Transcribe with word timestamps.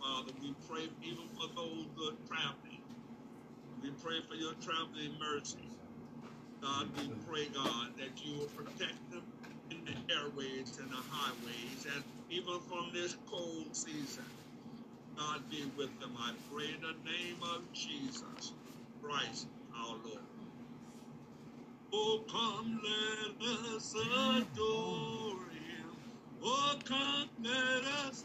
Father. 0.00 0.32
We 0.42 0.54
pray 0.68 0.88
even 1.02 1.28
for 1.36 1.48
those 1.56 1.86
who 1.96 2.08
are 2.08 2.18
traveling. 2.28 2.82
We 3.82 3.90
pray 4.02 4.20
for 4.28 4.34
your 4.34 4.54
traveling 4.62 5.14
mercy. 5.20 5.58
God, 6.62 6.88
we 6.96 7.10
pray, 7.28 7.46
God, 7.54 7.88
that 7.98 8.24
you 8.24 8.38
will 8.38 8.46
protect 8.48 8.98
them 9.10 9.22
in 9.70 9.84
the 9.84 10.14
airways 10.14 10.78
and 10.80 10.90
the 10.90 11.02
highways, 11.10 11.86
and 11.94 12.04
even 12.30 12.60
from 12.68 12.90
this 12.94 13.16
cold 13.30 13.68
season. 13.74 14.24
God, 15.16 15.48
be 15.50 15.70
with 15.76 15.98
them. 16.00 16.16
I 16.18 16.32
pray 16.52 16.66
in 16.74 16.80
the 16.82 16.94
name 17.10 17.38
of 17.42 17.62
Jesus 17.72 18.52
Christ, 19.02 19.48
our 19.76 19.96
Lord. 20.04 20.24
Oh, 21.92 22.20
come, 22.30 22.80
let 22.84 23.48
us 23.76 23.94
adore 23.94 25.38
him. 25.50 25.96
Oh, 26.44 26.74
come, 26.84 27.28
let 27.42 27.84
us 28.06 28.24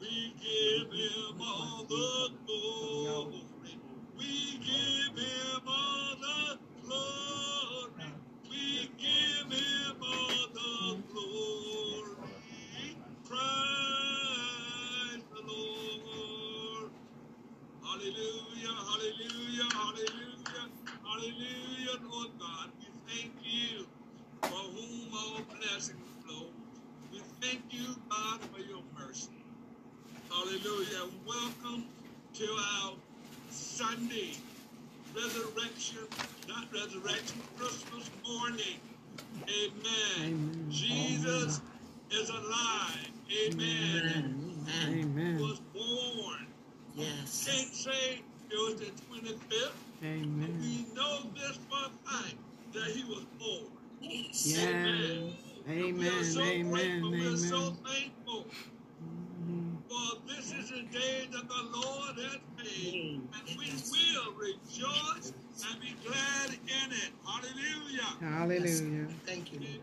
we 0.00 0.34
give 0.40 0.92
him 0.92 1.42
all 1.42 1.84
the 1.84 2.30
glory. 2.46 3.44
We 4.18 4.58
give 4.58 5.18
him 5.18 5.68
all 5.68 6.16
the 6.16 6.60
glory. 6.82 8.14
We 8.50 8.88
give 8.98 9.52
him 9.52 10.02
all 10.02 10.48
the 10.54 11.04
glory. 11.12 12.32
Christ 13.24 13.46
the 15.30 15.42
Lord. 15.46 16.92
Hallelujah, 17.82 18.74
hallelujah, 18.74 19.68
hallelujah, 19.72 20.70
hallelujah, 21.04 21.98
Lord 22.10 22.30
God. 22.40 22.70
We 22.80 22.88
thank 23.06 23.34
you 23.42 23.86
for 24.48 24.58
whom 24.58 25.14
all 25.14 25.44
blessings 25.44 26.08
flow. 26.24 26.52
We 27.12 27.20
thank 27.40 27.72
you, 27.72 27.96
God, 28.10 28.40
for 28.52 28.60
your 28.60 28.82
mercy. 28.94 29.39
Hallelujah. 30.30 31.10
Welcome 31.26 31.84
to 32.34 32.44
our 32.44 32.92
Sunday 33.50 34.34
resurrection, 35.14 35.98
not 36.48 36.72
resurrection, 36.72 37.40
Christmas 37.58 38.08
morning. 38.26 38.78
Amen. 39.42 40.22
Amen. 40.22 40.66
Jesus 40.70 41.60
is 42.12 42.30
alive. 42.30 43.10
Amen. 43.44 43.56
Amen. 43.58 44.66
Amen. 44.88 45.36
He 45.36 45.42
was 45.42 45.60
born. 45.74 46.46
Yes. 46.94 47.48
Can't 47.48 47.74
say 47.74 48.22
it 48.50 48.56
was 48.56 48.76
the 48.80 48.86
25th, 48.86 49.72
Amen. 50.04 50.58
we 50.60 50.94
know 50.94 51.22
this 51.34 51.58
for 51.68 51.86
a 51.86 52.10
fact 52.10 52.34
that 52.72 52.84
he 52.90 53.04
was 53.04 53.24
born. 53.38 53.66
Yes. 54.00 54.54
Are 55.68 55.72
Amen. 55.72 56.24
so 56.24 56.40
Amen. 56.42 56.70
grateful. 56.72 57.10
We're 57.10 57.36
so 57.36 57.56
Amen. 57.56 57.76
thankful. 57.84 58.19
Is 60.70 60.76
the 60.76 60.98
day 60.98 61.28
that 61.32 61.48
the 61.48 61.78
Lord 61.78 62.16
has 62.16 62.38
made, 62.56 62.94
mm. 62.94 63.48
and 63.48 63.58
we 63.58 63.72
will 63.90 64.32
rejoice 64.34 65.32
and 65.68 65.80
be 65.80 65.96
glad 66.06 66.50
in 66.50 66.92
it. 66.92 67.10
Hallelujah. 67.26 68.02
Hallelujah. 68.20 69.08
Thank 69.26 69.52
you. 69.52 69.58
Amen. 69.58 69.80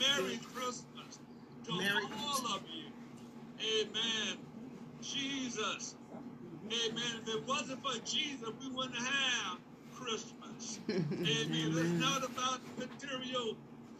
Merry 0.00 0.38
Christmas 0.54 1.18
to 1.66 1.76
Merry 1.76 2.02
all 2.18 2.54
of 2.54 2.62
you. 2.72 2.86
Amen. 3.60 4.38
Jesus. 5.02 5.96
Amen. 6.66 7.20
If 7.22 7.28
it 7.28 7.46
wasn't 7.46 7.82
for 7.82 7.98
Jesus, 8.06 8.48
we 8.60 8.70
wouldn't 8.70 8.96
have 8.96 9.58
Christmas. 9.94 10.80
Amen. 10.90 11.28
It's 11.28 12.00
not 12.00 12.24
about 12.24 12.60
material 12.78 13.54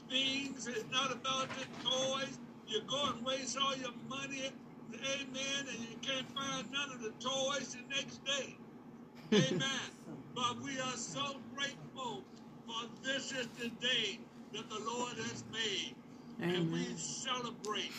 things. 0.08 0.66
It's 0.66 0.90
not 0.90 1.12
about 1.12 1.48
the 1.50 1.88
toys. 1.90 2.38
You 2.66 2.80
go 2.88 3.10
and 3.10 3.24
waste 3.26 3.58
all 3.58 3.76
your 3.76 3.92
money. 4.08 4.50
Amen. 5.00 5.66
And 5.68 5.78
you 5.80 5.96
can't 6.02 6.26
find 6.34 6.70
none 6.72 6.90
of 6.92 7.02
the 7.02 7.12
toys 7.20 7.76
the 7.76 7.94
next 7.94 8.24
day. 8.24 8.56
Amen. 9.32 9.62
but 10.34 10.60
we 10.62 10.78
are 10.80 10.96
so 10.96 11.36
grateful 11.54 12.22
for 12.66 12.88
this 13.02 13.32
is 13.32 13.46
the 13.58 13.68
day 13.68 14.18
that 14.52 14.68
the 14.68 14.78
Lord 14.78 15.14
has 15.16 15.44
made. 15.52 15.94
And 16.40 16.72
we 16.72 16.84
celebrate 16.96 17.92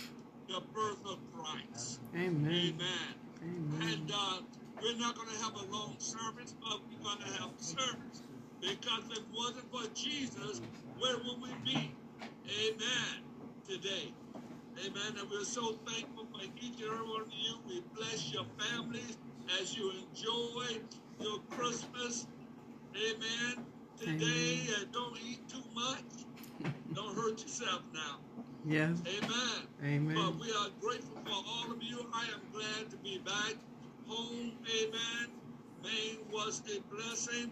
the 0.47 0.61
birth 0.73 1.05
of 1.05 1.19
Christ. 1.33 1.99
Amen. 2.15 2.45
Amen. 2.45 2.79
Amen. 3.43 3.89
And 3.93 4.11
uh, 4.13 4.39
we're 4.81 4.97
not 4.97 5.15
going 5.15 5.29
to 5.29 5.43
have 5.43 5.55
a 5.55 5.65
long 5.71 5.95
service, 5.99 6.55
but 6.61 6.79
we're 6.89 7.03
going 7.03 7.19
to 7.19 7.41
have 7.41 7.51
service. 7.57 8.23
Because 8.61 9.03
if 9.11 9.17
it 9.17 9.23
wasn't 9.33 9.71
for 9.71 9.87
Jesus, 9.93 10.61
where 10.99 11.17
would 11.17 11.41
we 11.41 11.49
be? 11.63 11.91
Amen. 12.21 13.23
Today. 13.67 14.13
Amen. 14.79 15.15
And 15.19 15.29
we're 15.29 15.43
so 15.43 15.73
thankful 15.87 16.25
for 16.31 16.43
each 16.43 16.81
and 16.81 16.91
every 16.91 17.07
one 17.07 17.21
of 17.21 17.31
you. 17.31 17.55
We 17.67 17.81
bless 17.95 18.31
your 18.33 18.45
families 18.59 19.17
as 19.61 19.75
you 19.77 19.91
enjoy 19.91 20.79
your 21.19 21.39
Christmas. 21.49 22.27
Amen. 22.95 23.65
Today, 23.97 24.67
uh, 24.75 24.85
don't 24.91 25.17
eat 25.25 25.47
too 25.47 25.63
much. 25.73 26.03
Don't 26.93 27.15
hurt 27.15 27.41
yourself 27.41 27.81
now. 27.93 28.19
Yes. 28.65 29.01
Amen. 29.05 29.67
But 29.79 29.85
Amen. 29.85 30.39
we 30.39 30.49
are 30.51 30.69
grateful 30.79 31.17
for 31.25 31.31
all 31.31 31.71
of 31.71 31.83
you. 31.83 32.05
I 32.13 32.23
am 32.33 32.41
glad 32.53 32.89
to 32.89 32.97
be 32.97 33.19
back 33.19 33.55
home. 34.07 34.53
Amen. 34.81 35.31
Maine 35.83 36.19
was 36.31 36.61
a 36.73 36.79
blessing. 36.93 37.51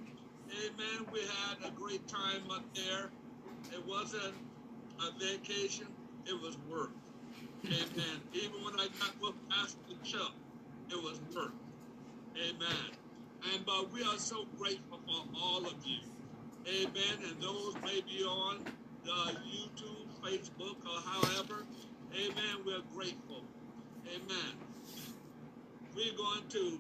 Amen. 0.50 1.06
We 1.12 1.20
had 1.22 1.68
a 1.68 1.72
great 1.72 2.08
time 2.08 2.50
up 2.52 2.64
there. 2.74 3.10
It 3.72 3.86
wasn't 3.86 4.34
a 5.00 5.20
vacation, 5.20 5.88
it 6.26 6.42
was 6.42 6.58
work. 6.70 6.92
Amen. 7.66 8.20
Even 8.34 8.64
when 8.66 8.76
I 8.76 8.88
got 9.00 9.14
with 9.22 9.36
Pastor 9.50 9.96
Chuck, 10.04 10.34
it 10.90 10.96
was 11.02 11.20
work. 11.34 11.54
Amen. 12.36 12.92
And 13.54 13.66
but 13.66 13.92
we 13.94 14.02
are 14.04 14.18
so 14.18 14.46
grateful 14.58 15.00
for 15.06 15.26
all 15.42 15.66
of 15.66 15.76
you. 15.86 16.00
Amen. 16.68 17.24
And 17.30 17.42
those 17.42 17.76
may 17.84 18.02
be 18.02 18.24
on 18.26 18.66
the 19.06 19.12
YouTube, 19.12 20.08
Facebook, 20.24 20.78
or 20.86 21.02
however. 21.06 21.66
Amen. 22.14 22.66
We're 22.66 22.82
grateful. 22.94 23.44
Amen. 24.08 24.54
We're 25.96 26.18
going 26.18 26.48
to, 26.50 26.80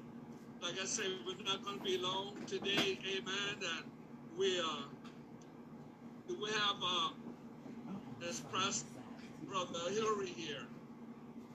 like 0.61 0.79
I 0.81 0.85
said, 0.85 1.05
we're 1.25 1.43
not 1.45 1.63
going 1.63 1.77
to 1.77 1.83
be 1.83 1.97
long 1.97 2.35
today. 2.45 2.99
Amen. 3.17 3.55
And 3.59 3.85
we 4.37 4.59
uh, 4.59 4.83
we 6.27 6.49
have 6.51 6.75
uh, 6.83 7.09
this 8.19 8.41
press 8.41 8.83
brother 9.47 9.79
Hillary 9.91 10.27
here 10.27 10.63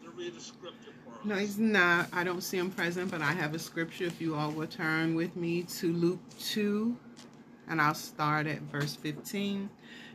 to 0.05 0.11
read 0.11 0.35
the 0.35 0.41
scripture 0.41 0.93
for 1.05 1.13
us. 1.13 1.25
No, 1.25 1.37
he's 1.37 1.59
not. 1.59 2.09
I 2.13 2.25
don't 2.25 2.43
see 2.43 2.59
him 2.59 2.71
present, 2.71 3.11
but 3.11 3.21
I 3.21 3.33
have 3.33 3.55
a 3.55 3.59
scripture. 3.59 4.05
If 4.05 4.21
you 4.21 4.35
all 4.35 4.51
will 4.51 4.67
turn 4.67 5.15
with 5.15 5.37
me 5.37 5.63
to 5.63 5.93
Luke 5.93 6.21
2, 6.39 6.97
and 7.69 7.81
I'll 7.81 7.95
start 7.95 8.47
at 8.47 8.61
verse 8.63 8.95
15. 8.97 9.69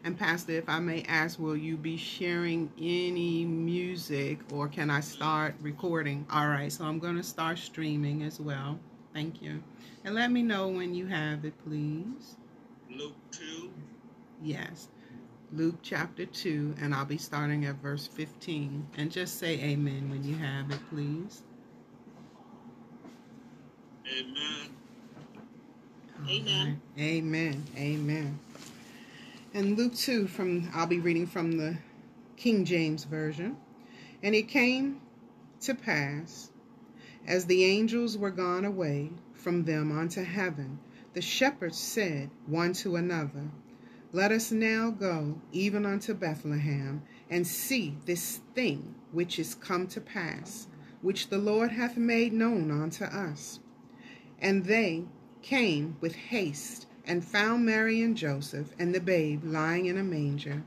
And 0.05 0.19
Pastor, 0.19 0.53
if 0.53 0.67
I 0.67 0.79
may 0.79 1.03
ask, 1.03 1.39
will 1.39 1.55
you 1.55 1.77
be 1.77 1.95
sharing 1.95 2.71
any 2.77 3.45
music 3.45 4.39
or 4.51 4.67
can 4.67 4.89
I 4.89 4.99
start 4.99 5.55
recording? 5.61 6.25
All 6.31 6.47
right, 6.47 6.71
so 6.71 6.83
I'm 6.83 6.99
going 6.99 7.15
to 7.15 7.23
start 7.23 7.57
streaming 7.57 8.23
as 8.23 8.39
well. 8.39 8.79
Thank 9.13 9.41
you. 9.41 9.63
And 10.03 10.15
let 10.15 10.31
me 10.31 10.41
know 10.41 10.67
when 10.67 10.93
you 10.93 11.05
have 11.07 11.45
it, 11.45 11.53
please. 11.63 12.35
Luke 12.89 13.15
2. 13.31 13.71
Yes. 14.41 14.89
Luke 15.55 15.75
chapter 15.83 16.25
2, 16.25 16.75
and 16.81 16.95
I'll 16.95 17.05
be 17.05 17.17
starting 17.17 17.65
at 17.65 17.75
verse 17.75 18.07
15. 18.07 18.87
And 18.97 19.11
just 19.11 19.37
say 19.37 19.59
amen 19.59 20.09
when 20.09 20.23
you 20.23 20.35
have 20.35 20.71
it, 20.71 20.79
please. 20.89 21.43
Amen. 24.11 24.69
Amen. 26.27 26.81
Amen. 26.97 27.63
Amen. 27.77 28.39
And 29.53 29.77
Luke 29.77 29.93
2 29.93 30.27
from 30.27 30.71
I'll 30.73 30.87
be 30.87 30.99
reading 30.99 31.27
from 31.27 31.51
the 31.51 31.77
King 32.35 32.65
James 32.65 33.03
version. 33.03 33.55
And 34.23 34.33
it 34.33 34.47
came 34.47 35.01
to 35.61 35.75
pass 35.75 36.49
as 37.27 37.45
the 37.45 37.63
angels 37.63 38.17
were 38.17 38.31
gone 38.31 38.65
away 38.65 39.11
from 39.33 39.65
them 39.65 39.97
unto 39.97 40.23
heaven, 40.23 40.79
the 41.13 41.21
shepherds 41.21 41.77
said 41.77 42.29
one 42.47 42.73
to 42.73 42.95
another, 42.95 43.49
Let 44.15 44.31
us 44.31 44.51
now 44.51 44.91
go 44.91 45.41
even 45.51 45.87
unto 45.87 46.13
Bethlehem 46.13 47.01
and 47.31 47.47
see 47.47 47.97
this 48.05 48.41
thing 48.53 48.93
which 49.11 49.39
is 49.39 49.55
come 49.55 49.87
to 49.87 49.99
pass, 49.99 50.67
which 51.01 51.29
the 51.29 51.39
Lord 51.39 51.71
hath 51.71 51.97
made 51.97 52.31
known 52.31 52.69
unto 52.69 53.05
us. 53.05 53.59
And 54.39 54.65
they 54.65 55.05
came 55.41 55.97
with 55.99 56.13
haste 56.13 56.85
and 57.07 57.25
found 57.25 57.65
Mary 57.65 58.03
and 58.03 58.15
Joseph 58.15 58.75
and 58.77 58.93
the 58.93 58.99
babe 58.99 59.43
lying 59.43 59.87
in 59.87 59.97
a 59.97 60.03
manger. 60.03 60.61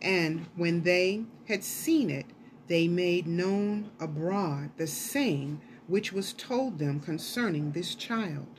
And 0.00 0.46
when 0.56 0.82
they 0.82 1.24
had 1.48 1.62
seen 1.62 2.08
it, 2.08 2.24
they 2.66 2.88
made 2.88 3.26
known 3.26 3.90
abroad 4.00 4.70
the 4.78 4.86
saying 4.86 5.60
which 5.86 6.14
was 6.14 6.32
told 6.32 6.78
them 6.78 6.98
concerning 6.98 7.72
this 7.72 7.94
child. 7.94 8.58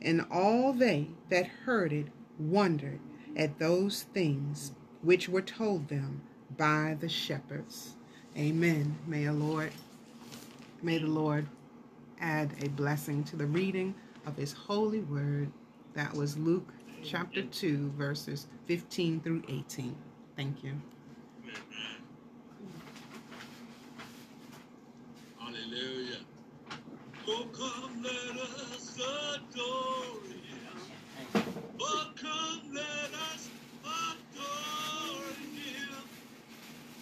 And 0.00 0.24
all 0.30 0.72
they 0.72 1.08
that 1.30 1.48
heard 1.64 1.92
it 1.92 2.06
wondered 2.38 3.00
at 3.36 3.58
those 3.58 4.04
things 4.14 4.72
which 5.02 5.28
were 5.28 5.42
told 5.42 5.88
them 5.88 6.22
by 6.56 6.96
the 7.00 7.08
shepherds. 7.08 7.94
Amen. 8.36 8.98
May 9.06 9.24
the 9.24 9.32
Lord, 9.32 9.72
may 10.82 10.98
the 10.98 11.06
Lord 11.06 11.46
add 12.20 12.50
a 12.62 12.68
blessing 12.68 13.24
to 13.24 13.36
the 13.36 13.46
reading 13.46 13.94
of 14.26 14.36
his 14.36 14.52
holy 14.52 15.00
word. 15.00 15.50
That 15.94 16.14
was 16.14 16.38
Luke 16.38 16.72
chapter 17.02 17.42
2, 17.42 17.92
verses 17.96 18.48
15 18.66 19.20
through 19.20 19.42
18. 19.48 19.96
Thank 20.36 20.64
you. 20.64 20.74
Hallelujah. 25.38 26.18
Oh, 27.28 27.46
come, 27.52 28.02
let 28.02 28.40
us 28.40 28.98
adore. 28.98 30.45
Oh, 31.80 32.06
come, 32.16 32.62
let 32.72 33.12
us 33.32 33.50
adore 33.84 35.34
him. 35.54 36.04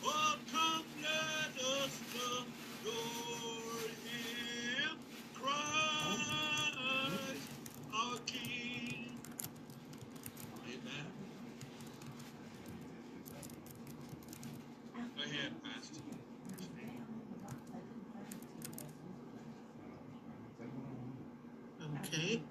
Oh, 0.05 0.37
come, 0.53 0.85
let 1.03 1.65
us 1.65 2.01
adore 2.15 3.89
him. 4.05 4.99
Christ, 5.35 6.23
our 7.95 8.19
King. 8.27 9.17
Amen. 10.67 11.07
Go 15.17 15.23
ahead, 15.23 15.53
Pastor. 15.63 16.01
Okay. 22.07 22.43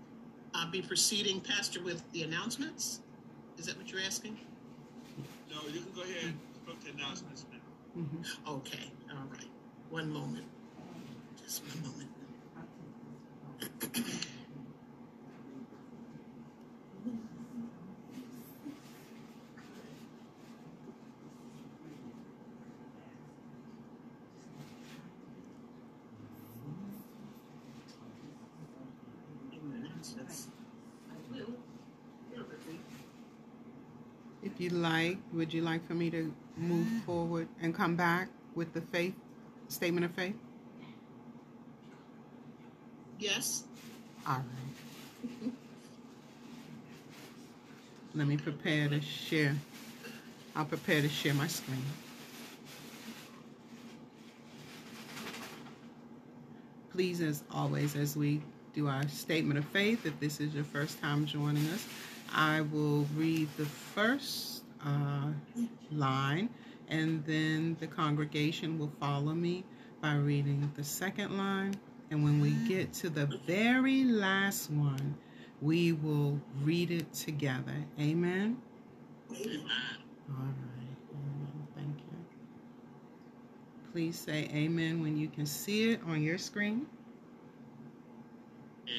I'll 0.53 0.61
be 0.73 0.81
proceeding, 0.81 1.39
Pastor, 1.39 1.83
with 1.83 2.01
the 2.13 2.23
announcements. 2.23 2.99
Is 3.59 3.67
that 3.67 3.77
what 3.77 3.91
you're 3.91 4.01
asking? 4.01 4.39
No, 5.51 5.61
you 5.71 5.81
can 5.81 5.93
go 5.95 6.01
ahead 6.01 6.23
and 6.23 6.39
put 6.65 6.81
the 6.81 6.89
announcements 6.89 7.45
now. 7.51 8.01
Mhm. 8.01 8.25
Okay. 8.57 8.91
All 9.11 9.27
right. 9.31 9.47
One 9.91 10.09
moment. 10.11 10.47
Just 11.37 11.61
one 11.63 11.83
moment. 11.83 12.09
Announcements. 29.75 30.47
I 31.11 31.33
will. 31.33 31.53
If 34.41 34.59
you 34.59 34.69
like, 34.83 35.17
would 35.31 35.51
you 35.51 35.61
like 35.61 35.87
for 35.87 35.95
me 35.95 36.11
to 36.11 36.31
move 36.57 36.85
mm. 36.85 37.03
forward 37.05 37.47
and 37.61 37.73
come 37.73 37.95
back 37.95 38.27
with 38.53 38.73
the 38.73 38.81
faith 38.81 39.15
statement 39.69 40.05
of 40.05 40.11
faith? 40.11 40.35
Yes. 43.17 43.63
All 44.27 44.35
right. 44.35 45.51
Let 48.13 48.27
me 48.27 48.37
prepare 48.37 48.89
to 48.89 49.01
share. 49.01 49.55
I'll 50.55 50.65
prepare 50.65 51.01
to 51.01 51.09
share 51.09 51.33
my 51.33 51.47
screen. 51.47 51.81
Please, 56.91 57.21
as 57.21 57.43
always, 57.49 57.95
as 57.95 58.15
we 58.15 58.39
do 58.75 58.87
our 58.87 59.07
statement 59.07 59.57
of 59.57 59.65
faith, 59.65 60.05
if 60.05 60.19
this 60.19 60.39
is 60.39 60.53
your 60.53 60.63
first 60.63 61.01
time 61.01 61.25
joining 61.25 61.65
us, 61.69 61.87
I 62.35 62.61
will 62.61 63.07
read 63.15 63.47
the 63.57 63.65
first 63.65 64.52
uh, 64.85 65.27
line, 65.91 66.49
and 66.87 67.23
then 67.25 67.77
the 67.79 67.87
congregation 67.87 68.77
will 68.77 68.91
follow 68.99 69.33
me 69.33 69.63
by 70.01 70.15
reading 70.15 70.71
the 70.75 70.83
second 70.83 71.37
line. 71.37 71.75
And 72.11 72.23
when 72.23 72.39
we 72.39 72.51
get 72.67 72.93
to 72.93 73.09
the 73.09 73.25
very 73.47 74.03
last 74.03 74.69
one, 74.69 75.15
we 75.61 75.93
will 75.93 76.39
read 76.61 76.91
it 76.91 77.11
together. 77.13 77.75
Amen. 77.99 78.57
Amen. 79.31 79.61
All 80.29 80.45
right. 80.45 80.97
Amen. 81.11 81.67
Thank 81.75 81.97
you. 81.97 82.17
Please 83.91 84.19
say 84.19 84.49
amen 84.53 85.01
when 85.01 85.17
you 85.17 85.29
can 85.29 85.45
see 85.45 85.91
it 85.91 86.01
on 86.05 86.21
your 86.21 86.37
screen. 86.37 86.85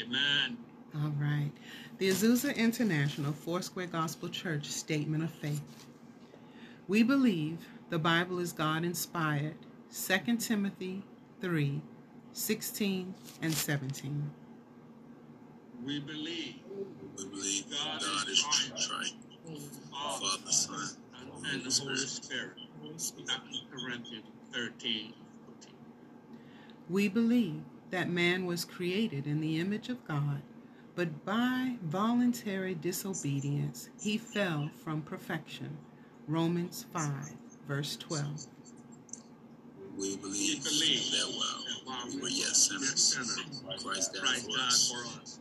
Amen. 0.02 0.63
All 0.96 1.12
right. 1.20 1.50
The 1.98 2.08
Azusa 2.08 2.54
International 2.56 3.32
Foursquare 3.32 3.86
Gospel 3.86 4.28
Church 4.28 4.66
Statement 4.66 5.24
of 5.24 5.30
Faith. 5.30 5.62
We 6.88 7.02
believe 7.02 7.58
the 7.90 7.98
Bible 7.98 8.38
is 8.38 8.52
God 8.52 8.84
inspired. 8.84 9.54
2 9.92 10.36
Timothy 10.36 11.02
3 11.40 11.80
16 12.32 13.14
and 13.42 13.52
17. 13.52 14.30
We 15.84 16.00
believe 16.00 16.54
We 17.16 17.24
believe 17.26 17.70
God 17.70 18.00
God, 18.00 18.28
is 18.28 18.38
is 18.38 18.44
triune. 18.44 18.88
triune, 18.88 19.60
Father, 19.92 20.26
Father, 20.26 20.52
Son, 20.52 20.88
and 21.52 21.64
the 21.64 21.80
Holy 21.82 21.96
Spirit. 21.96 22.52
2 22.82 23.24
Corinthians 23.70 24.26
13. 24.52 25.12
14. 25.46 25.72
We 26.88 27.08
believe 27.08 27.62
that 27.90 28.10
man 28.10 28.46
was 28.46 28.64
created 28.64 29.26
in 29.26 29.40
the 29.40 29.58
image 29.60 29.88
of 29.88 30.04
God, 30.06 30.42
but 30.94 31.24
by 31.24 31.76
voluntary 31.82 32.74
disobedience 32.74 33.88
he 34.00 34.16
fell 34.18 34.70
from 34.82 35.02
perfection. 35.02 35.76
Romans 36.28 36.86
5, 36.92 37.10
verse 37.66 37.96
12. 37.96 38.46
we 39.96 40.10
We 40.10 40.16
believe 40.16 40.64
believe 40.64 41.10
that 41.10 41.16
that 41.18 41.34
while 41.36 41.64
while 41.84 42.06
we 42.08 42.22
were 42.22 42.28
yet 42.28 42.56
sinners, 42.56 43.18
Christ 43.82 44.14
died 44.14 44.22
Christ 44.22 44.44
for 44.46 44.56
died 44.56 44.66
us, 44.66 44.92
for 44.92 45.20
us. 45.20 45.40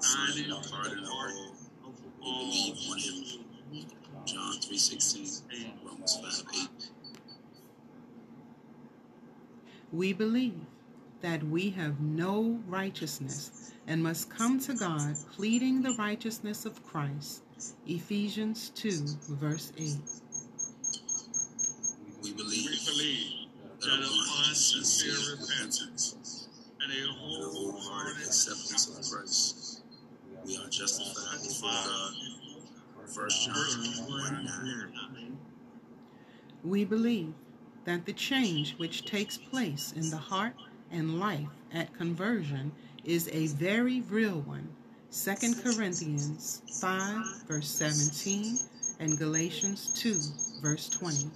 signing 0.00 0.50
the 0.50 0.68
pardon 0.70 0.98
of 0.98 1.08
all. 1.10 1.52
of 1.86 2.00
We 2.24 2.72
believe 2.74 2.76
on 2.90 2.98
him. 2.98 3.86
John 4.26 4.54
3.16, 4.54 5.42
Romans 5.84 6.44
5, 6.46 6.54
8. 6.54 6.90
We 9.92 10.12
believe 10.12 10.60
that 11.20 11.42
we 11.44 11.70
have 11.70 12.00
no 12.00 12.60
righteousness 12.66 13.73
and 13.86 14.02
must 14.02 14.30
come 14.30 14.58
to 14.60 14.74
God 14.74 15.16
pleading 15.32 15.82
the 15.82 15.94
righteousness 15.98 16.64
of 16.64 16.84
Christ. 16.84 17.42
Ephesians 17.86 18.70
2, 18.70 19.04
verse 19.30 19.72
8. 19.76 19.96
We 22.22 22.30
We 22.30 22.32
believe 22.32 22.70
believe 22.86 23.48
that 23.80 23.98
upon 23.98 24.54
sincere 24.54 25.36
repentance 25.36 26.48
and 26.80 26.92
a 26.92 27.12
wholehearted 27.12 28.16
acceptance 28.18 28.88
of 28.88 29.10
Christ, 29.10 29.82
we 30.46 30.56
are 30.56 30.68
justified 30.68 31.42
before 31.42 31.70
God. 31.70 32.14
1 33.14 33.28
John 33.28 33.54
1 34.08 34.20
John 34.24 34.44
9. 34.44 34.92
9. 35.14 35.38
We 36.64 36.84
believe 36.84 37.34
that 37.84 38.06
the 38.06 38.12
change 38.12 38.74
which 38.78 39.04
takes 39.04 39.36
place 39.36 39.92
in 39.94 40.10
the 40.10 40.16
heart 40.16 40.54
and 40.90 41.20
life 41.20 41.48
at 41.72 41.92
conversion 41.94 42.72
is 43.04 43.28
a 43.32 43.48
very 43.48 44.02
real 44.02 44.40
one. 44.42 44.68
2 45.12 45.34
Corinthians 45.62 46.62
5, 46.80 47.42
verse 47.46 47.68
17, 47.68 48.58
and 49.00 49.18
Galatians 49.18 49.92
2, 49.94 50.18
verse 50.60 50.88
20. 50.88 51.30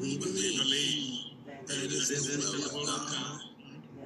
We 0.00 0.18
believe 0.18 1.34
that 1.66 1.76
it 1.76 1.92
is 1.92 2.08
the 2.08 2.72
will 2.72 2.80
of 2.80 3.10
God 3.10 3.40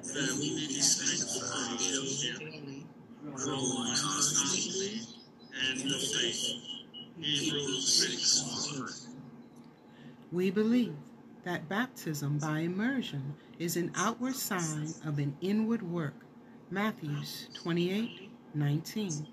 that 0.02 0.37
we 0.38 0.66
be 0.66 0.80
sanctified 0.80 1.78
daily, 1.78 2.84
growing 3.34 3.94
constantly 3.94 5.00
in 5.80 5.88
the 5.88 5.99
faith. 5.99 6.72
Hebrews 7.20 7.88
6 7.88 8.78
1. 8.78 8.88
We 10.32 10.50
believe 10.50 10.94
that 11.44 11.68
baptism 11.68 12.38
by 12.38 12.61
immersion 12.61 13.34
is 13.58 13.76
an 13.76 13.90
outward 13.96 14.34
sign 14.34 14.94
of 15.04 15.18
an 15.18 15.37
inward 15.40 15.82
work. 15.82 16.14
Matthews 16.70 17.49
28 17.54 18.30
19. 18.54 19.26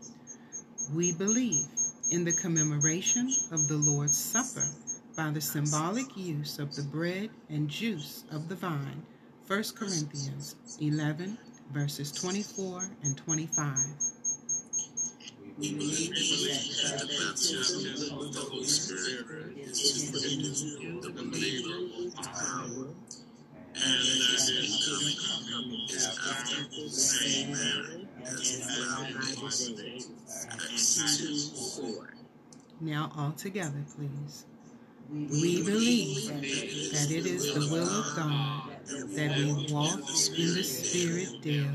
We 0.94 1.12
believe 1.12 1.68
in 2.12 2.24
the 2.26 2.32
commemoration 2.32 3.32
of 3.52 3.68
the 3.68 3.78
Lord's 3.78 4.18
Supper 4.18 4.68
by 5.16 5.30
the 5.30 5.42
symbolic 5.42 6.16
use 6.18 6.58
of 6.58 6.76
the 6.76 6.84
bread 6.84 7.30
and 7.50 7.70
juice 7.70 8.24
of 8.32 8.50
the 8.50 8.56
vine. 8.56 9.04
1 9.48 9.64
Corinthians 9.76 10.56
11, 10.80 11.38
verses 11.72 12.12
24 12.12 12.90
and 13.04 13.18
25. 13.18 13.76
We 15.60 15.74
believe 15.74 16.16
that 16.16 17.00
the 17.02 17.08
baptism 17.20 18.18
of 18.18 18.34
the 18.34 18.40
Holy 18.40 18.64
Spirit 18.64 19.58
is 19.58 20.10
to 20.10 20.20
the 21.02 21.12
believer 21.12 22.12
power, 22.24 22.88
and 23.76 23.76
that 23.76 24.40
his 24.40 25.20
coming 25.28 25.86
is 25.90 26.08
after 26.08 26.64
the 26.64 26.90
same 26.90 27.52
manner 27.52 28.08
as 28.24 28.68
the 28.68 28.74
Bible 29.36 29.48
Acts 30.50 31.18
2 31.76 31.94
4. 31.94 32.14
Now, 32.80 33.12
all 33.18 33.34
together, 33.34 33.84
please. 33.98 34.46
We 35.12 35.62
believe 35.64 36.28
that 36.94 37.12
it 37.12 37.26
is 37.26 37.54
the 37.54 37.68
will 37.70 37.84
of 37.84 38.16
God 38.16 38.70
that 38.86 39.38
we 39.38 39.74
walk 39.74 39.98
in 39.98 40.54
the 40.56 40.64
Spirit 40.64 41.42
daily. 41.42 41.68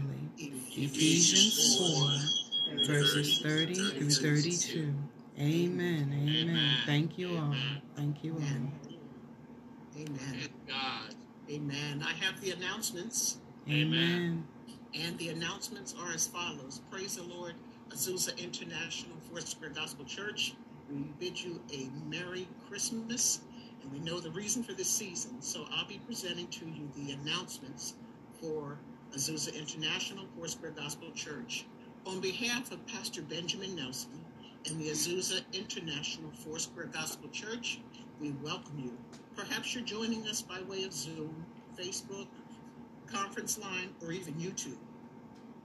Ephesians 0.77 1.77
4, 1.77 2.34
verses 2.87 3.41
30 3.41 3.75
through 3.75 4.11
32. 4.11 4.95
Amen. 5.39 6.13
Amen. 6.13 6.77
Thank 6.87 7.19
you 7.19 7.37
all. 7.37 7.55
Thank 7.97 8.23
you 8.23 8.35
all. 8.35 8.41
Amen. 9.97 10.49
God. 10.69 11.15
Amen. 11.51 12.05
I 12.07 12.13
have 12.25 12.41
the 12.41 12.53
announcements, 12.53 13.39
Amen. 13.69 14.47
and 14.95 15.19
the 15.19 15.29
announcements 15.29 15.95
are 16.01 16.13
as 16.13 16.27
follows. 16.27 16.81
Praise 16.91 17.17
the 17.17 17.23
Lord, 17.23 17.55
Azusa 17.91 18.37
International 18.39 19.17
Foursquare 19.31 19.71
Gospel 19.71 20.05
Church. 20.05 20.55
We 20.91 21.05
bid 21.21 21.41
you 21.41 21.61
a 21.73 21.89
Merry 22.09 22.49
Christmas, 22.69 23.41
and 23.83 23.93
we 23.93 23.99
know 23.99 24.21
the 24.21 24.31
reason 24.31 24.63
for 24.63 24.73
this 24.73 24.89
season. 24.89 25.41
So 25.43 25.67
I'll 25.73 25.87
be 25.87 26.01
presenting 26.07 26.47
to 26.49 26.67
you 26.67 26.89
the 26.97 27.13
announcements 27.13 27.95
for 28.41 28.79
Azusa 29.15 29.55
International 29.55 30.25
Foursquare 30.37 30.73
Gospel 30.73 31.11
Church. 31.15 31.67
On 32.07 32.21
behalf 32.21 32.71
of 32.71 32.87
Pastor 32.87 33.23
Benjamin 33.23 33.75
Nelson 33.77 34.11
and 34.67 34.79
the 34.79 34.91
Azusa 34.91 35.41
International 35.55 36.31
Foursquare 36.33 36.91
Gospel 36.93 37.31
Church, 37.31 37.81
we 38.21 38.33
welcome 38.43 38.79
you. 38.79 38.93
Perhaps 39.35 39.75
you're 39.75 39.85
joining 39.85 40.27
us 40.29 40.43
by 40.43 40.61
way 40.69 40.85
of 40.85 40.93
Zoom, 40.93 41.47
Facebook, 41.81 42.27
conference 43.07 43.57
line, 43.57 43.89
or 44.03 44.13
even 44.13 44.35
YouTube. 44.35 44.77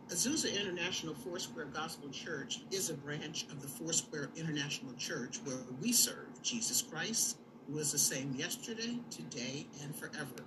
Azusa 0.07 0.57
International 0.57 1.13
Foursquare 1.13 1.65
Gospel 1.65 2.09
Church 2.09 2.61
is 2.71 2.89
a 2.89 2.93
branch 2.93 3.45
of 3.51 3.61
the 3.61 3.67
Foursquare 3.67 4.29
International 4.37 4.93
Church 4.93 5.39
where 5.43 5.57
we 5.81 5.91
serve 5.91 6.41
Jesus 6.41 6.81
Christ, 6.81 7.37
who 7.69 7.77
is 7.79 7.91
the 7.91 7.97
same 7.97 8.33
yesterday, 8.33 8.97
today, 9.11 9.67
and 9.83 9.93
forever. 9.93 10.45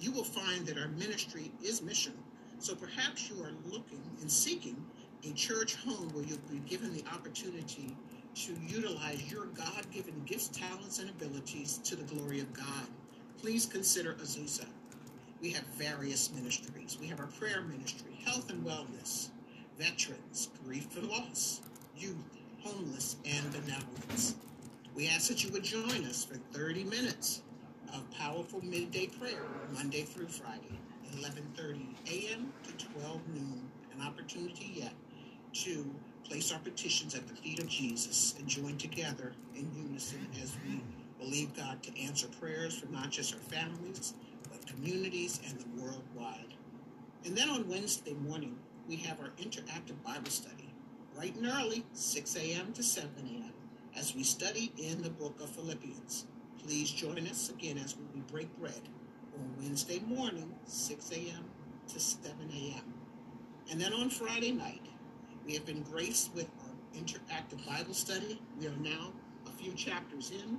You 0.00 0.10
will 0.10 0.24
find 0.24 0.64
that 0.64 0.78
our 0.78 0.88
ministry 0.88 1.52
is 1.62 1.82
mission, 1.82 2.14
so 2.60 2.74
perhaps 2.74 3.28
you 3.28 3.42
are 3.42 3.52
looking 3.66 4.00
and 4.22 4.32
seeking 4.32 4.84
a 5.24 5.32
church 5.32 5.74
home 5.76 6.08
where 6.12 6.24
you'll 6.24 6.38
be 6.50 6.58
given 6.68 6.94
the 6.94 7.04
opportunity 7.12 7.96
to 8.34 8.52
utilize 8.66 9.30
your 9.30 9.46
God 9.46 9.84
given 9.92 10.22
gifts, 10.26 10.48
talents, 10.48 11.00
and 11.00 11.10
abilities 11.10 11.78
to 11.78 11.96
the 11.96 12.04
glory 12.14 12.40
of 12.40 12.52
God. 12.52 12.86
Please 13.40 13.66
consider 13.66 14.14
Azusa. 14.14 14.66
We 15.40 15.50
have 15.50 15.64
various 15.76 16.32
ministries. 16.32 16.98
We 17.00 17.08
have 17.08 17.20
our 17.20 17.26
prayer 17.26 17.62
ministry, 17.62 18.18
health 18.24 18.50
and 18.50 18.64
wellness, 18.64 19.30
veterans, 19.78 20.48
grief 20.64 20.96
and 20.96 21.08
loss, 21.08 21.60
youth, 21.96 22.38
homeless, 22.62 23.16
and 23.24 23.52
benevolence. 23.52 24.36
We 24.94 25.08
ask 25.08 25.28
that 25.28 25.44
you 25.44 25.50
would 25.52 25.64
join 25.64 26.04
us 26.04 26.24
for 26.24 26.36
30 26.56 26.84
minutes 26.84 27.42
of 27.94 28.08
powerful 28.12 28.64
midday 28.64 29.06
prayer, 29.06 29.46
Monday 29.72 30.02
through 30.02 30.28
Friday, 30.28 30.78
11:30 31.16 31.86
a.m. 32.06 32.52
to 32.64 32.86
12 33.00 33.20
noon. 33.34 33.70
An 33.94 34.06
opportunity 34.06 34.72
yet 34.76 34.92
to 35.64 35.84
place 36.24 36.52
our 36.52 36.58
petitions 36.60 37.14
at 37.14 37.26
the 37.26 37.34
feet 37.34 37.58
of 37.58 37.68
Jesus 37.68 38.34
and 38.38 38.46
join 38.46 38.76
together 38.76 39.32
in 39.56 39.70
unison 39.74 40.26
as 40.42 40.56
we 40.66 40.80
believe 41.18 41.56
God 41.56 41.82
to 41.82 42.00
answer 42.00 42.28
prayers 42.40 42.78
for 42.78 42.86
not 42.92 43.10
just 43.10 43.34
our 43.34 43.40
families, 43.40 44.14
but 44.50 44.66
communities 44.66 45.40
and 45.48 45.58
the 45.58 45.82
worldwide. 45.82 46.54
And 47.24 47.36
then 47.36 47.48
on 47.48 47.68
Wednesday 47.68 48.14
morning, 48.14 48.56
we 48.88 48.96
have 48.96 49.20
our 49.20 49.30
interactive 49.40 50.00
Bible 50.04 50.30
study, 50.30 50.72
bright 51.14 51.34
and 51.34 51.46
early, 51.46 51.84
6 51.92 52.36
a.m. 52.36 52.72
to 52.74 52.82
7 52.82 53.10
a.m., 53.18 53.52
as 53.96 54.14
we 54.14 54.22
study 54.22 54.72
in 54.78 55.02
the 55.02 55.10
book 55.10 55.40
of 55.42 55.50
Philippians. 55.50 56.26
Please 56.62 56.90
join 56.90 57.26
us 57.26 57.50
again 57.50 57.78
as 57.78 57.96
we 58.14 58.20
break 58.32 58.54
bread 58.58 58.88
on 59.34 59.54
Wednesday 59.60 59.98
morning, 60.06 60.54
6 60.66 61.10
a.m. 61.12 61.44
to 61.88 61.98
7 61.98 62.32
a.m. 62.52 62.94
And 63.70 63.80
then 63.80 63.92
on 63.92 64.08
Friday 64.08 64.52
night, 64.52 64.82
we 65.48 65.54
have 65.54 65.64
been 65.64 65.82
graced 65.90 66.32
with 66.34 66.46
our 66.60 67.00
interactive 67.00 67.66
Bible 67.66 67.94
study. 67.94 68.38
We 68.60 68.66
are 68.66 68.76
now 68.82 69.12
a 69.46 69.50
few 69.50 69.72
chapters 69.72 70.30
in, 70.30 70.58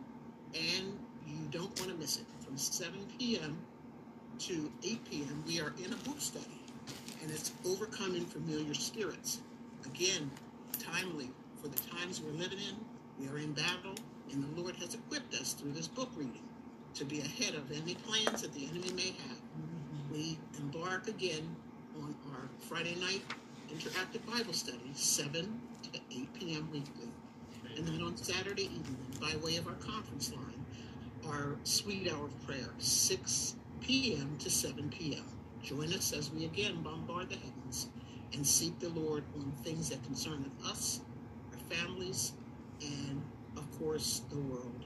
and 0.60 0.98
you 1.28 1.38
don't 1.52 1.80
want 1.80 1.92
to 1.92 1.96
miss 1.96 2.18
it. 2.18 2.26
From 2.44 2.58
7 2.58 2.94
p.m. 3.20 3.56
to 4.40 4.72
8 4.84 5.12
p.m., 5.12 5.44
we 5.46 5.62
are 5.62 5.74
in 5.78 5.94
a 5.94 5.96
book 5.98 6.20
study, 6.20 6.60
and 7.22 7.30
it's 7.30 7.52
Overcoming 7.68 8.26
Familiar 8.26 8.74
Spirits. 8.74 9.42
Again, 9.86 10.32
timely 10.80 11.30
for 11.62 11.68
the 11.68 11.80
times 11.96 12.20
we're 12.20 12.32
living 12.32 12.58
in. 12.58 12.76
We 13.20 13.32
are 13.32 13.38
in 13.38 13.54
battle, 13.54 13.94
and 14.32 14.44
the 14.44 14.60
Lord 14.60 14.76
has 14.78 14.96
equipped 14.96 15.36
us 15.36 15.54
through 15.54 15.74
this 15.74 15.88
book 15.88 16.10
reading 16.16 16.42
to 16.96 17.06
be 17.06 17.20
ahead 17.20 17.54
of 17.54 17.72
any 17.72 17.94
plans 17.94 18.42
that 18.42 18.54
the 18.54 18.66
enemy 18.66 18.92
may 18.96 19.12
have. 19.28 19.38
Mm-hmm. 19.38 20.14
We 20.14 20.40
embark 20.58 21.08
again 21.08 21.56
on 22.02 22.16
our 22.34 22.50
Friday 22.68 22.96
night 22.96 23.22
interactive 23.74 24.26
Bible 24.32 24.54
study, 24.54 24.92
7 24.94 25.62
to 25.84 26.00
8 26.12 26.34
p.m. 26.34 26.70
weekly. 26.72 27.10
And 27.78 27.88
then 27.88 28.02
on 28.02 28.18
Saturday 28.18 28.66
evening, 28.66 28.98
by 29.22 29.36
way 29.44 29.58
of 29.58 29.68
our 29.68 29.76
conference 29.76 30.34
line, 30.34 30.66
our 31.28 31.56
sweet 31.64 32.12
hour 32.12 32.26
of 32.26 32.48
prayer, 32.48 32.70
6 32.78 33.56
p.m. 33.82 34.38
to 34.40 34.50
7 34.50 34.90
p.m. 34.90 35.24
Join 35.64 35.94
us 35.94 36.14
as 36.14 36.32
we 36.32 36.46
again 36.46 36.82
bombard 36.82 37.30
the 37.30 37.36
heavens 37.36 37.88
and 38.34 38.46
seek 38.46 38.78
the 38.80 38.90
Lord 38.90 39.24
on 39.36 39.52
things 39.64 39.90
that 39.90 40.04
concern 40.04 40.50
us, 40.66 41.02
our 41.52 41.76
families, 41.76 42.34
and 42.82 43.22
of 43.58 43.80
course, 43.80 44.22
the 44.30 44.40
world. 44.40 44.86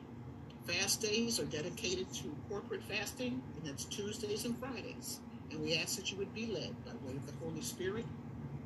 Fast 0.66 1.02
days 1.02 1.40
are 1.40 1.46
dedicated 1.46 2.12
to 2.14 2.36
corporate 2.50 2.84
fasting, 2.84 3.42
and 3.56 3.66
that's 3.66 3.86
Tuesdays 3.86 4.46
and 4.46 4.58
Fridays. 4.58 5.20
And 5.52 5.62
we 5.62 5.78
ask 5.78 5.98
that 5.98 6.12
you 6.12 6.18
would 6.18 6.34
be 6.34 6.48
led 6.48 6.74
by 6.86 6.92
way 7.06 7.16
of 7.16 7.28
the 7.28 7.34
Holy 7.46 7.62
Spirit 7.62 8.06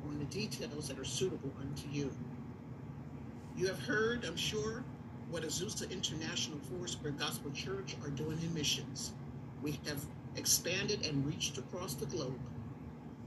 on 0.08 0.18
the 0.18 0.24
details 0.26 0.88
that 0.88 0.98
are 0.98 1.04
suitable 1.04 1.52
unto 1.60 1.88
you. 1.90 2.10
You 3.56 3.66
have 3.66 3.80
heard, 3.80 4.24
I'm 4.24 4.36
sure, 4.36 4.84
what 5.30 5.42
Azusa 5.42 5.90
International 5.90 6.58
Foursquare 6.58 7.12
Gospel 7.12 7.50
Church 7.50 7.96
are 8.02 8.10
doing 8.10 8.38
in 8.42 8.54
missions. 8.54 9.12
We 9.62 9.78
have 9.86 10.02
expanded 10.36 11.06
and 11.06 11.26
reached 11.26 11.58
across 11.58 11.94
the 11.94 12.06
globe 12.06 12.38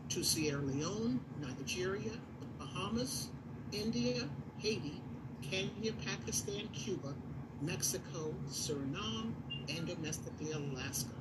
to 0.09 0.23
Sierra 0.23 0.61
Leone, 0.61 1.19
Nigeria, 1.39 2.11
Bahamas, 2.57 3.29
India, 3.71 4.27
Haiti, 4.57 5.01
Kenya, 5.41 5.93
Pakistan, 6.05 6.67
Cuba, 6.73 7.13
Mexico, 7.61 8.33
Suriname, 8.50 9.33
and 9.69 9.88
domestically 9.88 10.51
Alaska. 10.51 11.13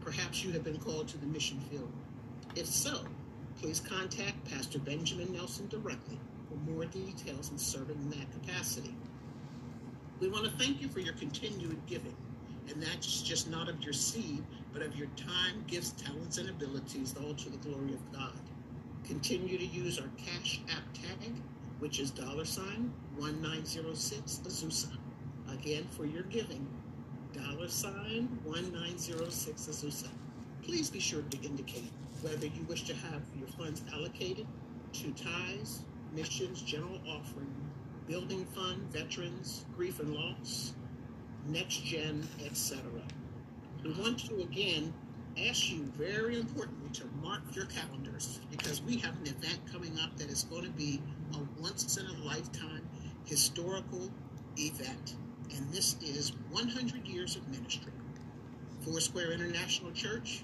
Perhaps 0.00 0.44
you 0.44 0.52
have 0.52 0.64
been 0.64 0.78
called 0.78 1.08
to 1.08 1.18
the 1.18 1.26
mission 1.26 1.60
field. 1.70 1.92
If 2.54 2.66
so, 2.66 3.00
please 3.58 3.80
contact 3.80 4.44
Pastor 4.50 4.78
Benjamin 4.78 5.32
Nelson 5.32 5.68
directly 5.68 6.18
for 6.48 6.56
more 6.70 6.84
details 6.86 7.50
in 7.50 7.58
serving 7.58 7.96
in 7.96 8.10
that 8.10 8.30
capacity. 8.32 8.94
We 10.20 10.28
want 10.28 10.44
to 10.44 10.50
thank 10.52 10.80
you 10.82 10.88
for 10.88 11.00
your 11.00 11.14
continued 11.14 11.78
giving, 11.86 12.16
and 12.68 12.82
that's 12.82 13.22
just 13.22 13.48
not 13.48 13.68
of 13.68 13.82
your 13.82 13.92
seed, 13.92 14.44
but 14.72 14.82
of 14.82 14.96
your 14.96 15.08
time, 15.16 15.64
gifts, 15.66 15.90
talents, 15.92 16.38
and 16.38 16.50
abilities, 16.50 17.14
all 17.22 17.34
to 17.34 17.50
the 17.50 17.56
glory 17.58 17.94
of 17.94 18.12
God. 18.12 18.38
Continue 19.04 19.58
to 19.58 19.66
use 19.66 19.98
our 19.98 20.08
Cash 20.16 20.60
App 20.70 20.92
tag, 20.92 21.32
which 21.78 21.98
is 22.00 22.10
dollar 22.10 22.44
sign 22.44 22.92
1906 23.16 24.40
Azusa. 24.44 24.96
Again, 25.52 25.86
for 25.90 26.04
your 26.04 26.22
giving, 26.24 26.66
dollar 27.32 27.68
sign 27.68 28.28
1906 28.44 29.66
Azusa. 29.66 30.08
Please 30.62 30.90
be 30.90 31.00
sure 31.00 31.22
to 31.22 31.38
indicate 31.42 31.90
whether 32.22 32.46
you 32.46 32.62
wish 32.68 32.82
to 32.84 32.94
have 32.94 33.22
your 33.38 33.48
funds 33.48 33.82
allocated 33.92 34.46
to 34.92 35.12
ties, 35.12 35.84
missions, 36.12 36.62
general 36.62 37.00
offering, 37.08 37.54
building 38.06 38.44
fund, 38.46 38.82
veterans, 38.92 39.64
grief 39.76 40.00
and 40.00 40.14
loss, 40.14 40.74
next 41.46 41.84
gen, 41.84 42.26
etc. 42.44 42.82
We 43.84 43.92
want 43.92 44.18
to 44.28 44.40
again 44.42 44.92
ask 45.48 45.70
you 45.70 45.84
very 45.96 46.38
importantly 46.38 46.90
to 46.92 47.04
mark 47.22 47.42
your 47.54 47.66
calendars 47.66 48.40
because 48.50 48.82
we 48.82 48.96
have 48.98 49.16
an 49.20 49.28
event 49.28 49.60
coming 49.72 49.98
up 50.00 50.16
that 50.18 50.28
is 50.28 50.44
going 50.44 50.64
to 50.64 50.70
be 50.70 51.00
a 51.34 51.62
once 51.62 51.96
in 51.96 52.06
a 52.06 52.24
lifetime 52.24 52.86
historical 53.24 54.10
event. 54.56 55.14
And 55.56 55.72
this 55.72 55.96
is 56.02 56.32
100 56.50 57.06
years 57.06 57.36
of 57.36 57.48
ministry. 57.48 57.92
Foursquare 58.84 59.32
International 59.32 59.92
Church, 59.92 60.42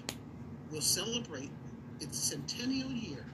will 0.71 0.81
celebrate 0.81 1.49
its 1.99 2.17
centennial 2.17 2.91
year. 2.91 3.25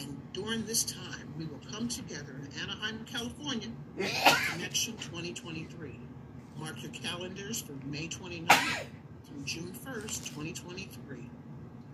And 0.00 0.20
during 0.32 0.64
this 0.66 0.84
time, 0.84 1.32
we 1.38 1.44
will 1.44 1.60
come 1.70 1.88
together 1.88 2.34
in 2.40 2.60
Anaheim, 2.60 3.04
California, 3.04 3.68
for 3.96 4.52
Connection 4.52 4.96
2023. 4.96 6.00
Mark 6.58 6.82
your 6.82 6.92
calendars 6.92 7.60
for 7.60 7.72
May 7.86 8.08
29th 8.08 8.86
through 9.26 9.44
June 9.44 9.72
1st, 9.84 10.24
2023. 10.26 11.30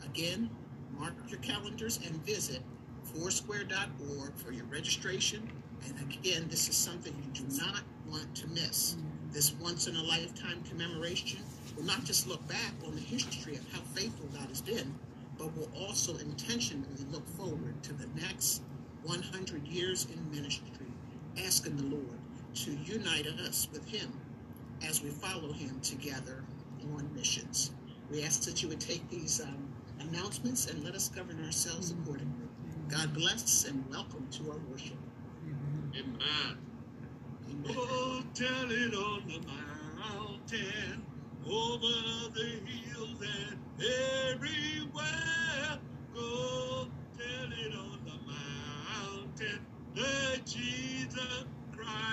Again, 0.04 0.50
mark 0.98 1.14
your 1.28 1.40
calendars 1.40 1.98
and 2.06 2.14
visit 2.24 2.62
foursquare.org 3.04 4.36
for 4.36 4.52
your 4.52 4.66
registration. 4.66 5.48
And 5.86 6.12
again, 6.12 6.46
this 6.48 6.68
is 6.68 6.76
something 6.76 7.14
you 7.24 7.42
do 7.42 7.56
not 7.56 7.82
want 8.08 8.34
to 8.36 8.46
miss. 8.48 8.96
This 9.32 9.52
once 9.60 9.86
in 9.86 9.96
a 9.96 10.02
lifetime 10.02 10.62
commemoration 10.68 11.40
will 11.76 11.84
not 11.84 12.04
just 12.04 12.26
look 12.26 12.46
back 12.48 12.72
on 12.86 12.94
the 12.94 13.00
history 13.00 13.56
of 13.56 13.72
how 13.72 13.80
faithful 13.94 14.26
God 14.34 14.48
has 14.48 14.60
been, 14.60 14.94
but 15.40 15.56
will 15.56 15.70
also 15.86 16.12
intentionally 16.18 16.86
look 17.10 17.26
forward 17.30 17.82
to 17.82 17.94
the 17.94 18.06
next 18.20 18.60
100 19.04 19.66
years 19.66 20.06
in 20.12 20.30
ministry, 20.30 20.86
asking 21.46 21.76
the 21.76 21.96
Lord 21.96 22.18
to 22.54 22.72
unite 22.84 23.26
us 23.26 23.66
with 23.72 23.88
Him 23.88 24.12
as 24.86 25.02
we 25.02 25.08
follow 25.08 25.50
Him 25.52 25.80
together 25.80 26.44
on 26.94 27.08
missions. 27.14 27.70
We 28.10 28.22
ask 28.22 28.42
that 28.42 28.62
you 28.62 28.68
would 28.68 28.80
take 28.80 29.08
these 29.08 29.40
um, 29.40 29.72
announcements 30.00 30.66
and 30.66 30.84
let 30.84 30.94
us 30.94 31.08
govern 31.08 31.42
ourselves 31.46 31.90
accordingly. 31.92 32.48
God 32.88 33.14
bless 33.14 33.64
and 33.64 33.82
welcome 33.90 34.26
to 34.32 34.50
our 34.50 34.58
worship. 34.70 34.98
Amen. 35.94 36.58
Amen. 37.48 37.76
Oh, 37.78 38.22
tell 38.34 38.70
it 38.70 38.94
on 38.94 39.22
the 39.26 39.40
mountain, 39.96 41.02
over 41.46 42.30
the 42.34 42.60
hills 42.66 42.79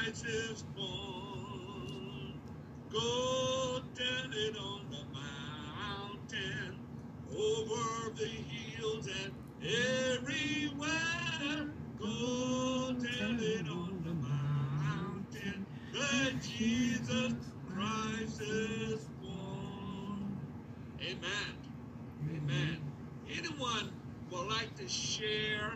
Christ 0.08 0.26
is 0.26 0.64
born. 0.74 2.40
Go 2.90 3.82
tell 3.94 4.32
it 4.32 4.56
on 4.58 4.86
the 4.90 5.04
mountain, 5.12 6.80
over 7.30 8.14
the 8.16 8.26
hills 8.26 9.10
and 9.26 9.34
everywhere. 9.62 10.88
Go 12.00 12.96
tell 13.02 13.38
it 13.42 13.68
on 13.68 14.02
the 14.06 14.14
mountain 14.14 15.66
that 15.94 16.42
Jesus 16.42 17.34
Christ 17.74 18.42
is 18.44 19.04
born. 19.22 20.40
Amen. 21.02 21.58
Amen. 22.34 22.78
Anyone 23.30 23.92
would 24.32 24.48
like 24.48 24.74
to 24.78 24.88
share 24.88 25.74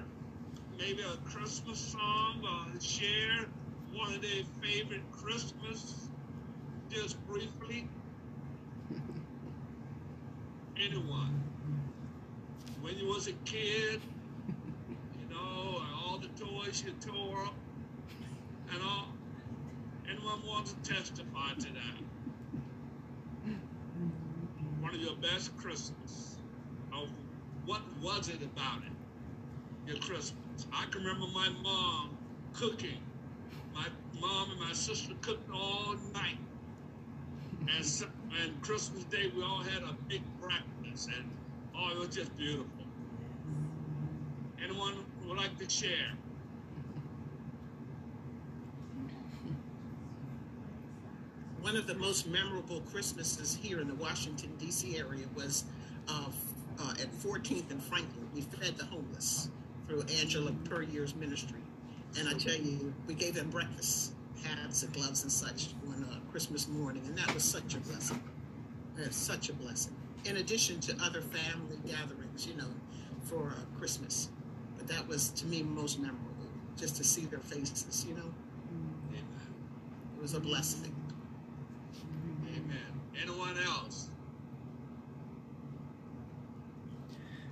maybe 0.77 1.01
a 1.01 1.17
Christmas 1.29 1.79
song 1.79 2.41
or 2.45 2.79
share 2.79 3.45
one 3.93 4.13
of 4.13 4.21
their 4.21 4.43
favorite 4.61 5.03
Christmas 5.11 6.07
just 6.89 7.25
briefly? 7.27 7.87
Anyone? 10.77 11.43
When 12.81 12.97
you 12.97 13.07
was 13.07 13.27
a 13.27 13.33
kid, 13.45 14.01
you 15.19 15.29
know, 15.29 15.81
all 16.03 16.19
the 16.19 16.27
toys 16.43 16.83
you 16.85 16.93
tore 16.99 17.45
up 17.45 17.53
and 18.73 18.81
all. 18.83 19.07
Anyone 20.09 20.45
wants 20.45 20.73
to 20.73 20.93
testify 20.93 21.53
to 21.53 21.67
that? 21.73 22.01
One 24.81 24.95
of 24.95 25.01
your 25.01 25.15
best 25.15 25.55
Christmas. 25.57 26.37
Oh, 26.93 27.07
what 27.65 27.81
was 28.01 28.29
it 28.29 28.41
about 28.41 28.81
it? 28.83 29.87
Your 29.87 29.97
Christmas. 29.97 30.33
I 30.73 30.85
can 30.85 31.03
remember 31.03 31.27
my 31.33 31.49
mom 31.63 32.17
cooking. 32.53 32.99
My 33.73 33.87
mom 34.19 34.51
and 34.51 34.59
my 34.59 34.73
sister 34.73 35.13
cooked 35.21 35.49
all 35.53 35.95
night. 36.13 36.37
And, 37.75 37.85
so- 37.85 38.07
and 38.41 38.61
Christmas 38.61 39.03
Day, 39.05 39.31
we 39.35 39.43
all 39.43 39.61
had 39.61 39.83
a 39.83 39.93
big 40.07 40.21
breakfast. 40.39 41.09
And 41.15 41.29
oh, 41.75 41.91
it 41.91 41.97
was 41.97 42.09
just 42.15 42.35
beautiful. 42.37 42.65
Anyone 44.63 45.05
would 45.27 45.37
like 45.37 45.57
to 45.59 45.69
share? 45.69 46.11
One 51.61 51.75
of 51.75 51.85
the 51.87 51.93
most 51.95 52.27
memorable 52.27 52.81
Christmases 52.91 53.55
here 53.61 53.79
in 53.81 53.87
the 53.87 53.95
Washington, 53.95 54.51
D.C. 54.57 54.97
area 54.97 55.25
was 55.35 55.65
uh, 56.07 56.25
uh, 56.79 56.91
at 56.99 57.11
14th 57.13 57.69
and 57.69 57.81
Franklin. 57.83 58.27
We 58.33 58.41
fed 58.41 58.77
the 58.77 58.85
homeless 58.85 59.49
through 59.87 60.01
Angela 60.19 60.51
Puryear's 60.67 61.15
ministry. 61.15 61.59
And 62.17 62.27
I 62.27 62.33
tell 62.33 62.55
you, 62.55 62.93
we 63.07 63.13
gave 63.13 63.35
them 63.35 63.49
breakfast, 63.49 64.13
hats 64.43 64.83
and 64.83 64.93
gloves 64.93 65.23
and 65.23 65.31
such 65.31 65.69
on 65.87 66.03
uh, 66.03 66.31
Christmas 66.31 66.67
morning. 66.67 67.03
And 67.05 67.17
that 67.17 67.33
was 67.33 67.43
such 67.43 67.75
a 67.75 67.79
blessing. 67.79 68.21
It's 68.97 69.15
such 69.15 69.49
a 69.49 69.53
blessing. 69.53 69.95
In 70.25 70.37
addition 70.37 70.79
to 70.81 70.95
other 71.03 71.21
family 71.21 71.77
gatherings, 71.85 72.45
you 72.45 72.55
know, 72.55 72.69
for 73.23 73.49
uh, 73.49 73.77
Christmas. 73.79 74.29
But 74.77 74.87
that 74.87 75.07
was, 75.07 75.29
to 75.29 75.45
me, 75.45 75.63
most 75.63 75.99
memorable, 75.99 76.49
just 76.77 76.95
to 76.97 77.03
see 77.03 77.25
their 77.25 77.39
faces, 77.39 78.05
you 78.07 78.15
know. 78.15 78.33
Amen. 79.09 79.23
It 80.17 80.21
was 80.21 80.33
a 80.33 80.39
blessing. 80.39 80.93
Amen. 82.47 83.01
Anyone 83.21 83.57
else? 83.65 84.09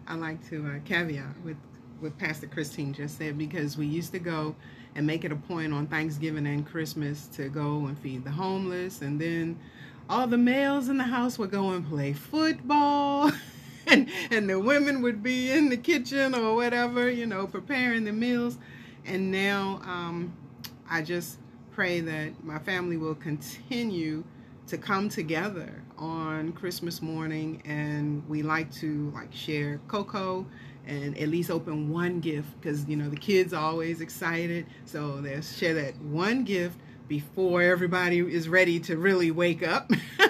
I 0.07 0.15
like 0.15 0.47
to 0.49 0.65
uh, 0.65 0.79
caveat 0.85 1.39
with 1.43 1.57
what 1.99 2.17
Pastor 2.17 2.47
Christine 2.47 2.93
just 2.93 3.17
said 3.17 3.37
because 3.37 3.77
we 3.77 3.85
used 3.85 4.11
to 4.13 4.19
go 4.19 4.55
and 4.95 5.05
make 5.05 5.23
it 5.23 5.31
a 5.31 5.35
point 5.35 5.73
on 5.73 5.87
Thanksgiving 5.87 6.47
and 6.47 6.65
Christmas 6.65 7.27
to 7.27 7.49
go 7.49 7.85
and 7.85 7.97
feed 7.99 8.23
the 8.23 8.31
homeless, 8.31 9.01
and 9.01 9.19
then 9.19 9.59
all 10.09 10.27
the 10.27 10.37
males 10.37 10.89
in 10.89 10.97
the 10.97 11.03
house 11.03 11.37
would 11.37 11.51
go 11.51 11.69
and 11.71 11.87
play 11.87 12.13
football. 12.13 13.31
And, 13.87 14.07
and 14.29 14.47
the 14.47 14.59
women 14.59 15.01
would 15.01 15.23
be 15.23 15.49
in 15.49 15.69
the 15.69 15.77
kitchen 15.77 16.35
or 16.35 16.53
whatever, 16.53 17.09
you 17.09 17.25
know, 17.25 17.47
preparing 17.47 18.03
the 18.03 18.11
meals. 18.11 18.59
And 19.03 19.31
now 19.31 19.81
um, 19.83 20.31
I 20.87 21.01
just 21.01 21.39
pray 21.71 21.99
that 22.01 22.43
my 22.43 22.59
family 22.59 22.97
will 22.97 23.15
continue 23.15 24.23
to 24.67 24.77
come 24.77 25.09
together 25.09 25.81
on 25.97 26.51
Christmas 26.51 27.01
morning 27.01 27.61
and 27.65 28.27
we 28.29 28.43
like 28.43 28.71
to 28.75 29.11
like 29.15 29.33
share 29.33 29.79
cocoa 29.87 30.45
and 30.87 31.17
at 31.17 31.29
least 31.29 31.51
open 31.51 31.89
one 31.89 32.19
gift 32.19 32.47
because 32.59 32.85
you 32.87 32.95
know 32.95 33.09
the 33.09 33.17
kids 33.17 33.53
are 33.53 33.63
always 33.63 34.01
excited. 34.01 34.65
So 34.85 35.21
they'll 35.21 35.41
share 35.41 35.73
that 35.75 35.99
one 36.01 36.43
gift 36.43 36.77
before 37.07 37.61
everybody 37.61 38.19
is 38.19 38.47
ready 38.47 38.79
to 38.81 38.97
really 38.97 39.31
wake 39.31 39.67
up. 39.67 39.91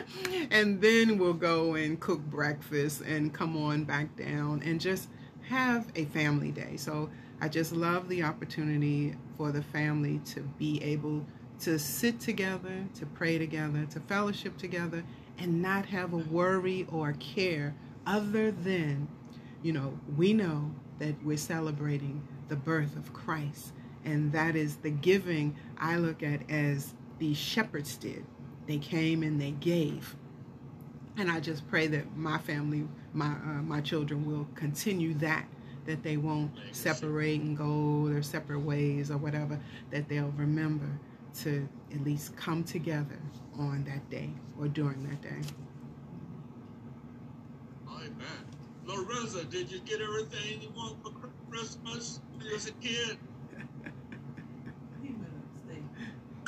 And 0.52 0.82
then 0.82 1.18
we'll 1.18 1.34
go 1.34 1.76
and 1.76 2.00
cook 2.00 2.22
breakfast 2.22 3.02
and 3.02 3.34
come 3.34 3.56
on 3.56 3.84
back 3.84 4.16
down 4.16 4.64
and 4.66 4.82
just 4.82 5.08
have 5.48 5.88
a 5.96 6.06
family 6.06 6.52
day. 6.52 6.76
So 6.78 7.10
I 7.40 7.50
just 7.50 7.72
love 7.72 8.10
the 8.10 8.24
opportunity 8.24 9.16
for 9.38 9.52
the 9.52 9.62
family 9.62 10.20
to 10.26 10.42
be 10.58 10.82
able 10.84 11.26
to 11.62 11.78
sit 11.78 12.20
together, 12.20 12.86
to 12.96 13.06
pray 13.06 13.38
together, 13.38 13.86
to 13.92 14.00
fellowship 14.02 14.58
together, 14.58 15.04
and 15.38 15.62
not 15.62 15.86
have 15.86 16.14
a 16.14 16.18
worry 16.18 16.88
or 16.92 17.14
care 17.14 17.76
other 18.08 18.52
than, 18.52 19.08
you 19.62 19.74
know, 19.74 19.98
we 20.18 20.34
know 20.34 20.72
that 21.00 21.16
we're 21.24 21.38
celebrating 21.38 22.26
the 22.48 22.56
birth 22.56 22.96
of 22.96 23.14
Christ. 23.14 23.74
And 24.06 24.32
that 24.32 24.56
is 24.56 24.78
the 24.78 24.92
giving 24.92 25.56
I 25.78 25.98
look 25.98 26.24
at 26.24 26.50
as 26.50 26.94
the 27.20 27.34
shepherds 27.34 27.98
did. 27.98 28.26
They 28.68 28.78
came 28.78 29.24
and 29.24 29.40
they 29.40 29.52
gave. 29.52 30.16
And 31.18 31.30
I 31.30 31.40
just 31.40 31.68
pray 31.68 31.88
that 31.88 32.16
my 32.16 32.38
family, 32.38 32.88
my 33.14 33.28
uh, 33.32 33.62
my 33.64 33.82
children 33.82 34.26
will 34.26 34.48
continue 34.56 35.14
that 35.16 35.46
that 35.86 36.04
they 36.04 36.18
won't 36.18 36.52
separate 36.72 37.42
and 37.42 37.58
go 37.58 38.08
their 38.08 38.22
separate 38.22 38.60
ways 38.60 39.10
or 39.10 39.18
whatever, 39.18 39.60
that 39.90 40.08
they'll 40.08 40.34
remember 40.38 40.88
to 41.42 41.68
at 41.94 42.04
least 42.04 42.36
come 42.36 42.64
together 42.64 43.20
on 43.58 43.84
that 43.86 44.08
day 44.10 44.30
or 44.60 44.68
during 44.68 45.04
that 45.10 45.22
day. 45.22 45.42
Amen. 47.90 48.14
Lorenza, 48.90 49.44
did 49.46 49.72
you 49.72 49.80
get 49.82 50.02
everything 50.02 50.64
you 50.64 50.70
want 50.76 50.98
for 51.04 51.12
Christmas 51.52 52.20
when 52.32 52.48
you 52.48 52.54
was 52.54 52.66
a 52.68 52.72
kid? 52.72 53.20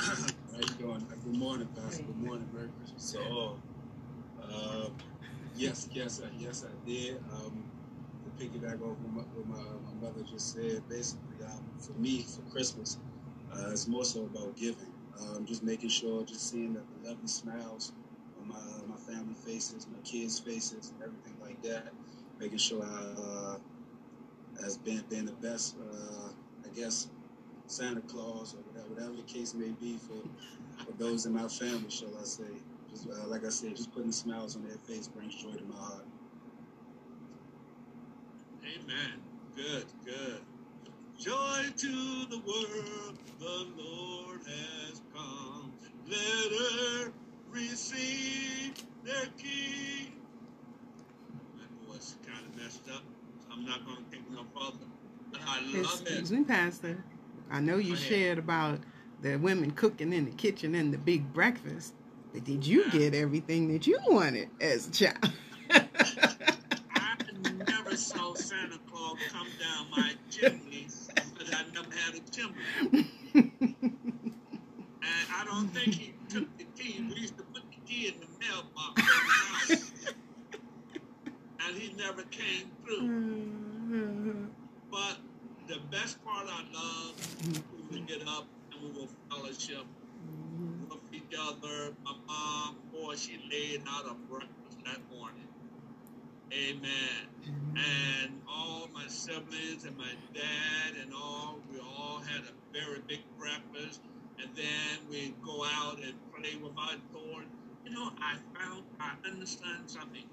How 0.00 0.58
you 0.58 0.74
doing? 0.76 1.06
Good 1.22 1.36
morning, 1.38 1.68
Pastor. 1.76 2.02
Good 2.02 2.16
morning. 2.16 2.48
Merry 2.52 2.68
Christmas 2.80 3.12
to 3.12 3.20
all. 3.30 3.58
Uh, 4.42 4.88
yes, 5.54 5.88
yes, 5.92 6.20
uh, 6.20 6.26
yes, 6.36 6.64
I 6.64 6.88
did. 6.88 7.18
Um, 7.32 7.62
to 8.24 8.44
piggyback 8.44 8.82
off 8.82 8.98
what 8.98 9.24
my, 9.46 9.56
my, 9.56 9.62
my 9.62 10.08
mother 10.08 10.24
just 10.28 10.52
said, 10.52 10.82
basically, 10.88 11.44
um, 11.46 11.62
for 11.78 11.92
me, 11.92 12.22
for 12.22 12.40
Christmas, 12.50 12.98
uh, 13.54 13.70
it's 13.70 13.86
more 13.86 14.04
so 14.04 14.24
about 14.24 14.56
giving. 14.56 14.92
Um, 15.20 15.46
just 15.46 15.62
making 15.62 15.90
sure, 15.90 16.24
just 16.24 16.50
seeing 16.50 16.74
the, 16.74 16.80
the 16.80 17.08
lovely 17.08 17.28
smiles 17.28 17.92
on 18.40 18.48
my 18.48 18.56
my 18.88 18.96
family 18.96 19.34
faces, 19.34 19.86
my 19.92 20.00
kids' 20.00 20.40
faces, 20.40 20.90
and 20.90 21.02
everything 21.04 21.34
like 21.40 21.62
that. 21.62 21.92
Making 22.42 22.58
sure 22.58 22.82
I 22.82 23.20
uh, 23.20 23.56
has 24.62 24.76
been 24.76 25.02
been 25.08 25.26
the 25.26 25.32
best. 25.32 25.76
Uh, 25.78 26.28
I 26.64 26.68
guess 26.74 27.08
Santa 27.68 28.00
Claus 28.02 28.54
or 28.54 28.58
whatever, 28.72 28.94
whatever 28.94 29.12
the 29.16 29.22
case 29.22 29.54
may 29.54 29.70
be 29.80 29.96
for 29.98 30.84
for 30.84 30.92
those 30.98 31.24
in 31.26 31.32
my 31.34 31.46
family, 31.46 31.88
shall 31.88 32.16
I 32.20 32.24
say? 32.24 32.44
Just 32.90 33.08
uh, 33.08 33.28
like 33.28 33.46
I 33.46 33.48
said, 33.48 33.76
just 33.76 33.94
putting 33.94 34.12
smiles 34.12 34.56
on 34.56 34.64
their 34.64 34.76
face 34.78 35.06
brings 35.06 35.34
joy 35.36 35.52
to 35.52 35.64
my 35.64 35.76
heart. 35.76 36.04
Amen. 38.62 39.20
Good, 39.56 39.84
good. 40.04 40.40
Joy 41.18 41.64
to 41.76 42.26
the 42.30 42.42
world, 42.46 43.18
the 43.38 43.66
Lord 43.80 44.40
has 44.46 45.00
come. 45.14 45.72
Let 46.08 46.18
her 46.52 47.12
receive 47.52 48.74
their 49.04 49.26
King. 49.38 50.21
Voice 52.02 52.16
kind 52.26 52.44
of 52.44 52.60
messed 52.60 52.88
up. 52.88 53.02
So 53.38 53.52
I'm 53.52 53.64
not 53.64 53.84
going 53.86 53.98
to 53.98 54.10
take 54.10 54.28
no 54.30 54.44
further. 54.54 54.86
But 55.30 55.40
I 55.46 55.60
love 55.60 56.00
Excuse 56.02 56.32
it. 56.32 56.38
me, 56.38 56.44
Pastor. 56.44 57.04
I 57.50 57.60
know 57.60 57.76
you 57.76 57.94
shared 57.94 58.38
about 58.38 58.80
the 59.20 59.36
women 59.36 59.70
cooking 59.70 60.12
in 60.12 60.24
the 60.24 60.32
kitchen 60.32 60.74
and 60.74 60.92
the 60.92 60.98
big 60.98 61.32
breakfast, 61.32 61.94
but 62.32 62.42
did 62.44 62.66
you 62.66 62.90
get 62.90 63.14
everything 63.14 63.72
that 63.72 63.86
you 63.86 63.98
wanted 64.08 64.48
as 64.60 64.88
a 64.88 64.90
child? 64.90 65.32
I 65.70 67.16
never 67.68 67.96
saw 67.96 68.34
Santa 68.34 68.78
Claus 68.90 69.18
come 69.30 69.46
down 69.60 69.90
my 69.90 70.12
chimney 70.28 70.88
because 71.14 71.54
I 71.54 71.62
never 71.72 71.94
had 71.94 72.14
a 72.16 72.30
chimney. 72.30 73.10
And 73.34 75.28
I 75.36 75.44
don't 75.44 75.68
think 75.68 75.94
he 75.94 76.14
took 76.28 76.48
the 76.58 76.64
key. 76.76 77.04
We 77.14 77.20
used 77.20 77.36
to 77.36 77.44
put 77.44 77.62
the 77.70 77.76
key 77.86 78.08
in 78.08 78.14
the 78.20 78.26
mailbox. 78.40 79.91
And 81.66 81.76
he 81.76 81.92
never 81.94 82.22
came 82.22 82.70
through. 82.84 83.02
Mm-hmm. 83.02 84.44
But 84.90 85.18
the 85.68 85.78
best 85.90 86.22
part 86.24 86.46
I 86.48 86.64
love, 86.72 87.14
we 87.90 87.98
would 87.98 88.06
get 88.06 88.26
up 88.26 88.46
and 88.72 88.82
we 88.82 89.00
would 89.00 89.10
fellowship 89.30 89.84
with 90.90 91.00
each 91.12 91.38
other. 91.38 91.94
My 92.04 92.14
mom, 92.26 92.76
boy, 92.92 93.14
she 93.16 93.38
laid 93.50 93.82
out 93.88 94.06
a 94.06 94.14
breakfast 94.30 94.84
that 94.84 94.98
morning. 95.14 95.48
Amen. 96.52 97.28
Mm-hmm. 97.42 97.76
And 97.78 98.40
all 98.46 98.88
my 98.92 99.06
siblings 99.06 99.84
and 99.84 99.96
my 99.96 100.12
dad 100.34 100.96
and 101.00 101.14
all, 101.14 101.60
we 101.72 101.80
all 101.80 102.20
had 102.20 102.42
a 102.42 102.78
very 102.78 103.00
big 103.06 103.20
breakfast. 103.38 104.00
And 104.38 104.50
then 104.56 105.08
we'd 105.10 105.34
go 105.42 105.64
out 105.64 105.98
and 106.02 106.14
play 106.34 106.56
with 106.56 106.72
our 106.76 106.96
toys. 107.12 107.46
You 107.84 107.92
know, 107.92 108.10
I 108.20 108.36
found, 108.58 108.84
I 109.00 109.14
understand 109.26 109.88
something. 109.90 110.24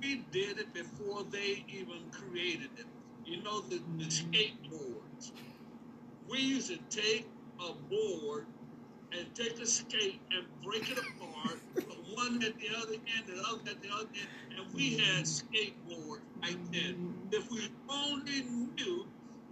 We 0.00 0.24
did 0.30 0.58
it 0.58 0.72
before 0.74 1.24
they 1.30 1.64
even 1.68 2.10
created 2.10 2.70
it. 2.78 2.86
You 3.24 3.42
know, 3.42 3.60
the, 3.60 3.76
the 3.76 4.04
mm-hmm. 4.04 4.30
skateboards. 4.30 5.32
We 6.28 6.38
used 6.38 6.68
to 6.68 6.78
take 6.90 7.26
a 7.60 7.72
board 7.72 8.46
and 9.12 9.34
take 9.34 9.60
a 9.60 9.66
skate 9.66 10.20
and 10.30 10.44
break 10.64 10.90
it 10.90 10.98
apart, 10.98 11.60
put 11.74 11.86
one 12.14 12.42
at 12.42 12.58
the 12.58 12.68
other 12.76 12.94
end, 12.94 13.26
the 13.26 13.40
other 13.40 13.70
at 13.70 13.82
the 13.82 13.88
other 13.90 14.08
end, 14.14 14.58
and 14.58 14.74
we 14.74 14.96
had 14.96 15.24
mm-hmm. 15.24 15.92
skateboards 15.92 16.20
back 16.40 16.56
then. 16.72 16.94
Mm-hmm. 16.94 17.28
If 17.32 17.50
we 17.50 17.68
only 17.88 18.42
knew 18.76 19.06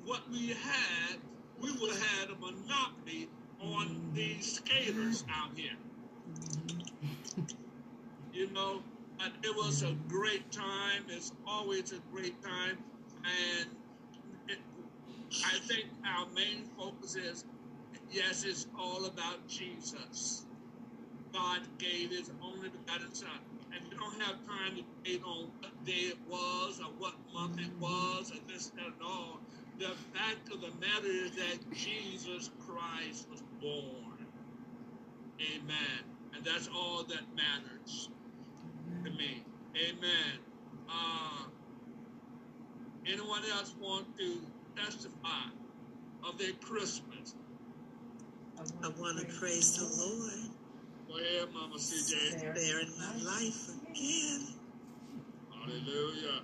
what 0.04 0.28
we 0.30 0.48
had, 0.48 1.18
we 1.60 1.70
would 1.72 1.90
have 1.90 2.02
had 2.02 2.30
a 2.30 2.34
monopoly 2.34 3.28
on 3.60 4.10
these 4.12 4.56
skaters 4.56 5.24
out 5.30 5.50
here. 5.56 5.76
You 8.32 8.50
know, 8.50 8.82
and 9.20 9.32
it 9.42 9.54
was 9.56 9.82
a 9.82 9.92
great 10.08 10.50
time. 10.50 11.04
It's 11.08 11.32
always 11.46 11.92
a 11.92 11.98
great 12.12 12.42
time, 12.42 12.78
and 13.24 13.70
it, 14.48 14.58
I 15.44 15.58
think 15.60 15.86
our 16.06 16.26
main 16.34 16.64
focus 16.76 17.16
is 17.16 17.44
yes, 18.10 18.44
it's 18.44 18.66
all 18.78 19.06
about 19.06 19.46
Jesus. 19.48 20.46
God 21.32 21.60
gave 21.78 22.10
His 22.10 22.30
only 22.42 22.68
begotten 22.68 23.12
Son, 23.14 23.28
and 23.74 23.84
we 23.90 23.96
don't 23.96 24.20
have 24.22 24.36
time 24.46 24.76
to 24.76 24.82
debate 24.82 25.22
on 25.24 25.50
what 25.60 25.84
day 25.84 26.12
it 26.12 26.18
was 26.28 26.80
or 26.80 26.92
what 26.98 27.14
month 27.32 27.58
it 27.60 27.72
was 27.80 28.30
or 28.32 28.38
this 28.52 28.70
and 28.84 28.94
all. 29.04 29.40
The 29.78 29.90
fact 30.14 30.52
of 30.52 30.60
the 30.60 30.70
matter 30.80 31.08
is 31.08 31.32
that 31.32 31.58
Jesus 31.72 32.50
Christ 32.64 33.26
was 33.28 33.42
born. 33.60 34.26
Amen. 35.40 36.04
And 36.34 36.44
that's 36.44 36.68
all 36.72 37.02
that 37.04 37.22
matters 37.34 38.08
to 39.04 39.10
me. 39.10 39.44
Amen. 39.76 40.38
Uh, 40.88 41.44
anyone 43.06 43.42
else 43.52 43.74
want 43.80 44.06
to 44.18 44.38
testify 44.76 45.48
of 46.26 46.38
their 46.38 46.52
Christmas? 46.52 47.34
I 48.82 48.88
want 48.98 49.18
to 49.18 49.26
praise 49.26 49.76
the 49.76 49.84
Lord 50.04 50.50
Go 51.08 51.18
ahead, 51.20 51.48
Mama 51.52 51.76
CJ. 51.76 52.38
sparing 52.38 52.92
my 52.98 53.30
life 53.30 53.68
again. 53.90 54.46
Hallelujah. 55.52 56.42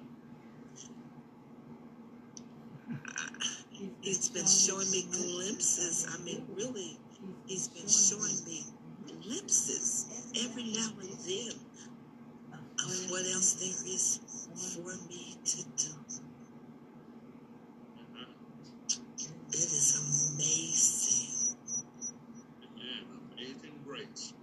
He's 4.00 4.28
been 4.28 4.46
showing 4.46 4.90
me 4.90 5.06
glimpses. 5.10 6.06
I 6.12 6.22
mean, 6.22 6.46
really, 6.54 6.98
he's 7.46 7.68
been 7.68 7.88
showing 7.88 8.44
me 8.46 8.64
glimpses 9.22 10.06
every 10.44 10.64
now 10.64 10.90
and 11.00 11.10
then 11.26 11.52
what 13.10 13.26
else 13.26 13.54
there 13.54 13.68
is 13.94 14.20
for 14.76 14.96
me 15.08 15.36
to 15.44 15.58
do. 15.76 15.92
Uh-huh. 17.96 18.26
It 19.50 19.54
is 19.56 20.34
amazing. 20.34 21.56
Amen. 22.64 23.04
Amazing 23.34 23.80
grace. 23.86 24.34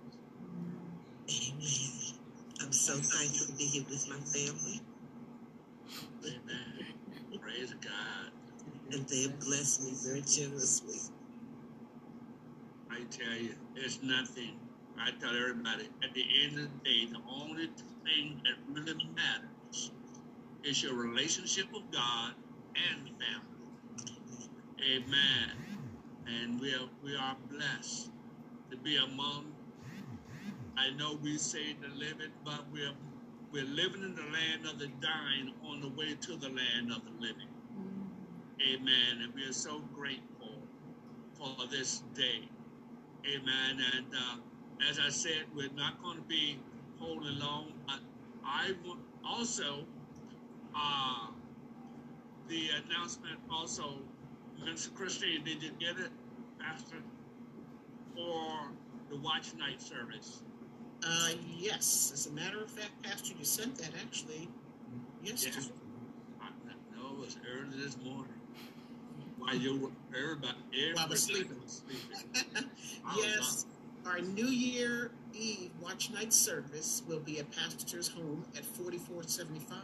Amen. 1.30 2.20
I'm 2.62 2.74
so 2.74 2.96
thankful 2.96 3.48
to 3.48 3.54
be 3.54 3.66
here 3.66 3.86
with 3.90 4.10
my 4.10 4.18
family, 4.18 4.82
Amen. 6.26 7.40
Praise 7.42 7.74
God. 7.82 8.32
and 8.92 9.08
they 9.10 9.24
have 9.24 9.40
blessed 9.42 9.84
me 9.84 9.92
very 10.04 10.22
generously. 10.22 11.00
I 12.92 13.02
tell 13.12 13.36
you, 13.38 13.56
it's 13.76 14.02
nothing. 14.04 14.60
I 15.00 15.12
tell 15.20 15.36
everybody, 15.36 15.90
at 16.04 16.14
the 16.14 16.26
end 16.44 16.58
of 16.60 16.64
the 16.64 16.90
day, 16.90 17.06
the 17.06 17.22
only 17.30 17.70
thing 18.06 18.42
that 18.44 18.56
really 18.70 19.10
matters 19.16 19.92
is 20.64 20.84
your 20.84 20.96
relationship 20.96 21.72
with 21.72 21.84
God 21.92 22.34
and 22.76 23.10
family. 23.10 23.58
Amen. 24.96 25.52
And 26.28 26.60
we 26.60 26.74
are 26.74 26.90
we 27.04 27.16
are 27.16 27.36
blessed 27.50 28.12
to 28.72 28.78
be 28.78 28.98
among. 28.98 29.54
I 30.78 30.92
know 30.92 31.18
we 31.22 31.38
say 31.38 31.76
the 31.82 31.88
living, 31.96 32.32
but 32.44 32.66
we're 32.72 32.94
we're 33.52 33.66
living 33.66 34.04
in 34.04 34.16
the 34.16 34.22
land 34.24 34.66
of 34.66 34.80
the 34.80 34.88
dying 35.02 35.54
on 35.66 35.82
the 35.82 35.90
way 35.90 36.16
to 36.22 36.36
the 36.36 36.50
land 36.50 36.92
of 36.92 37.02
the 37.06 37.12
living. 37.20 37.48
Amen. 38.62 39.22
And 39.24 39.34
we 39.34 39.44
are 39.44 39.54
so 39.54 39.80
grateful 39.94 40.62
for 41.36 41.68
this 41.72 42.04
day. 42.14 42.50
Amen. 43.26 43.84
And 43.96 44.08
uh, 44.16 44.38
as 44.90 45.00
I 45.00 45.10
said, 45.10 45.44
we're 45.56 45.72
not 45.76 46.02
going 46.02 46.18
to 46.18 46.24
be 46.24 46.60
holding 47.00 47.40
long, 47.40 47.74
but 47.88 48.00
I 48.46 48.74
will 48.86 48.98
also, 49.26 49.86
uh, 50.76 51.28
the 52.48 52.70
announcement 52.86 53.40
also, 53.52 54.00
Minister 54.60 54.90
Christine, 54.92 55.44
did 55.44 55.62
you 55.62 55.72
get 55.80 55.98
it, 55.98 56.10
Pastor? 56.60 56.98
For 58.16 58.72
the 59.10 59.18
watch 59.18 59.54
night 59.56 59.82
service. 59.82 60.42
Uh, 61.06 61.30
yes. 61.58 62.12
As 62.14 62.26
a 62.28 62.32
matter 62.32 62.64
of 62.64 62.70
fact, 62.72 62.92
Pastor, 63.04 63.34
you 63.38 63.46
sent 63.46 63.78
that 63.78 63.92
actually 64.02 64.48
yesterday. 65.24 65.68
I 66.42 66.48
know 66.96 67.14
it 67.14 67.20
was 67.20 67.38
early 67.48 67.78
this 67.84 67.98
morning. 68.04 68.34
While 69.38 69.56
you 69.56 69.78
were, 69.80 70.18
everybody, 70.18 70.58
everybody 70.74 70.94
While 70.96 71.06
I 71.06 71.10
was 71.10 71.24
sleeping. 71.24 71.62
was 71.64 71.84
sleeping. 71.86 72.70
I 73.06 73.16
yes. 73.18 73.66
Our 74.08 74.22
New 74.22 74.48
Year 74.48 75.12
Eve 75.34 75.72
watch 75.82 76.12
night 76.12 76.32
service 76.32 77.04
will 77.08 77.20
be 77.20 77.40
at 77.40 77.52
Pastor's 77.52 78.08
home 78.08 78.46
at 78.56 78.64
4475 78.64 79.78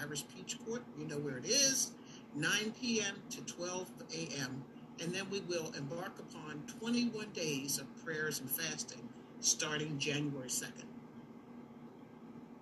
Irish 0.00 0.24
Peach 0.28 0.56
Court. 0.64 0.82
You 0.96 1.06
know 1.06 1.18
where 1.18 1.36
it 1.36 1.46
is. 1.46 1.90
9 2.36 2.50
p.m. 2.80 3.16
to 3.30 3.40
12 3.40 3.90
a.m. 4.14 4.62
And 5.02 5.12
then 5.12 5.28
we 5.30 5.40
will 5.40 5.72
embark 5.76 6.12
upon 6.20 6.62
21 6.78 7.30
days 7.30 7.78
of 7.78 7.86
prayers 8.04 8.38
and 8.38 8.48
fasting 8.48 9.08
starting 9.40 9.98
January 9.98 10.48
2nd. 10.48 10.84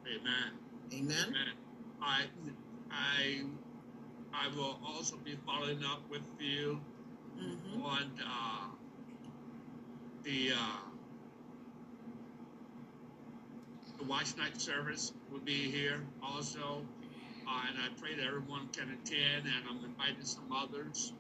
Amen. 0.07 0.53
Amen. 0.95 1.16
Amen. 1.29 1.35
I, 2.01 2.25
I, 2.90 3.42
I 4.33 4.57
will 4.57 4.79
also 4.87 5.16
be 5.16 5.37
following 5.45 5.85
up 5.85 6.01
with 6.11 6.23
you 6.40 6.81
hmm 7.38 7.83
on 7.83 8.11
uh, 8.25 8.75
the 10.26 10.52
uh, 10.52 10.78
the 13.98 14.04
watch 14.04 14.36
night 14.36 14.60
service 14.60 15.12
will 15.32 15.40
be 15.40 15.70
here 15.70 16.00
also, 16.22 16.82
Uh, 17.48 17.62
and 17.68 17.78
I 17.78 17.88
pray 18.00 18.14
that 18.16 18.24
everyone 18.26 18.68
can 18.72 18.90
attend, 18.90 19.46
and 19.46 19.64
I'm 19.70 19.84
inviting 19.84 20.24
some 20.24 20.50
others. 20.52 21.12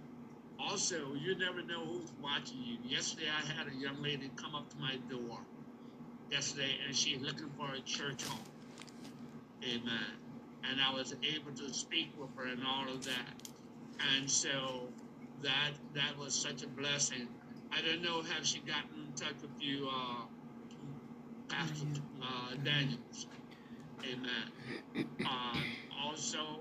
Also, 0.58 1.14
you 1.14 1.38
never 1.38 1.62
know 1.62 1.84
who's 1.84 2.12
watching 2.20 2.58
you. 2.64 2.78
Yesterday, 2.84 3.28
I 3.30 3.46
had 3.52 3.68
a 3.68 3.76
young 3.76 4.02
lady 4.02 4.30
come 4.36 4.54
up 4.56 4.68
to 4.70 4.76
my 4.78 4.96
door 5.08 5.38
yesterday, 6.30 6.78
and 6.86 6.96
she's 6.96 7.20
looking 7.20 7.50
for 7.56 7.72
a 7.72 7.80
church 7.80 8.24
home. 8.24 8.40
Amen. 9.62 10.10
And 10.68 10.80
I 10.80 10.92
was 10.94 11.14
able 11.22 11.52
to 11.52 11.72
speak 11.72 12.10
with 12.18 12.30
her 12.36 12.46
and 12.46 12.62
all 12.66 12.88
of 12.88 13.04
that. 13.04 13.48
And 14.16 14.28
so 14.28 14.88
that 15.42 15.72
that 15.94 16.18
was 16.18 16.34
such 16.34 16.64
a 16.64 16.68
blessing. 16.68 17.28
I 17.72 17.82
don't 17.82 18.02
know, 18.02 18.22
have 18.22 18.46
she 18.46 18.60
gotten 18.60 19.06
in 19.06 19.12
touch 19.14 19.40
with 19.42 19.50
you, 19.60 19.88
uh, 19.90 20.24
Pastor 21.48 21.86
uh, 22.22 22.54
Daniels? 22.64 23.26
Amen. 24.02 25.06
Uh, 25.26 25.56
also, 26.04 26.60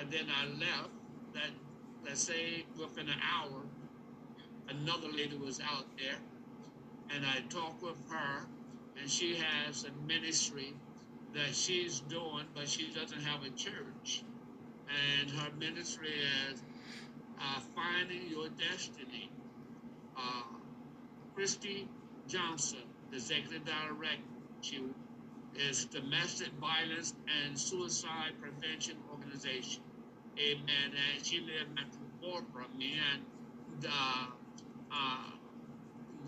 and 0.00 0.10
then 0.10 0.26
I 0.30 0.46
left. 0.46 0.90
That 1.34 1.50
let's 2.04 2.22
say 2.22 2.64
within 2.78 3.08
an 3.08 3.20
hour, 3.22 3.62
another 4.68 5.08
lady 5.08 5.36
was 5.36 5.60
out 5.60 5.86
there, 5.98 6.16
and 7.14 7.24
I 7.24 7.40
talked 7.48 7.82
with 7.82 7.96
her, 8.10 8.46
and 9.00 9.10
she 9.10 9.36
has 9.36 9.84
a 9.84 10.06
ministry 10.06 10.74
that 11.34 11.54
she's 11.54 12.00
doing, 12.00 12.46
but 12.54 12.68
she 12.68 12.90
doesn't 12.90 13.20
have 13.22 13.42
a 13.44 13.50
church, 13.50 14.24
and 15.20 15.30
her 15.30 15.50
ministry 15.58 16.14
is 16.50 16.62
uh, 17.40 17.60
finding 17.74 18.28
your 18.30 18.48
destiny. 18.48 19.30
Uh, 20.18 20.42
Christy 21.34 21.88
Johnson, 22.26 22.82
the 23.10 23.16
executive 23.16 23.64
director, 23.64 24.82
is 25.54 25.84
Domestic 25.86 26.50
Violence 26.60 27.14
and 27.42 27.58
Suicide 27.58 28.32
Prevention 28.40 28.96
Organization. 29.10 29.82
Amen. 30.38 30.92
And 31.14 31.24
she 31.24 31.40
lived 31.40 31.80
far 32.20 32.42
from 32.52 32.76
me, 32.76 32.94
and 33.12 33.86
uh, 33.86 34.26
uh, 34.92 35.30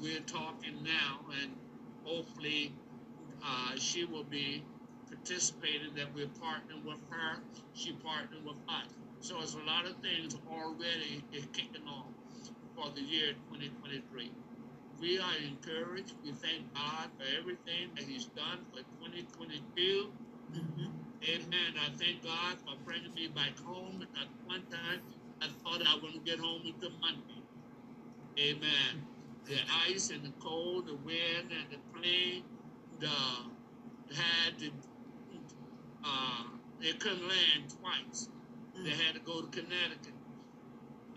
we're 0.01 0.21
talking 0.21 0.83
now, 0.83 1.21
and 1.43 1.51
hopefully 2.05 2.73
uh, 3.45 3.77
she 3.77 4.05
will 4.05 4.25
be 4.25 4.65
participating. 5.09 5.95
That 5.97 6.15
we're 6.15 6.27
partnering 6.27 6.85
with 6.85 7.01
her, 7.11 7.39
she 7.75 7.93
partnered 7.93 8.45
with 8.45 8.57
us. 8.69 8.87
So 9.21 9.41
it's 9.41 9.55
a 9.55 9.59
lot 9.59 9.87
of 9.87 9.97
things 9.97 10.37
already 10.51 11.23
kicking 11.53 11.87
off 11.87 12.07
for 12.81 12.91
the 12.95 13.03
year 13.03 13.33
2023 13.53 14.31
we 15.01 15.19
are 15.19 15.37
encouraged. 15.49 16.13
We 16.23 16.33
thank 16.33 16.75
God 16.75 17.09
for 17.17 17.25
everything 17.39 17.89
that 17.97 18.05
He's 18.05 18.27
done 18.27 18.67
for 18.71 18.81
2022. 19.03 20.13
Mm-hmm. 20.53 20.87
Amen. 21.25 21.73
I 21.81 21.89
thank 21.97 22.23
God 22.23 22.57
for 22.61 22.77
bringing 22.85 23.15
me 23.15 23.29
back 23.29 23.59
home. 23.65 24.07
At 24.21 24.29
one 24.45 24.63
time, 24.71 25.01
I 25.41 25.47
thought 25.65 25.83
I 25.87 25.99
wouldn't 26.03 26.25
get 26.25 26.39
home 26.39 26.63
until 26.67 26.91
Monday. 27.01 27.43
Amen. 28.39 29.07
The 29.47 29.57
ice 29.89 30.11
and 30.11 30.23
the 30.23 30.33
cold, 30.39 30.87
the 30.87 30.97
wind 30.97 31.51
and 31.51 31.71
the 31.71 31.99
plane, 31.99 32.45
the 33.01 33.09
had 34.15 34.59
to, 34.59 34.71
uh, 36.05 36.45
they 36.81 36.93
couldn't 36.93 37.27
land 37.27 37.75
twice. 37.81 38.29
They 38.85 38.91
had 38.91 39.15
to 39.15 39.21
go 39.21 39.41
to 39.41 39.47
Connecticut. 39.49 40.20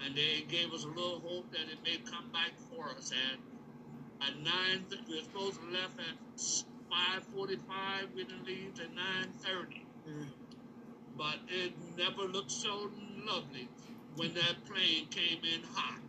And 0.06 0.16
they 0.16 0.46
gave 0.48 0.74
us 0.74 0.84
a 0.86 0.88
little 0.88 1.20
hope 1.20 1.52
that 1.52 1.62
it 1.72 1.80
may 1.84 1.98
come 2.10 2.30
back 2.32 2.52
for 2.72 2.90
us. 2.90 3.12
And 3.12 3.42
at 4.22 4.38
nine. 4.40 4.86
We 5.10 5.16
were 5.16 5.22
supposed 5.24 5.60
to 5.62 5.68
left 5.68 6.00
at 6.00 6.42
five 6.90 7.24
forty-five. 7.36 8.10
We 8.16 8.24
didn't 8.24 8.46
leave 8.46 8.80
at 8.80 8.94
nine 8.96 9.30
thirty. 9.40 9.86
Mm. 10.10 10.28
But 11.18 11.38
it 11.48 11.74
never 11.98 12.24
looked 12.24 12.52
so 12.52 12.90
lovely 13.26 13.68
when 14.16 14.34
that 14.36 14.66
plane 14.66 15.08
came 15.10 15.40
in 15.44 15.62
hot. 15.74 16.00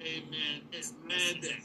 Amen. 0.00 0.62
It 0.72 0.86
landed. 1.08 1.56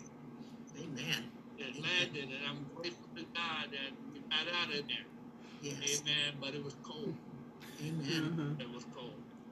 Amen. 0.80 1.32
It 1.58 1.82
landed, 1.82 2.26
and 2.26 2.46
I'm 2.48 2.66
grateful 2.76 3.08
to 3.16 3.24
God 3.34 3.72
that 3.72 3.92
we 4.14 4.20
got 4.20 4.48
out 4.62 4.70
of 4.80 4.88
there. 4.88 5.08
Yes. 5.62 6.02
Amen. 6.02 6.38
But 6.40 6.56
it 6.56 6.64
was 6.64 6.76
cold. 6.84 7.16
Amen. 7.82 8.58
Mhm. 8.58 8.62
It 8.62 8.74
was 8.74 8.86
cold. 8.96 9.07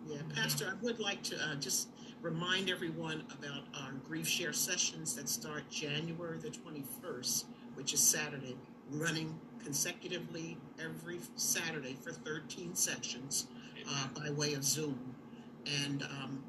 Yeah, 0.07 0.17
Pastor, 0.35 0.67
I 0.71 0.85
would 0.85 0.99
like 0.99 1.23
to 1.23 1.35
uh, 1.35 1.55
just 1.55 1.87
remind 2.21 2.69
everyone 2.69 3.23
about 3.39 3.63
our 3.81 3.91
grief 4.07 4.27
share 4.27 4.53
sessions 4.53 5.15
that 5.15 5.27
start 5.27 5.67
January 5.71 6.37
the 6.37 6.49
21st, 6.49 7.45
which 7.73 7.91
is 7.93 8.01
Saturday, 8.01 8.55
running 8.91 9.39
consecutively 9.63 10.57
every 10.79 11.19
Saturday 11.35 11.97
for 12.03 12.11
13 12.11 12.75
sessions 12.75 13.47
uh, 13.89 14.07
by 14.15 14.29
way 14.29 14.53
of 14.53 14.63
Zoom. 14.63 15.15
And, 15.83 16.03
um, 16.03 16.43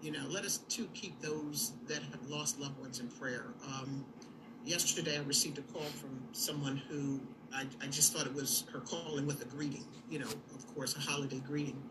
you 0.00 0.10
know, 0.10 0.24
let 0.30 0.46
us 0.46 0.58
too 0.70 0.88
keep 0.94 1.20
those 1.20 1.74
that 1.88 2.02
have 2.02 2.26
lost 2.26 2.58
loved 2.58 2.80
ones 2.80 3.00
in 3.00 3.08
prayer. 3.08 3.48
Um, 3.66 4.02
yesterday, 4.64 5.18
I 5.18 5.22
received 5.24 5.58
a 5.58 5.62
call 5.62 5.82
from 5.82 6.22
someone 6.32 6.80
who 6.88 7.20
I, 7.52 7.66
I 7.82 7.86
just 7.88 8.14
thought 8.14 8.26
it 8.26 8.34
was 8.34 8.64
her 8.72 8.80
calling 8.80 9.26
with 9.26 9.42
a 9.42 9.46
greeting, 9.46 9.84
you 10.08 10.20
know, 10.20 10.28
of 10.54 10.74
course, 10.74 10.96
a 10.96 11.00
holiday 11.00 11.40
greeting 11.46 11.82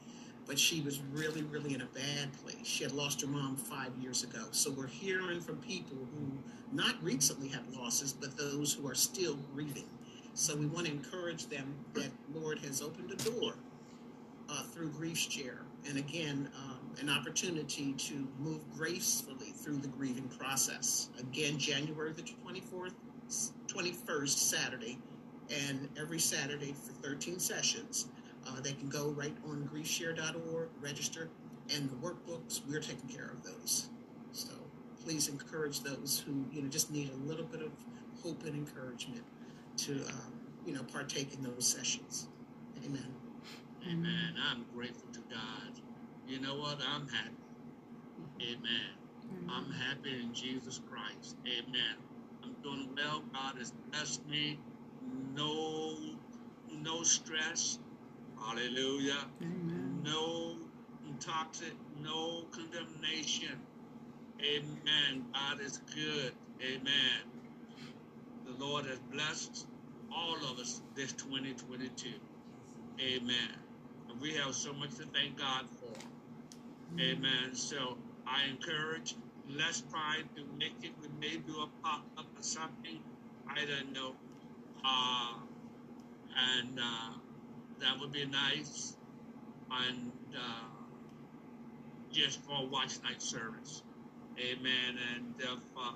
but 0.48 0.58
she 0.58 0.82
was 0.82 1.02
really, 1.12 1.44
really 1.44 1.74
in 1.74 1.82
a 1.82 1.88
bad 1.88 2.32
place. 2.42 2.66
She 2.66 2.84
had 2.84 2.94
lost 2.94 3.22
her 3.22 3.28
mom 3.28 3.58
five 3.58 3.92
years 4.00 4.24
ago. 4.24 4.46
So 4.52 4.72
we're 4.72 4.88
hearing 4.88 5.42
from 5.42 5.58
people 5.58 5.98
who 5.98 6.32
not 6.72 6.96
recently 7.04 7.50
had 7.50 7.70
losses, 7.76 8.14
but 8.14 8.38
those 8.38 8.74
who 8.74 8.88
are 8.88 8.96
still 8.96 9.36
grieving. 9.54 9.90
So 10.34 10.56
we 10.56 10.68
want 10.68 10.86
to 10.86 10.92
encourage 10.92 11.48
them 11.48 11.76
that 11.94 12.10
Lord 12.34 12.60
has 12.60 12.82
opened 12.82 13.12
a 13.12 13.16
door 13.16 13.56
uh, 14.50 14.64
through 14.64 14.90
Grief 14.92 15.18
Share. 15.18 15.62
And 15.88 15.98
again, 15.98 16.50
um, 16.56 16.80
an 17.02 17.10
opportunity 17.10 17.94
to 17.94 18.28
move 18.40 18.62
gracefully 18.76 19.52
through 19.52 19.78
the 19.78 19.88
grieving 19.90 20.30
process. 20.40 21.10
Again, 21.20 21.58
January 21.58 22.14
the 22.14 22.24
24th, 22.24 22.94
21st, 23.68 24.30
Saturday, 24.30 24.98
and 25.50 25.90
every 25.98 26.20
Saturday 26.20 26.74
for 26.74 26.94
13 27.08 27.40
sessions. 27.40 28.08
Uh, 28.48 28.62
they 28.62 28.74
can 28.74 28.90
go 28.90 29.10
right 29.10 29.36
on 29.48 29.70
griefshare.org, 29.74 30.70
register, 30.82 31.30
and 31.76 31.90
the 31.90 31.96
workbooks, 31.96 32.62
we're 32.68 32.80
taking 32.80 33.10
care 33.10 33.30
of 33.30 33.44
those. 33.44 33.90
So 34.32 34.52
please 35.04 35.28
encourage 35.28 35.82
those 35.82 36.24
who, 36.26 36.46
you 36.52 36.62
know, 36.62 36.70
just 36.70 36.92
need 36.92 37.12
a 37.12 37.28
little 37.28 37.46
bit 37.46 37.62
of 37.62 37.72
hope 38.24 38.44
and 38.46 38.56
encouragement 38.56 39.24
to, 39.78 39.94
um, 39.94 40.34
you 40.66 40.74
know, 40.74 40.84
partake 40.84 41.34
in 41.34 41.44
those 41.44 41.68
sessions. 41.68 42.28
Amen. 42.86 43.14
Amen. 43.90 44.36
I'm 44.50 44.66
grateful 44.76 45.10
to 45.14 45.20
God. 45.30 45.82
You 46.28 46.40
know 46.40 46.56
what? 46.56 46.78
I'm 46.88 47.08
happy. 47.08 47.36
Amen. 48.42 49.50
I'm 49.50 49.72
happy 49.72 50.22
in 50.22 50.34
Jesus 50.34 50.82
Christ. 50.90 51.38
Amen. 51.46 51.96
I'm 52.44 52.56
doing 52.64 52.90
well. 52.96 53.24
God 53.34 53.58
has 53.58 53.72
blessed 53.92 54.28
me. 54.28 54.60
No, 55.36 55.96
no 56.82 57.04
stress. 57.04 57.80
Hallelujah. 58.46 59.26
Amen. 59.42 60.02
No 60.04 60.56
toxic, 61.20 61.74
no 62.02 62.44
condemnation. 62.52 63.60
Amen. 64.42 65.26
God 65.34 65.62
is 65.62 65.80
good. 65.96 66.34
Amen. 66.62 67.22
The 68.46 68.64
Lord 68.64 68.86
has 68.86 69.00
blessed 69.12 69.68
all 70.16 70.36
of 70.36 70.60
us 70.60 70.82
this 70.96 71.12
2022. 71.14 72.10
Amen. 73.00 73.36
And 74.10 74.22
we 74.22 74.34
have 74.34 74.56
so 74.56 74.74
much 74.74 74.96
to 74.96 75.06
thank 75.06 75.38
God 75.38 75.66
for. 75.80 75.94
Amen. 77.00 77.54
So 77.54 77.98
I 78.26 78.46
encourage, 78.50 79.16
let's 79.50 79.82
try 79.82 80.18
to 80.36 80.44
make 80.58 80.76
it. 80.84 80.92
We 81.02 81.08
may 81.20 81.38
do 81.38 81.62
a 81.62 81.68
pop 81.84 82.06
up 82.18 82.26
or 82.38 82.44
something. 82.44 83.00
I 83.50 83.66
don't 83.66 83.94
know. 83.94 84.14
Uh, 84.86 85.34
and 86.38 86.80
uh, 86.80 87.14
that 87.80 88.00
would 88.00 88.12
be 88.12 88.26
nice. 88.26 88.96
And 89.72 90.12
uh, 90.36 90.64
just 92.12 92.42
for 92.44 92.66
watch 92.68 93.02
night 93.04 93.22
service. 93.22 93.84
Amen. 94.40 94.98
And 95.16 95.34
if 95.40 95.60
uh, 95.78 95.94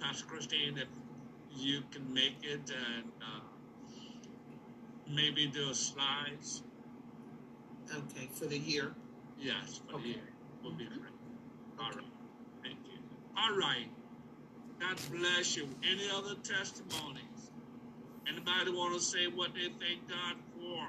Pastor 0.00 0.24
Christine, 0.26 0.78
if 0.78 0.88
you 1.56 1.82
can 1.90 2.12
make 2.12 2.36
it 2.42 2.70
and 2.70 3.04
uh, 3.22 3.40
maybe 5.12 5.46
do 5.46 5.72
slides, 5.74 6.62
Okay, 7.94 8.28
for 8.32 8.46
the 8.46 8.58
year. 8.58 8.94
yes, 9.38 9.80
for 9.90 9.98
the 10.00 10.08
year 10.08 10.22
would 10.64 10.78
be 10.78 10.86
great. 10.86 11.00
All 11.78 11.90
right. 11.90 12.04
Thank 12.62 12.78
you. 12.86 12.98
All 13.36 13.56
right. 13.58 13.88
God 14.80 14.98
bless 15.12 15.54
you. 15.56 15.68
Any 15.82 16.08
other 16.10 16.34
testimonies? 16.42 17.50
Anybody 18.26 18.70
want 18.72 18.94
to 18.94 19.00
say 19.00 19.26
what 19.26 19.52
they 19.54 19.68
thank 19.78 20.08
God 20.08 20.36
for? 20.56 20.86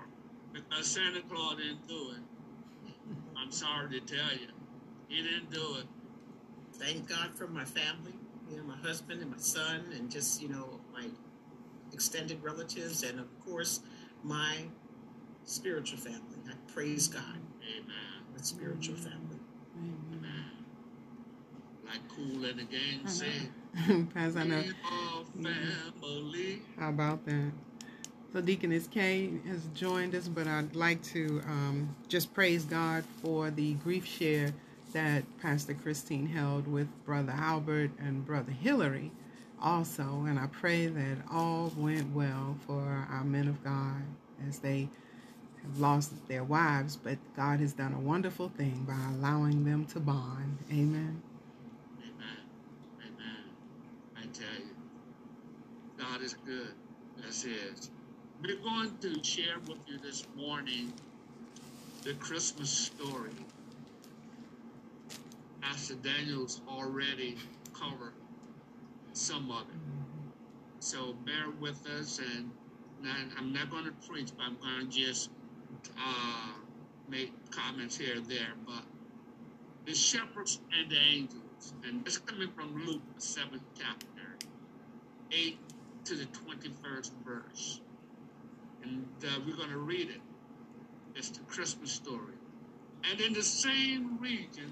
Because 0.55 0.87
Santa 0.87 1.21
Claus 1.29 1.57
didn't 1.57 1.85
do 1.85 2.11
it. 2.11 3.15
I'm 3.37 3.51
sorry 3.51 3.89
to 3.89 3.99
tell 3.99 4.31
you. 4.31 4.47
He 5.09 5.21
didn't 5.21 5.51
do 5.51 5.75
it. 5.79 5.85
Thank 6.75 7.09
God 7.09 7.35
for 7.35 7.47
my 7.47 7.65
family, 7.65 8.13
you 8.49 8.57
know, 8.57 8.63
my 8.63 8.77
husband 8.77 9.21
and 9.21 9.31
my 9.31 9.37
son, 9.37 9.83
and 9.93 10.09
just, 10.09 10.41
you 10.41 10.47
know, 10.47 10.79
my 10.93 11.07
extended 11.91 12.41
relatives, 12.41 13.03
and 13.03 13.19
of 13.19 13.27
course, 13.45 13.81
my 14.23 14.55
spiritual 15.43 15.99
family. 15.99 16.39
I 16.49 16.53
praise 16.73 17.07
God 17.07 17.21
Amen. 17.77 18.33
with 18.33 18.45
spiritual 18.45 18.95
family. 18.95 19.39
Amen. 19.77 20.51
Like 21.85 22.07
Kool 22.09 22.45
and 22.45 22.59
the 22.59 22.63
Gang 22.63 23.05
said, 23.05 23.49
Pastor, 24.13 24.39
I 24.39 24.43
know. 24.45 24.63
family. 26.35 26.61
How 26.79 26.89
about 26.89 27.25
that? 27.25 27.51
So 28.33 28.41
Deaconess 28.41 28.87
Kay 28.87 29.31
has 29.47 29.65
joined 29.73 30.13
us, 30.13 30.27
but 30.27 30.45
I'd 30.45 30.75
like 30.75 31.01
to 31.03 31.41
um, 31.47 31.95
just 32.09 32.33
praise 32.33 32.65
God 32.65 33.05
for 33.21 33.49
the 33.49 33.75
grief 33.75 34.05
share 34.05 34.53
that 34.91 35.23
Pastor 35.41 35.73
Christine 35.73 36.27
held 36.27 36.67
with 36.67 36.87
Brother 37.05 37.33
Albert 37.35 37.91
and 37.97 38.25
Brother 38.25 38.51
Hillary 38.51 39.11
also. 39.61 40.25
And 40.27 40.37
I 40.37 40.47
pray 40.47 40.87
that 40.87 41.17
all 41.31 41.71
went 41.77 42.13
well 42.13 42.57
for 42.67 43.07
our 43.09 43.23
men 43.23 43.47
of 43.47 43.63
God 43.63 44.03
as 44.47 44.59
they 44.59 44.89
have 45.61 45.79
lost 45.79 46.11
their 46.27 46.43
wives, 46.43 46.95
but 46.95 47.17
God 47.35 47.59
has 47.59 47.73
done 47.73 47.93
a 47.93 47.99
wonderful 47.99 48.49
thing 48.49 48.85
by 48.87 48.99
allowing 49.15 49.63
them 49.63 49.85
to 49.87 49.99
bond. 49.99 50.57
Amen. 50.69 51.21
Amen. 52.01 52.37
Amen. 53.01 53.43
I 54.17 54.21
tell 54.27 54.59
you, 54.59 54.75
God 55.97 56.21
is 56.21 56.33
good. 56.45 56.73
That's 57.17 57.45
it. 57.45 57.89
We're 58.45 58.57
going 58.57 58.95
to 59.01 59.23
share 59.23 59.57
with 59.67 59.79
you 59.87 59.97
this 59.97 60.23
morning 60.35 60.93
the 62.03 62.13
Christmas 62.15 62.69
story. 62.69 63.31
Pastor 65.61 65.95
Daniel's 65.95 66.61
already 66.67 67.37
covered 67.73 68.13
some 69.13 69.49
of 69.49 69.61
it. 69.61 69.75
So 70.79 71.13
bear 71.25 71.49
with 71.59 71.87
us, 71.87 72.19
and 72.19 72.51
I'm 73.35 73.51
not 73.51 73.71
going 73.71 73.85
to 73.85 74.07
preach, 74.07 74.29
but 74.37 74.43
I'm 74.43 74.57
going 74.57 74.91
to 74.91 74.95
just 74.95 75.31
uh, 75.97 76.51
make 77.09 77.31
comments 77.49 77.97
here 77.97 78.17
and 78.17 78.27
there. 78.27 78.53
But 78.63 78.83
the 79.87 79.95
shepherds 79.95 80.59
and 80.77 80.91
the 80.91 80.99
angels, 80.99 81.73
and 81.83 82.05
it's 82.05 82.19
coming 82.19 82.51
from 82.55 82.85
Luke, 82.85 83.01
the 83.15 83.21
seventh 83.21 83.63
chapter, 83.75 84.37
8 85.31 85.57
to 86.05 86.15
the 86.15 86.25
21st 86.25 87.11
verse. 87.25 87.81
And 88.85 89.05
uh, 89.23 89.39
we're 89.45 89.55
going 89.55 89.69
to 89.69 89.79
read 89.79 90.09
it. 90.09 90.21
It's 91.15 91.29
the 91.29 91.39
Christmas 91.45 91.91
story. 91.91 92.35
And 93.09 93.19
in 93.19 93.33
the 93.33 93.43
same 93.43 94.19
region, 94.19 94.71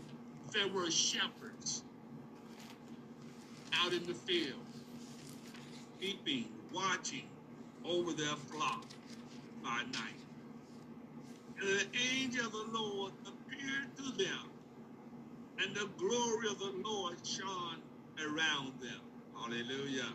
there 0.52 0.68
were 0.68 0.90
shepherds 0.92 1.84
out 3.74 3.92
in 3.92 4.06
the 4.06 4.14
field, 4.14 4.60
keeping, 6.00 6.46
watching 6.72 7.24
over 7.86 8.14
their 8.14 8.36
flock 8.36 8.86
by 9.64 9.82
night. 9.94 10.20
And 11.60 11.68
the 11.68 11.86
angel 12.16 12.46
of 12.46 12.52
the 12.52 12.78
Lord 12.78 13.14
appeared 13.26 13.96
to 13.98 14.24
them, 14.24 14.50
and 15.60 15.76
the 15.76 15.90
glory 15.98 16.48
of 16.50 16.60
the 16.60 16.74
Lord 16.84 17.16
shone 17.26 17.82
around 18.20 18.74
them. 18.80 19.02
Hallelujah. 19.36 20.10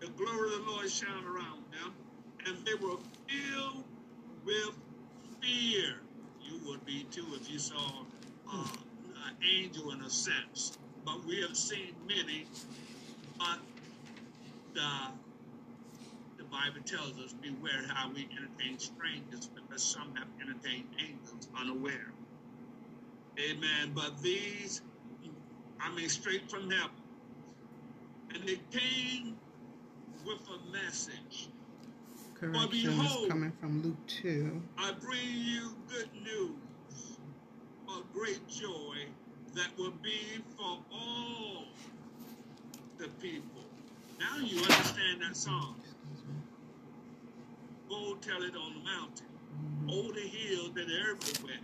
The 0.00 0.08
glory 0.08 0.54
of 0.54 0.64
the 0.64 0.70
Lord 0.70 0.90
shone 0.90 1.24
around 1.24 1.57
and 2.46 2.56
they 2.64 2.74
were 2.74 2.96
filled 3.28 3.84
with 4.44 4.74
fear. 5.40 5.96
You 6.42 6.60
would 6.66 6.84
be 6.86 7.06
too 7.10 7.26
if 7.34 7.50
you 7.50 7.58
saw 7.58 8.04
uh, 8.52 8.66
an 9.26 9.34
angel 9.44 9.90
in 9.92 10.00
a 10.02 10.10
sense. 10.10 10.78
But 11.04 11.24
we 11.24 11.40
have 11.42 11.56
seen 11.56 11.94
many, 12.06 12.46
but 13.38 13.58
the, 14.74 14.90
the 16.36 16.44
Bible 16.44 16.82
tells 16.84 17.18
us, 17.18 17.34
beware 17.34 17.84
how 17.88 18.10
we 18.10 18.28
entertain 18.36 18.78
strangers, 18.78 19.48
because 19.54 19.82
some 19.82 20.14
have 20.16 20.28
entertained 20.40 20.88
angels 20.98 21.48
unaware. 21.58 22.12
Amen. 23.38 23.92
But 23.94 24.20
these, 24.22 24.82
I 25.80 25.94
mean, 25.94 26.08
straight 26.08 26.50
from 26.50 26.70
heaven. 26.70 26.90
And 28.34 28.42
they 28.46 28.60
came 28.70 29.36
with 30.26 30.40
a 30.48 30.72
message. 30.72 31.48
Correction 32.40 33.00
is 33.00 33.28
coming 33.28 33.52
from 33.60 33.82
Luke 33.82 34.06
2. 34.06 34.62
I 34.78 34.92
bring 34.92 35.18
you 35.24 35.72
good 35.88 36.08
news 36.22 37.18
of 37.88 38.12
great 38.12 38.46
joy 38.46 38.94
that 39.54 39.76
will 39.76 39.94
be 40.02 40.20
for 40.56 40.78
all 40.92 41.64
the 42.98 43.08
people. 43.20 43.64
Now 44.20 44.38
you 44.38 44.58
understand 44.58 45.22
that 45.22 45.36
song. 45.36 45.80
Go 47.88 48.16
tell 48.20 48.42
it 48.42 48.54
on 48.54 48.74
the 48.74 48.84
mountain. 48.84 49.26
Over 49.90 50.12
the 50.12 50.20
hill 50.20 50.70
that 50.74 50.86
everywhere. 50.88 51.56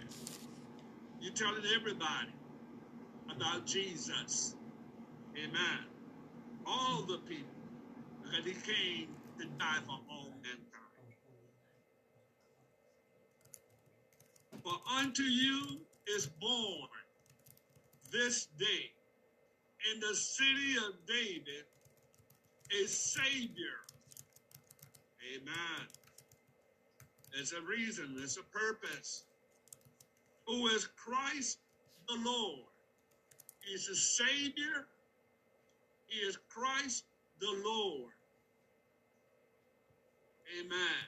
You're 1.20 1.34
telling 1.34 1.62
everybody 1.78 2.32
about 3.30 3.64
Jesus. 3.64 4.56
Amen. 5.36 5.84
All 6.66 7.02
the 7.02 7.18
people. 7.18 7.46
Because 8.22 8.44
he 8.44 8.52
came 8.52 9.08
to 9.38 9.46
die 9.58 9.78
for 9.86 9.98
all 10.10 10.30
mankind. 10.42 10.64
For 14.64 14.72
unto 14.98 15.22
you 15.22 15.78
is 16.16 16.26
born 16.26 16.88
this 18.10 18.46
day 18.58 18.90
in 19.92 20.00
the 20.00 20.14
city 20.14 20.76
of 20.76 20.94
David 21.06 21.64
a 22.72 22.86
Savior. 22.88 23.84
Amen. 25.36 25.86
There's 27.34 27.52
a 27.52 27.60
reason, 27.60 28.14
there's 28.16 28.38
a 28.38 28.42
purpose. 28.56 29.24
Who 30.46 30.68
is 30.68 30.86
Christ 30.86 31.58
the 32.08 32.16
Lord? 32.24 32.60
He's 33.60 33.88
a 33.88 33.94
Savior. 33.94 34.86
He 36.06 36.20
is 36.20 36.38
Christ 36.48 37.04
the 37.40 37.54
Lord. 37.64 38.12
Amen. 40.58 41.04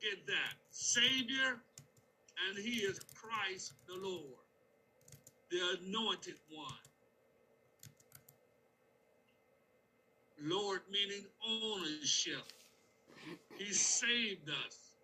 Get 0.00 0.26
that. 0.26 0.54
Savior, 0.70 1.60
and 2.48 2.58
He 2.58 2.80
is 2.80 3.00
Christ 3.14 3.72
the 3.86 3.94
Lord, 3.94 4.44
the 5.50 5.60
anointed 5.80 6.36
one. 6.50 6.72
Lord 10.42 10.80
meaning 10.90 11.24
ownership. 11.46 12.42
He 13.56 13.72
saved 13.72 14.50
us. 14.50 14.94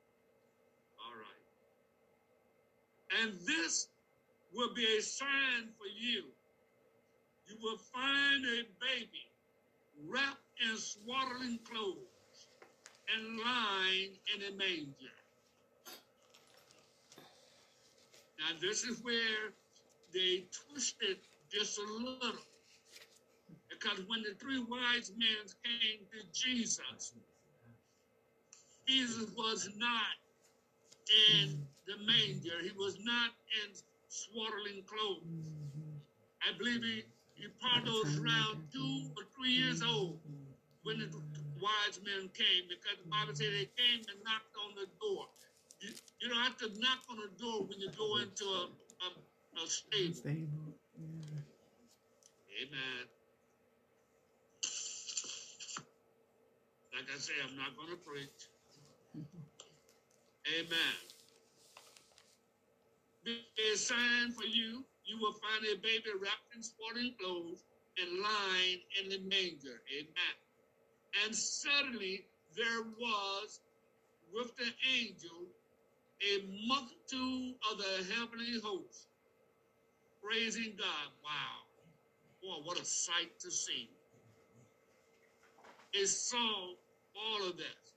All 0.99 1.15
right. 1.17 1.45
And 3.23 3.33
this 3.47 3.89
will 4.53 4.75
be 4.75 4.87
a 4.99 5.03
sign 5.03 5.73
for 5.79 5.87
you. 5.87 6.25
You 7.49 7.57
will 7.63 7.79
find 7.79 8.45
a 8.45 8.63
baby 8.81 9.31
wrapped 10.09 10.45
in 10.63 10.77
swaddling 10.77 11.59
clothes 11.65 12.49
and 13.15 13.39
lying 13.39 14.11
in 14.35 14.53
a 14.53 14.57
manger. 14.57 15.20
Now, 18.41 18.57
this 18.59 18.85
is 18.85 19.03
where 19.03 19.53
they 20.15 20.45
twisted 20.51 21.19
just 21.53 21.79
a 21.79 21.83
little. 21.83 22.41
Because 23.69 23.99
when 24.07 24.23
the 24.23 24.35
three 24.41 24.59
wise 24.61 25.13
men 25.17 25.45
came 25.63 26.01
to 26.13 26.27
Jesus, 26.33 27.13
Jesus 28.89 29.31
was 29.37 29.69
not 29.77 30.17
in 31.11 31.67
the 31.87 31.97
manger. 31.99 32.63
He 32.63 32.73
was 32.79 32.97
not 33.05 33.31
in 33.63 33.71
swaddling 34.09 34.85
clothes. 34.87 35.23
I 36.43 36.57
believe 36.57 36.83
he, 36.83 37.05
he 37.35 37.49
probably 37.61 37.93
was 37.93 38.19
around 38.19 38.65
two 38.73 39.11
or 39.17 39.25
three 39.37 39.53
years 39.53 39.83
old 39.83 40.19
when 40.83 40.99
the 40.99 41.09
wise 41.61 42.01
men 42.05 42.31
came 42.33 42.65
because 42.69 42.97
the 43.05 43.11
Bible 43.11 43.35
said 43.35 43.53
they 43.53 43.69
came 43.77 44.01
and 44.09 44.25
knocked 44.25 44.57
on 44.65 44.75
the 44.75 44.87
door. 44.99 45.27
You, 46.21 46.29
don't 46.29 46.39
have 46.39 46.57
to 46.59 46.69
knock 46.79 47.01
on 47.11 47.17
the 47.17 47.43
door 47.43 47.65
when 47.65 47.81
you 47.81 47.89
go 47.97 48.19
into 48.19 48.45
a, 48.45 48.69
a, 49.07 49.65
a 49.65 49.67
stable. 49.67 50.15
Stable. 50.15 50.75
Yeah. 50.99 51.41
Amen. 52.63 53.09
Like 56.93 57.09
I 57.15 57.19
say, 57.19 57.33
I'm 57.43 57.57
not 57.57 57.77
going 57.77 57.91
to 57.91 57.97
preach. 57.97 58.49
Amen. 60.59 60.97
Be 63.25 63.41
a 63.73 63.77
sign 63.77 64.33
for 64.33 64.45
you. 64.45 64.85
You 65.05 65.19
will 65.19 65.33
find 65.33 65.65
a 65.65 65.77
baby 65.77 66.11
wrapped 66.21 66.55
in 66.55 66.63
swaddling 66.63 67.15
clothes 67.21 67.65
and 67.99 68.21
lying 68.21 68.81
in 69.01 69.09
the 69.09 69.19
manger. 69.29 69.81
Amen. 69.93 70.37
And 71.25 71.35
suddenly 71.35 72.25
there 72.57 72.83
was 72.99 73.61
with 74.33 74.57
the 74.57 74.71
angel 74.89 75.49
a 76.23 76.39
multitude 76.69 77.55
of 77.71 77.79
the 77.79 78.05
heavenly 78.15 78.61
hosts 78.63 79.07
praising 80.23 80.75
God. 80.79 81.11
Wow. 81.25 81.67
Boy, 82.43 82.63
what 82.65 82.81
a 82.81 82.85
sight 82.85 83.31
to 83.41 83.51
see. 83.51 83.91
It 85.93 86.09
saw 86.09 86.75
all 87.17 87.45
of 87.49 87.57
this. 87.59 87.91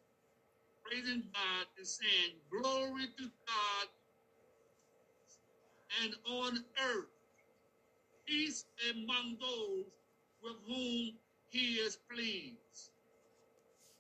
praising 0.84 1.24
God 1.34 1.66
and 1.78 1.88
saying, 1.88 2.34
Glory 2.52 3.08
to 3.18 3.30
God 3.48 3.88
and 6.04 6.16
on 6.26 6.60
earth, 6.80 7.08
peace 8.28 8.66
among 8.92 9.38
those 9.40 9.86
with 10.44 10.58
whom 10.68 11.14
he 11.50 11.76
is 11.76 11.98
pleased. 12.12 12.58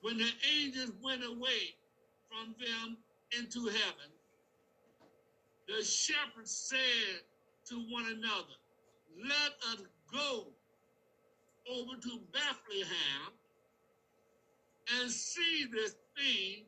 When 0.02 0.18
the 0.20 0.32
angels 0.58 0.92
went 1.02 1.24
away 1.26 1.76
from 2.30 2.56
them 2.60 2.98
into 3.38 3.68
heaven, 3.68 4.13
the 5.68 5.84
shepherds 5.84 6.52
said 6.70 7.22
to 7.70 7.76
one 7.90 8.06
another, 8.06 8.58
Let 9.18 9.54
us 9.72 9.86
go 10.12 10.48
over 11.70 11.96
to 12.02 12.20
Bethlehem 12.32 13.34
and 15.00 15.10
see 15.12 15.66
this 15.72 15.96
thing 16.18 16.66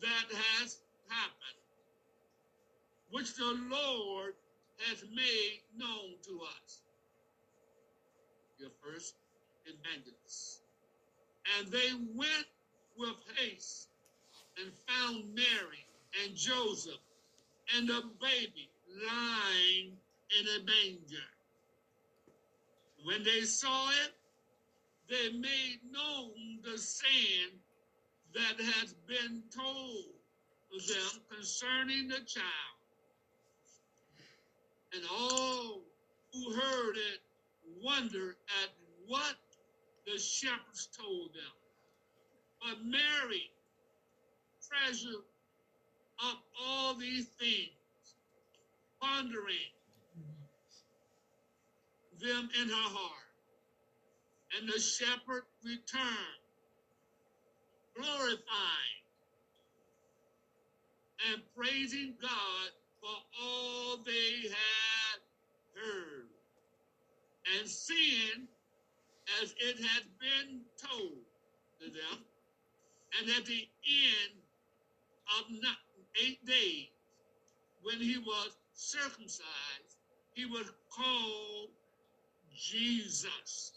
that 0.00 0.26
has 0.30 0.78
happened, 1.08 1.58
which 3.10 3.34
the 3.36 3.58
Lord 3.70 4.34
has 4.88 5.02
made 5.14 5.60
known 5.76 6.14
to 6.24 6.40
us. 6.42 6.82
Your 8.58 8.70
first 8.82 9.14
evangelists. 9.66 10.60
And 11.58 11.70
they 11.70 11.90
went 12.14 12.46
with 12.96 13.16
haste 13.36 13.88
and 14.56 14.72
found 14.86 15.34
Mary 15.34 15.86
and 16.24 16.34
Joseph 16.34 17.00
and 17.76 17.90
a 17.90 18.02
baby 18.20 18.70
lying 19.04 19.96
in 20.38 20.46
a 20.46 20.64
manger. 20.64 21.28
When 23.04 23.22
they 23.22 23.42
saw 23.42 23.90
it, 23.90 24.12
they 25.08 25.30
made 25.30 25.78
known 25.90 26.60
the 26.62 26.78
saying 26.78 27.60
that 28.34 28.60
has 28.60 28.94
been 29.06 29.42
told 29.54 30.04
them 30.86 31.22
concerning 31.30 32.08
the 32.08 32.20
child. 32.26 32.78
And 34.92 35.02
all 35.10 35.82
who 36.32 36.52
heard 36.52 36.96
it 36.96 37.20
wondered 37.82 38.36
at 38.62 38.70
what 39.06 39.36
the 40.06 40.18
shepherds 40.18 40.88
told 40.96 41.32
them. 41.34 41.42
But 42.60 42.84
Mary 42.84 43.50
treasured 44.68 45.24
up 46.22 46.42
all 46.60 46.94
these 46.94 47.26
things, 47.38 47.70
pondering 49.00 49.72
them 52.20 52.48
in 52.60 52.68
her 52.68 52.74
heart. 52.74 53.12
And 54.56 54.68
the 54.68 54.80
shepherd 54.80 55.44
returned, 55.64 56.42
glorifying 57.96 59.04
and 61.30 61.42
praising 61.56 62.14
God 62.20 62.70
for 63.00 63.16
all 63.40 63.98
they 64.04 64.48
had 64.48 65.20
heard 65.74 66.28
and 67.58 67.68
seeing 67.68 68.48
as 69.42 69.54
it 69.58 69.76
had 69.84 70.04
been 70.18 70.60
told 70.82 71.18
to 71.80 71.90
them. 71.90 72.24
And 73.20 73.30
at 73.30 73.46
the 73.46 73.68
end 73.86 74.34
of 75.38 75.44
not 75.62 75.76
eight 76.24 76.44
days, 76.46 76.88
when 77.82 77.98
he 77.98 78.18
was 78.18 78.56
circumcised, 78.72 79.96
he 80.34 80.44
was 80.46 80.70
called 80.90 81.70
Jesus, 82.54 83.72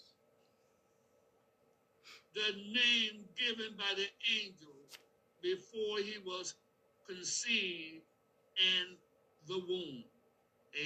the 2.33 2.53
name 2.53 3.25
given 3.37 3.75
by 3.77 3.93
the 3.95 4.07
angel 4.43 4.73
before 5.41 5.97
he 5.97 6.17
was 6.25 6.55
conceived 7.07 8.03
in 8.57 8.95
the 9.47 9.57
womb. 9.67 10.03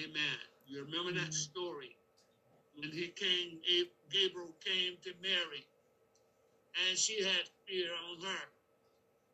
Amen. 0.04 0.40
You 0.68 0.84
remember 0.84 1.12
that 1.14 1.30
mm-hmm. 1.30 1.32
story? 1.32 1.96
When 2.78 2.92
he 2.92 3.08
came, 3.08 3.60
Gabriel 4.12 4.56
came 4.64 4.98
to 5.04 5.12
Mary, 5.22 5.66
and 6.90 6.98
she 6.98 7.24
had 7.24 7.50
fear 7.68 7.90
on 8.12 8.22
her. 8.26 8.44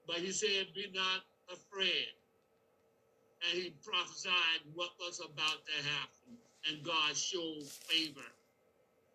But 0.05 0.17
he 0.17 0.32
said, 0.32 0.67
Be 0.76 0.91
not 0.93 1.22
afraid. 1.50 2.08
And 3.50 3.62
he 3.62 3.74
prophesied 3.84 4.62
what 4.76 4.92
was 5.00 5.20
about 5.20 5.66
to 5.66 5.88
happen, 5.89 6.38
and 6.70 6.84
God 6.84 7.16
showed 7.16 7.64
favor 7.66 8.22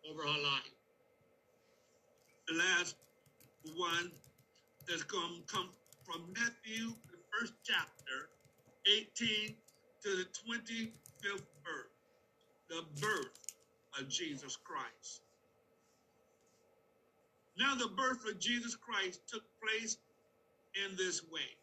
over 0.09 0.23
her 0.23 0.41
life. 0.41 0.75
The 2.47 2.55
last 2.55 2.95
one 3.75 4.11
that's 4.87 5.01
to 5.01 5.07
come 5.07 5.69
from 6.03 6.21
Matthew, 6.33 6.93
the 7.11 7.17
first 7.37 7.53
chapter, 7.63 8.29
18 8.85 9.55
to 10.03 10.09
the 10.15 10.25
25th 10.25 11.43
birth, 11.63 11.91
the 12.69 12.83
birth 13.01 13.53
of 13.99 14.07
Jesus 14.07 14.55
Christ. 14.55 15.21
Now, 17.57 17.75
the 17.75 17.89
birth 17.89 18.23
of 18.29 18.39
Jesus 18.39 18.75
Christ 18.75 19.21
took 19.27 19.43
place 19.61 19.97
in 20.85 20.95
this 20.95 21.23
way. 21.31 21.57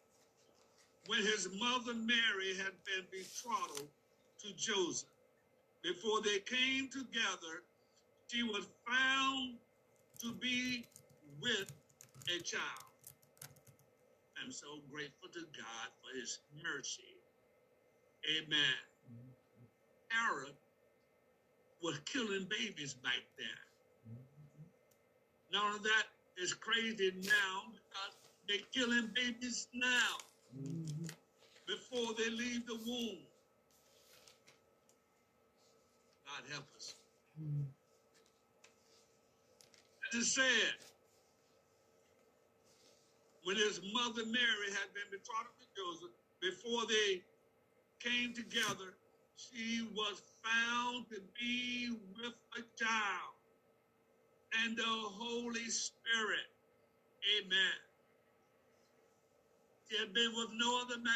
When 1.07 1.19
his 1.19 1.49
mother 1.59 1.93
Mary 1.93 2.55
had 2.57 2.73
been 2.83 3.05
betrothed 3.11 3.89
to 4.39 4.53
Joseph, 4.55 5.09
before 5.83 6.21
they 6.21 6.39
came 6.39 6.89
together, 6.89 7.63
she 8.27 8.41
was 8.41 8.67
found 8.87 9.55
to 10.21 10.31
be 10.33 10.85
with 11.41 11.71
a 12.35 12.41
child. 12.41 12.61
I'm 14.43 14.51
so 14.51 14.79
grateful 14.91 15.29
to 15.33 15.41
God 15.41 15.87
for 16.01 16.17
his 16.17 16.39
mercy. 16.63 17.03
Amen. 18.37 18.59
Herod 20.09 20.53
was 21.83 21.99
killing 22.05 22.47
babies 22.49 22.95
back 22.95 23.21
then. 23.37 24.17
None 25.51 25.75
of 25.75 25.83
that 25.83 26.05
is 26.37 26.53
crazy 26.53 27.13
now 27.23 27.71
they're 28.47 28.57
killing 28.73 29.09
babies 29.15 29.67
now 29.73 30.17
before 31.67 32.13
they 32.17 32.29
leave 32.29 32.65
the 32.67 32.75
womb. 32.75 33.19
God 36.25 36.43
help 36.51 36.65
us. 36.75 36.95
As 40.13 40.21
it 40.21 40.25
said, 40.25 40.75
when 43.43 43.57
his 43.57 43.81
mother 43.93 44.25
Mary 44.25 44.71
had 44.71 44.93
been 44.93 45.09
betrothed 45.11 45.59
to 45.59 45.67
Joseph, 45.77 46.11
before 46.41 46.85
they 46.87 47.21
came 48.01 48.33
together, 48.33 48.93
she 49.37 49.83
was 49.95 50.21
found 50.43 51.09
to 51.09 51.21
be 51.39 51.91
with 52.17 52.33
a 52.57 52.83
child 52.83 53.35
and 54.63 54.77
the 54.77 54.83
Holy 54.85 55.69
Spirit. 55.69 56.47
Amen. 57.39 57.84
She 59.89 59.97
had 59.97 60.13
been 60.13 60.31
with 60.35 60.49
no 60.53 60.81
other 60.81 60.97
man. 60.97 61.13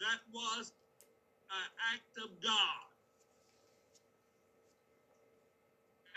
That 0.00 0.20
was 0.32 0.72
an 1.50 1.70
act 1.94 2.18
of 2.18 2.30
God. 2.42 2.86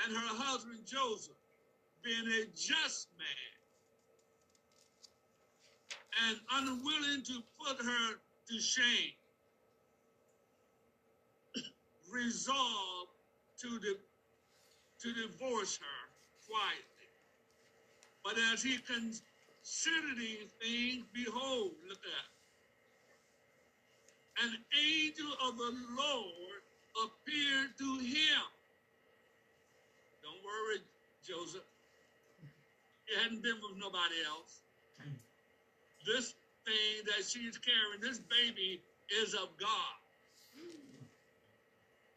And 0.05 0.15
her 0.15 0.35
husband 0.43 0.79
Joseph, 0.85 1.35
being 2.03 2.27
a 2.27 2.45
just 2.55 3.07
man 3.19 3.27
and 6.29 6.39
unwilling 6.51 7.23
to 7.23 7.43
put 7.59 7.77
her 7.85 8.15
to 8.49 8.59
shame, 8.59 9.13
resolved 12.11 13.11
to, 13.61 13.79
di- 13.79 13.95
to 15.01 15.13
divorce 15.13 15.77
her 15.77 16.09
quietly. 16.47 17.09
But 18.23 18.35
as 18.53 18.63
he 18.63 18.77
considered 18.79 19.30
these 20.17 20.49
things, 20.61 21.05
behold, 21.13 21.71
look 21.87 21.99
at 21.99 22.27
an 24.43 24.57
angel 24.73 25.33
of 25.47 25.57
the 25.57 25.73
Lord 25.97 26.61
appeared 27.05 27.77
to 27.77 27.97
him. 27.99 28.43
Don't 30.23 30.43
worry, 30.43 30.81
Joseph. 31.27 31.61
It 33.07 33.21
hadn't 33.21 33.43
been 33.43 33.57
with 33.61 33.77
nobody 33.77 34.15
else. 34.27 34.61
This 36.05 36.33
thing 36.65 37.05
that 37.05 37.25
she's 37.25 37.57
carrying, 37.57 38.01
this 38.01 38.19
baby, 38.19 38.81
is 39.21 39.33
of 39.33 39.49
God. 39.59 39.97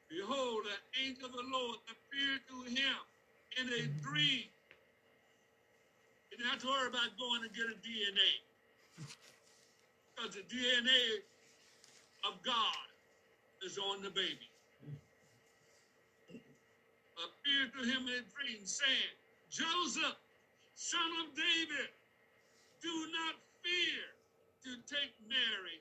Behold, 0.08 0.64
an 0.66 1.06
angel 1.06 1.26
of 1.26 1.32
the 1.32 1.42
Lord 1.52 1.78
appeared 1.90 2.40
to 2.48 2.62
him 2.70 2.96
in 3.60 3.68
a 3.72 3.86
dream. 4.02 4.53
You 6.34 6.42
didn't 6.42 6.50
have 6.50 6.66
to 6.66 6.66
worry 6.66 6.90
about 6.90 7.14
going 7.14 7.46
to 7.46 7.52
get 7.54 7.70
a 7.70 7.78
DNA. 7.78 8.32
Because 10.10 10.34
the 10.34 10.42
DNA 10.50 11.22
of 12.26 12.42
God 12.42 12.90
is 13.62 13.78
on 13.78 14.02
the 14.02 14.10
baby. 14.10 14.50
Appeared 17.14 17.70
to 17.78 17.86
him 17.86 18.10
in 18.10 18.18
a 18.18 18.26
dream, 18.34 18.66
saying, 18.66 19.14
Joseph, 19.46 20.18
son 20.74 21.06
of 21.22 21.38
David, 21.38 21.94
do 22.82 22.90
not 23.14 23.38
fear 23.62 24.02
to 24.66 24.70
take 24.90 25.14
Mary 25.30 25.78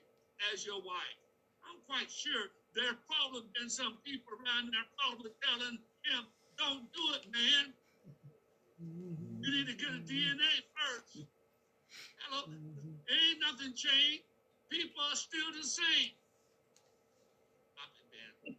as 0.54 0.64
your 0.64 0.78
wife. 0.86 1.18
I'm 1.66 1.82
quite 1.90 2.06
sure 2.06 2.54
there 2.78 2.94
probably 3.10 3.42
been 3.58 3.66
some 3.66 3.98
people 4.06 4.38
around 4.38 4.70
there 4.70 4.86
probably 5.02 5.34
telling 5.42 5.82
him, 6.06 6.22
don't 6.54 6.86
do 6.94 7.02
it, 7.18 7.26
man. 7.34 7.74
You 9.44 9.52
need 9.52 9.68
to 9.68 9.76
get 9.76 9.90
a 9.90 10.00
DNA 10.00 10.54
first. 10.74 11.26
Hello? 12.20 12.44
Ain't 12.48 13.40
nothing 13.40 13.74
changed. 13.76 14.24
People 14.70 15.02
are 15.02 15.16
still 15.16 15.52
the 15.52 15.66
same. 15.66 16.12
man. 18.12 18.56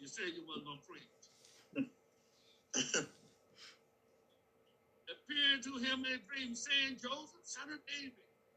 You 0.00 0.08
said 0.08 0.26
you 0.34 0.44
wasn't 0.46 0.66
gonna 0.66 0.80
preach. 0.88 1.04
Appeared 5.10 5.62
to 5.64 5.78
him 5.78 6.04
in 6.06 6.14
a 6.14 6.18
dream, 6.18 6.54
saying, 6.54 6.98
Joseph, 7.02 7.44
son 7.44 7.70
of 7.72 7.80
David, 7.86 8.12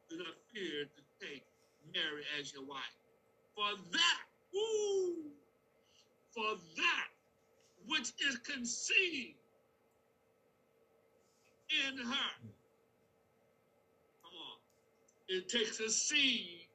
do 0.10 0.18
not 0.18 0.36
fear 0.54 0.86
to 0.86 1.02
take 1.22 1.44
Mary 1.94 2.24
as 2.40 2.54
your 2.54 2.64
wife. 2.66 2.96
For 3.56 3.72
that, 3.92 4.24
woo, 4.54 5.32
for 6.36 6.56
that 6.78 7.10
which 7.88 8.12
is 8.28 8.38
conceived 8.40 9.37
in 11.70 11.98
her. 11.98 12.32
Come 14.24 14.34
on. 14.34 14.58
It 15.28 15.50
takes 15.50 15.80
a 15.80 15.90
seed 15.90 16.68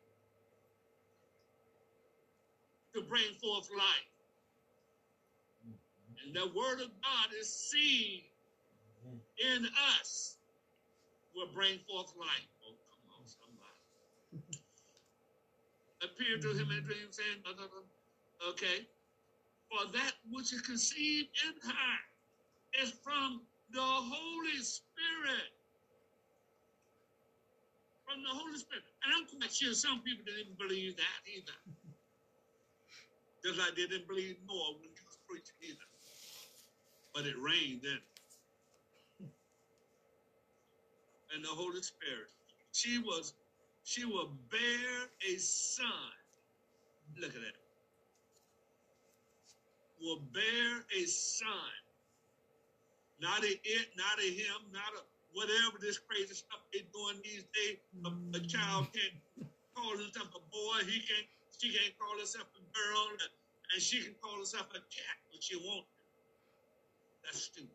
to 2.95 3.03
bring 3.03 3.35
forth 3.43 3.69
life. 3.77 4.13
And 6.25 6.35
the 6.35 6.47
word 6.49 6.81
of 6.81 6.91
God 7.03 7.29
is 7.39 7.53
seed 7.53 8.25
in 9.39 9.67
us 9.99 10.37
will 11.35 11.49
bring 11.53 11.79
forth 11.89 12.13
life. 12.19 12.49
Oh, 12.67 12.77
come 12.91 13.11
on, 13.19 13.27
somebody. 13.27 14.55
Appear 16.03 16.39
to 16.39 16.51
him 16.59 16.71
in 16.71 16.79
a 16.79 16.81
dream, 16.81 17.09
saying, 17.11 17.43
okay, 18.49 18.87
for 19.71 19.91
that 19.93 20.13
which 20.31 20.53
is 20.53 20.61
conceived 20.63 21.29
in 21.47 21.71
her 21.71 22.83
is 22.83 22.93
from 23.03 23.43
the 23.73 23.81
Holy 23.81 24.59
Spirit. 24.63 25.51
From 28.05 28.23
the 28.23 28.29
Holy 28.29 28.59
Spirit. 28.59 28.85
And 29.05 29.15
I'm 29.17 29.27
quite 29.39 29.53
sure 29.53 29.73
some 29.73 30.01
people 30.03 30.25
didn't 30.25 30.59
believe 30.59 30.97
that 30.97 31.21
either. 31.27 31.57
Just 33.45 33.59
like 33.59 33.75
they 33.75 33.87
didn't 33.87 34.07
believe 34.07 34.37
Noah 34.47 34.75
when 34.79 34.91
he 34.93 35.03
was 35.07 35.19
preaching 35.29 35.57
either. 35.63 35.89
But 37.15 37.27
it 37.27 37.37
rained 37.41 37.81
then. 37.83 38.01
And 41.35 41.43
the 41.43 41.49
Holy 41.49 41.83
Spirit. 41.83 42.29
She 42.73 42.99
was, 42.99 43.33
she 43.85 44.05
will 44.05 44.31
bear 44.51 45.09
a 45.29 45.37
son. 45.39 45.87
Look 47.19 47.35
at 47.35 47.41
that. 47.41 47.57
Will 50.01 50.21
bear 50.33 50.85
a 50.95 51.05
son 51.07 51.82
not 53.23 53.45
a 53.45 53.53
it, 53.53 53.89
not 53.97 54.19
a 54.19 54.29
him, 54.29 54.61
not 54.73 54.91
a 54.99 55.03
whatever 55.33 55.79
this 55.81 55.99
crazy 55.99 56.35
stuff 56.35 56.61
they 56.75 56.83
doing 56.93 57.23
these 57.25 57.47
days. 57.55 57.79
A, 58.05 58.11
a 58.37 58.41
child 58.41 58.89
can't 58.93 59.15
call 59.75 59.97
himself 59.97 60.29
a 60.35 60.43
boy. 60.51 60.85
He 60.91 61.01
can't. 61.01 61.27
She 61.59 61.71
can't 61.71 61.97
call 61.99 62.19
herself 62.19 62.49
a 62.59 62.63
girl, 62.75 63.09
and 63.75 63.83
she 63.83 64.03
can 64.03 64.15
call 64.21 64.39
herself 64.39 64.67
a 64.73 64.83
cat, 64.91 65.17
but 65.33 65.43
she 65.43 65.57
won't. 65.57 65.87
That's 67.25 67.45
stupid. 67.45 67.71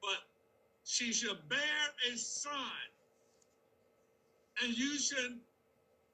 But 0.00 0.22
she 0.84 1.12
shall 1.12 1.36
bear 1.48 1.84
a 2.12 2.16
son, 2.16 2.56
and 4.62 4.76
you 4.76 4.98
should, 4.98 5.40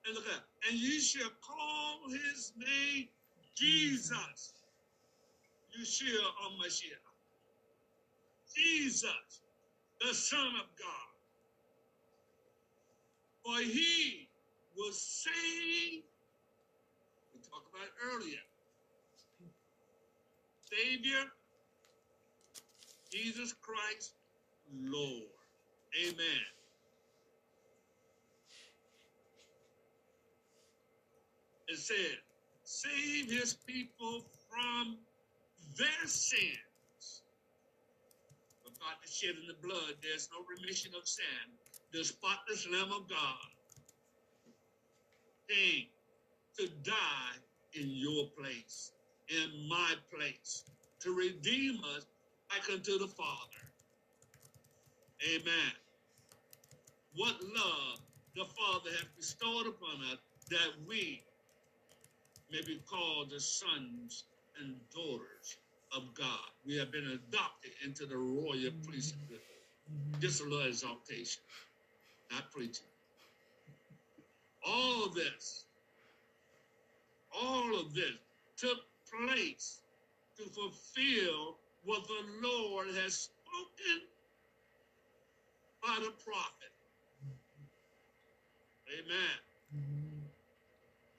and 0.07 0.15
look 0.15 0.27
at, 0.27 0.43
and 0.71 0.79
you 0.79 1.01
shall 1.01 1.31
call 1.43 2.11
his 2.11 2.53
name 2.59 3.09
Jesus. 3.57 4.55
Yeshua 5.79 6.25
HaMashiach. 6.43 7.07
Jesus, 8.55 9.43
the 10.01 10.15
Son 10.15 10.49
of 10.61 10.67
God. 10.79 11.11
For 13.45 13.59
he 13.63 14.29
was 14.77 15.01
saved, 15.01 16.05
we 17.33 17.41
talked 17.41 17.69
about 17.75 17.89
earlier. 18.13 18.39
Savior, 20.73 21.25
Jesus 23.11 23.55
Christ, 23.61 24.15
Lord. 24.73 25.23
Amen. 26.07 26.47
It 31.69 31.79
said, 31.79 32.19
save 32.65 33.31
his 33.31 33.55
people 33.55 34.25
from 34.49 34.99
their 35.81 36.07
sins. 36.07 37.23
Without 38.63 39.01
the 39.01 39.29
in 39.29 39.47
the 39.49 39.67
blood, 39.67 39.95
there's 40.03 40.29
no 40.31 40.45
remission 40.45 40.93
of 40.95 41.09
sin. 41.09 41.25
The 41.93 42.05
spotless 42.05 42.69
Lamb 42.71 42.93
of 42.93 43.09
God 43.09 43.51
came 45.49 45.87
to 46.59 46.69
die 46.85 47.41
in 47.73 47.89
your 47.89 48.27
place, 48.39 48.93
in 49.29 49.69
my 49.69 49.95
place, 50.15 50.65
to 51.01 51.17
redeem 51.17 51.81
us 51.97 52.05
back 52.51 52.69
unto 52.71 52.99
the 52.99 53.09
Father. 53.09 53.65
Amen. 55.35 55.73
What 57.17 57.37
love 57.43 58.01
the 58.37 58.45
Father 58.45 58.91
hath 58.91 59.17
bestowed 59.17 59.67
upon 59.67 60.05
us 60.13 60.19
that 60.51 60.73
we 60.87 61.23
may 62.53 62.61
be 62.67 62.83
called 62.87 63.31
the 63.31 63.41
sons 63.41 64.25
and 64.61 64.75
daughters 64.95 65.57
of 65.97 66.15
God. 66.15 66.51
We 66.67 66.77
have 66.79 66.93
been 66.93 67.07
adopted 67.07 67.73
into 67.85 68.07
the 68.07 68.17
royal 68.17 68.55
mm-hmm. 68.55 68.89
priesthood. 68.89 69.41
Mm-hmm. 69.93 70.21
Just 70.21 70.41
a 70.41 70.45
little 70.45 70.67
exaltation, 70.67 71.43
not 72.31 72.51
preaching. 72.53 72.87
All 74.67 75.07
of 75.07 75.15
this, 75.15 75.65
all 77.35 77.81
of 77.81 77.95
this 77.95 78.13
took 78.57 78.79
place 79.11 79.81
to 80.37 80.45
fulfill 80.45 81.57
what 81.85 82.07
the 82.07 82.49
Lord 82.49 82.89
has 83.03 83.29
spoken 83.31 84.03
by 85.83 85.97
the 86.05 86.13
prophet. 86.23 86.73
Amen. 88.99 90.00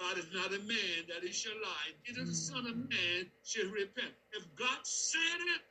God 0.01 0.17
is 0.17 0.25
not 0.33 0.47
a 0.47 0.59
man 0.65 1.05
that 1.09 1.21
he 1.21 1.31
shall 1.31 1.53
lie, 1.61 1.93
neither 2.07 2.25
the 2.25 2.33
Son 2.33 2.65
of 2.65 2.75
Man 2.75 3.29
shall 3.43 3.69
repent. 3.69 4.13
If 4.33 4.43
God 4.55 4.79
said 4.81 5.39
it, 5.55 5.61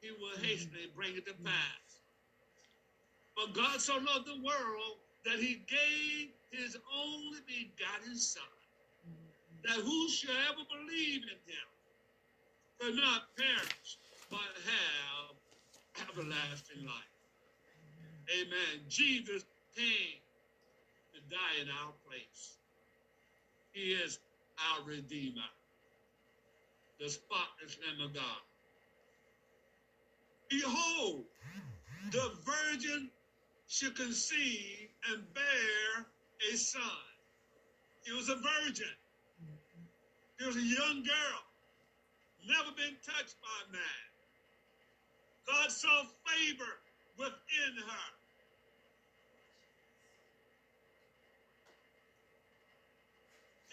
he 0.00 0.12
will 0.12 0.38
hastily 0.40 0.86
bring 0.94 1.16
it 1.16 1.26
to 1.26 1.34
pass. 1.44 1.98
But 3.34 3.54
God 3.54 3.80
so 3.80 3.94
loved 3.94 4.26
the 4.26 4.40
world 4.44 4.98
that 5.24 5.40
he 5.40 5.62
gave 5.66 6.28
his 6.52 6.76
only 6.94 7.38
begotten 7.46 8.16
Son, 8.16 8.42
that 9.64 9.82
whosoever 9.82 10.62
believe 10.70 11.22
in 11.24 11.38
him 11.44 11.68
will 12.80 12.94
not 12.94 13.34
perish, 13.36 13.98
but 14.30 14.38
have 14.64 16.08
everlasting 16.08 16.86
life. 16.86 17.18
Amen. 18.30 18.84
Jesus 18.88 19.44
came 19.76 20.22
to 21.14 21.20
die 21.28 21.62
in 21.62 21.68
our 21.68 21.92
place. 22.06 22.57
He 23.78 23.92
is 23.92 24.18
our 24.58 24.82
Redeemer, 24.84 25.50
the 26.98 27.08
spotless 27.08 27.78
Lamb 27.86 28.08
of 28.08 28.12
God. 28.12 28.42
Behold, 30.50 31.26
the 32.10 32.32
virgin 32.44 33.08
should 33.68 33.94
conceive 33.94 34.88
and 35.08 35.22
bear 35.32 36.06
a 36.52 36.56
son. 36.56 36.82
He 38.04 38.10
was 38.12 38.28
a 38.28 38.34
virgin. 38.34 38.96
He 40.40 40.46
was 40.46 40.56
a 40.56 40.60
young 40.60 41.04
girl, 41.04 41.42
never 42.48 42.72
been 42.76 42.96
touched 43.06 43.36
by 43.40 43.72
man. 43.72 44.08
God 45.46 45.70
saw 45.70 46.02
favor 46.26 46.80
within 47.16 47.76
her. 47.86 48.17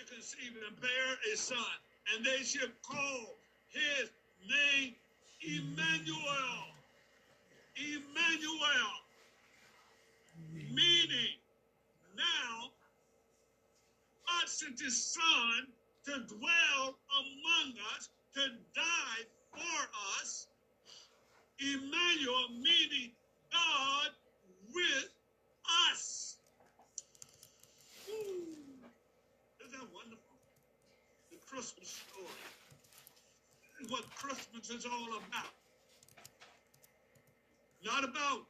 Conceive 0.10 0.53
and 0.68 0.82
bear 0.82 1.18
a 1.34 1.38
son, 1.38 1.58
and 2.14 2.26
they 2.26 2.43
shall 2.43 2.70
call 2.84 3.38
his 3.70 4.10
name 4.47 4.95
Emmanuel. 5.41 6.66
Emmanuel. 7.76 8.93
Meaning, 10.53 11.36
now 12.16 12.72
God 14.28 14.47
sent 14.49 14.80
his 14.80 15.01
son 15.01 15.68
to 16.06 16.12
dwell 16.36 16.97
among 17.20 17.74
us, 17.95 18.10
to 18.36 18.41
die 18.74 19.24
for 19.51 19.89
us. 20.22 20.47
Emmanuel, 21.60 22.49
meaning 22.51 23.12
God 23.51 24.10
with 24.74 25.10
us. 25.91 26.38
Ooh, 28.10 28.14
isn't 29.60 29.72
that 29.72 29.93
wonderful? 29.93 30.38
The 31.32 31.38
Christmas 31.56 32.03
story. 32.03 32.43
Is 33.80 33.89
what 33.89 34.03
Christmas 34.16 34.70
is 34.70 34.86
all 34.86 35.08
about. 35.08 35.56
Not 37.82 38.03
about 38.03 38.43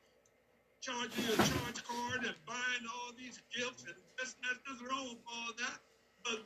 charging 0.81 1.23
a 1.25 1.35
charge 1.37 1.83
card 1.85 2.25
and 2.25 2.35
buying 2.47 2.85
all 2.89 3.11
these 3.15 3.39
gifts 3.55 3.83
and 3.85 3.93
this, 4.17 4.35
there's 4.41 4.57
nothing 4.65 4.87
wrong 4.87 5.09
with 5.09 5.21
all 5.31 5.51
that. 5.59 5.77
But 6.23 6.41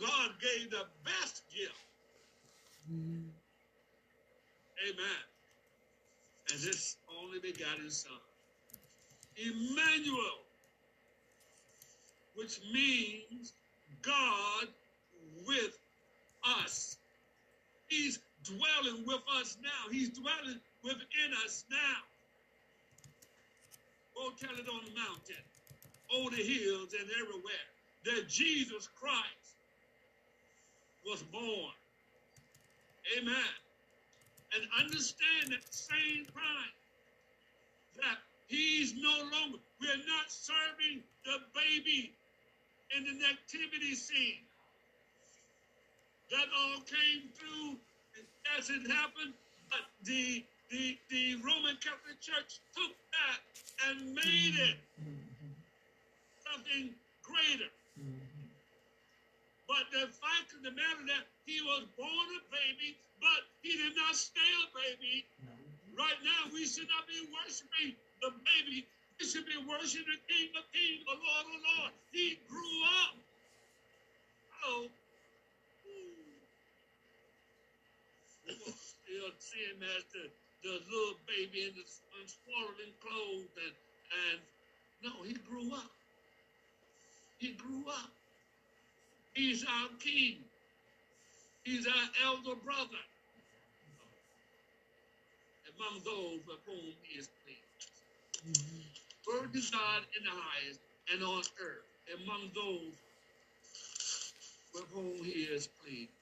God 0.00 0.30
gave 0.40 0.72
the 0.72 0.86
best 1.04 1.44
gift. 1.54 1.78
Mm-hmm. 2.92 3.22
Amen. 4.88 5.22
And 6.50 6.60
his 6.60 6.96
only 7.22 7.38
begotten 7.38 7.90
son. 7.90 8.10
Emmanuel, 9.36 10.42
which 12.34 12.58
means 12.72 13.52
God 14.02 14.66
with 15.46 15.78
us. 16.44 16.96
He's 17.88 18.18
dwelling 18.44 19.04
with 19.06 19.20
us 19.40 19.56
now. 19.62 19.90
He's 19.90 20.10
dwelling 20.10 20.60
within 20.82 21.30
us 21.44 21.64
now. 21.70 22.02
Go 24.14 24.30
tell 24.38 24.54
it 24.54 24.68
on 24.68 24.84
the 24.84 24.94
mountain, 24.98 25.42
on 26.14 26.30
the 26.30 26.42
hills, 26.42 26.94
and 26.98 27.08
everywhere 27.20 27.66
that 28.04 28.28
Jesus 28.28 28.88
Christ 29.00 29.56
was 31.06 31.22
born. 31.22 31.72
Amen. 33.18 33.34
And 34.54 34.68
understand 34.80 35.52
at 35.52 35.62
the 35.62 35.72
same 35.72 36.24
time 36.26 36.72
that 37.96 38.18
he's 38.46 38.94
no 38.94 39.10
longer, 39.32 39.58
we're 39.80 40.04
not 40.06 40.28
serving 40.28 41.02
the 41.24 41.38
baby 41.54 42.12
in 42.96 43.04
the 43.04 43.12
nativity 43.12 43.94
scene. 43.94 44.44
That 46.32 46.48
all 46.56 46.80
came 46.88 47.28
through 47.36 47.76
as 48.58 48.70
it 48.70 48.90
happened, 48.90 49.34
but 49.70 49.84
the 50.04 50.44
the, 50.70 50.96
the 51.10 51.36
Roman 51.44 51.76
Catholic 51.84 52.18
Church 52.24 52.58
took 52.74 52.96
that 53.12 53.40
and 53.86 54.14
made 54.16 54.56
it 54.56 54.78
something 56.48 56.94
greater. 57.22 57.68
But 59.68 59.88
the 59.92 60.08
fact 60.20 60.56
of 60.56 60.64
the 60.64 60.72
matter 60.72 61.04
that 61.08 61.28
he 61.44 61.60
was 61.60 61.84
born 61.96 62.26
a 62.36 62.42
baby, 62.48 62.96
but 63.20 63.44
he 63.62 63.76
did 63.76 63.96
not 63.96 64.16
stay 64.16 64.50
a 64.64 64.68
baby. 64.72 65.24
Right 65.96 66.20
now, 66.24 66.48
we 66.52 66.66
should 66.66 66.88
not 66.88 67.06
be 67.08 67.20
worshiping 67.28 67.96
the 68.22 68.32
baby. 68.44 68.86
We 69.20 69.26
should 69.28 69.46
be 69.46 69.60
worshiping 69.60 70.08
the 70.08 70.20
King 70.28 70.48
of 70.56 70.64
Kings, 70.72 71.04
the 71.04 71.16
Lord 71.16 71.46
of 71.52 71.60
Lords. 71.62 71.96
He 72.12 72.40
grew 72.48 72.76
up. 73.04 73.14
Oh, 74.66 74.88
we 78.52 78.64
will 78.66 78.78
still 78.78 79.32
see 79.38 79.64
him 79.72 79.82
as 79.82 80.04
the, 80.12 80.24
the 80.64 80.74
little 80.90 81.18
baby 81.28 81.64
in 81.64 81.74
the 81.76 81.84
swaddling 82.26 82.94
clothes, 83.00 83.50
and, 83.56 83.74
and 84.30 84.40
no, 85.02 85.22
he 85.24 85.34
grew 85.34 85.74
up. 85.74 85.92
He 87.38 87.52
grew 87.54 87.84
up. 87.88 88.12
He's 89.34 89.64
our 89.64 89.90
king. 90.00 90.38
He's 91.64 91.86
our 91.86 92.08
elder 92.24 92.56
brother. 92.64 93.04
Among 95.76 96.02
those 96.04 96.40
of 96.52 96.60
whom 96.66 96.94
he 97.02 97.18
is 97.18 97.28
pleased. 97.44 97.60
Is 99.54 99.70
God 99.70 100.02
in 100.18 100.24
the 100.24 100.30
highest 100.32 100.80
and 101.12 101.22
on 101.24 101.42
earth 101.62 101.86
among 102.22 102.50
those 102.54 102.96
with 104.74 104.84
whom 104.92 105.24
he 105.24 105.42
is 105.42 105.68
pleased. 105.82 106.12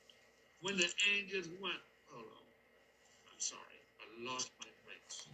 When 0.63 0.77
the 0.77 0.89
angels 1.17 1.49
went, 1.61 1.83
hold 2.11 2.27
on, 2.27 2.47
I'm 3.33 3.41
sorry, 3.41 3.81
I 4.01 4.05
lost 4.25 4.51
my 4.61 4.71
place. 4.85 5.27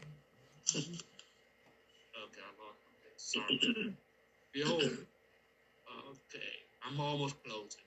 okay, 2.24 2.41
I 2.41 2.53
lost 2.62 2.78
my 2.84 2.95
place. 3.03 3.18
Sorry. 3.18 3.95
Behold, 4.53 4.82
uh, 4.82 6.11
okay, 6.11 6.53
I'm 6.87 7.01
almost 7.01 7.37
closing. 7.45 7.82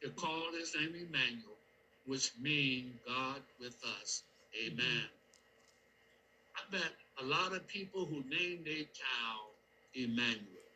He 0.00 0.08
called 0.10 0.54
his 0.58 0.74
name 0.74 0.94
Emmanuel, 1.08 1.58
which 2.06 2.32
means 2.40 2.94
God 3.06 3.42
with 3.60 3.76
us. 4.00 4.22
Amen. 4.64 5.04
I 6.56 6.60
bet 6.70 6.92
a 7.22 7.24
lot 7.24 7.52
of 7.52 7.66
people 7.66 8.04
who 8.06 8.22
named 8.28 8.64
their 8.64 8.84
child 8.94 9.52
Emmanuel, 9.94 10.66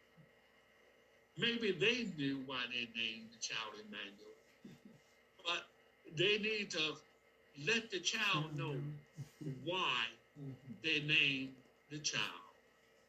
maybe 1.38 1.72
they 1.72 2.10
knew 2.16 2.42
why 2.46 2.62
they 2.68 2.88
named 3.00 3.28
the 3.32 3.40
child 3.40 3.74
Emmanuel, 3.86 4.36
but 5.44 5.66
they 6.16 6.38
need 6.38 6.70
to 6.72 6.96
let 7.66 7.90
the 7.90 8.00
child 8.00 8.56
know 8.56 8.76
why 9.64 10.06
they 10.82 11.00
named 11.00 11.54
the 11.90 11.98
child 11.98 12.42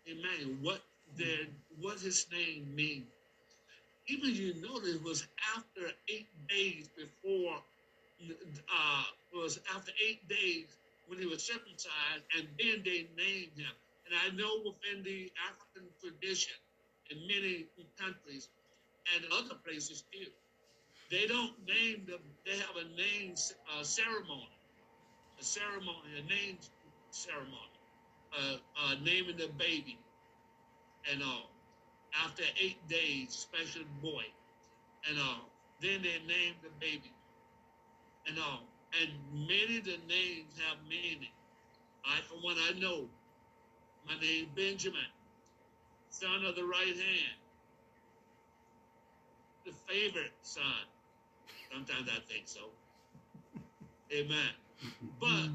Emmanuel, 0.06 0.56
what 0.62 0.82
their 1.18 1.48
what 1.80 2.00
his 2.00 2.26
name 2.32 2.74
means. 2.76 3.08
Even 4.08 4.36
you 4.36 4.56
notice 4.62 4.96
it 4.96 5.04
was 5.04 5.28
after 5.56 5.92
eight 6.10 6.28
days 6.50 6.90
before 6.98 7.64
uh, 8.70 9.04
was 9.34 9.60
after 9.74 9.92
eight 10.04 10.28
days 10.28 10.68
when 11.06 11.20
he 11.20 11.26
was 11.26 11.44
circumcised, 11.46 12.24
and 12.38 12.48
then 12.60 12.84
they 12.86 13.08
named 13.18 13.58
him. 13.58 13.74
And 14.06 14.16
I 14.16 14.30
know 14.36 14.62
within 14.66 15.04
the 15.04 15.32
African 15.50 15.92
tradition, 16.02 16.56
in 17.12 17.28
many 17.28 17.68
countries 18.00 18.50
and 19.16 19.26
other 19.32 19.56
places 19.66 20.04
too, 20.14 20.28
they 21.12 21.28
don't 21.28 21.54
name 21.68 22.06
them. 22.08 22.22
They 22.46 22.58
have 22.58 22.78
a 22.78 22.86
name 22.98 23.36
uh, 23.72 23.84
ceremony, 23.84 24.50
a 25.40 25.44
ceremony, 25.44 26.10
a 26.20 26.24
name 26.30 26.58
ceremony, 27.12 27.78
uh, 28.34 28.58
uh, 28.78 28.96
naming 29.04 29.38
the 29.38 29.50
baby, 29.60 29.98
and 31.12 31.24
all. 31.24 31.52
After 32.26 32.44
eight 32.62 32.78
days, 32.90 33.30
special 33.32 33.84
boy, 34.02 34.26
and 35.10 35.20
all. 35.20 35.50
Then 35.82 36.02
they 36.04 36.20
name 36.28 36.56
the 36.64 36.70
baby 36.80 37.12
and 38.28 38.38
all. 38.40 38.64
And 39.02 39.10
many 39.48 39.78
of 39.78 39.86
the 39.86 39.98
names 40.08 40.60
have 40.68 40.78
meaning. 40.90 41.30
I, 42.06 42.22
for 42.22 42.36
one, 42.36 42.58
I 42.70 42.78
know 42.80 43.08
my 44.08 44.16
name 44.20 44.48
Benjamin, 44.56 45.02
son 46.10 46.46
of 46.46 46.56
the 46.56 46.66
right 46.66 46.88
hand, 46.88 47.38
the 49.66 49.74
favorite 49.88 50.34
son. 50.44 50.64
Sometimes 51.72 52.10
I 52.10 52.20
think 52.32 52.48
so. 52.48 52.70
Amen. 54.14 54.52
But 55.20 55.50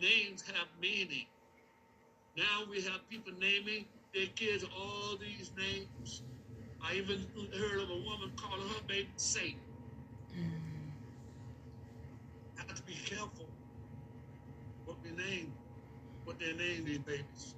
names 0.00 0.42
have 0.46 0.68
meaning. 0.80 1.26
Now 2.36 2.64
we 2.70 2.82
have 2.82 3.08
people 3.08 3.32
naming 3.40 3.86
their 4.14 4.26
kids 4.34 4.64
all 4.64 5.16
these 5.16 5.52
names. 5.56 6.22
I 6.82 6.94
even 6.94 7.26
heard 7.58 7.80
of 7.80 7.90
a 7.90 7.96
woman 7.96 8.32
calling 8.36 8.68
her 8.68 8.82
baby 8.86 9.08
Satan. 9.16 9.60
Have 12.56 12.74
to 12.74 12.82
be 12.82 12.94
careful 13.04 13.48
what 14.86 14.96
we 15.02 15.10
name, 15.10 15.52
what 16.24 16.38
they 16.38 16.52
name 16.52 16.84
these 16.84 16.98
babies. 16.98 17.54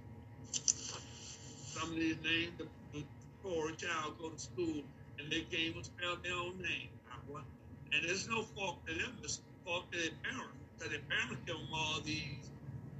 Some 0.53 1.90
of 1.90 1.96
these 1.96 2.16
names, 2.22 2.53
the, 2.59 3.05
poor 3.42 3.70
child 3.72 4.18
go 4.20 4.30
to 4.30 4.38
school 4.38 4.82
and 5.18 5.30
they 5.30 5.40
can't 5.42 5.62
even 5.62 5.84
spell 5.84 6.16
their 6.22 6.34
own 6.34 6.61
name. 6.61 6.90
And 7.34 8.06
there's 8.06 8.28
no 8.28 8.42
fault 8.42 8.86
to 8.86 8.94
them, 8.94 9.18
it's 9.22 9.40
fault 9.64 9.90
to 9.92 9.98
their 9.98 10.10
parents. 10.22 10.54
Because 10.76 10.92
their 10.92 11.00
parents 11.08 11.36
give 11.46 11.56
them 11.56 11.66
all 11.74 12.00
these 12.04 12.50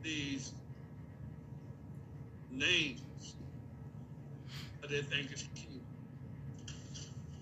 these 0.03 0.53
names 2.51 3.37
that 4.81 4.91
they 4.91 5.03
think 5.03 5.33
is 5.33 5.49
cute. 5.55 5.83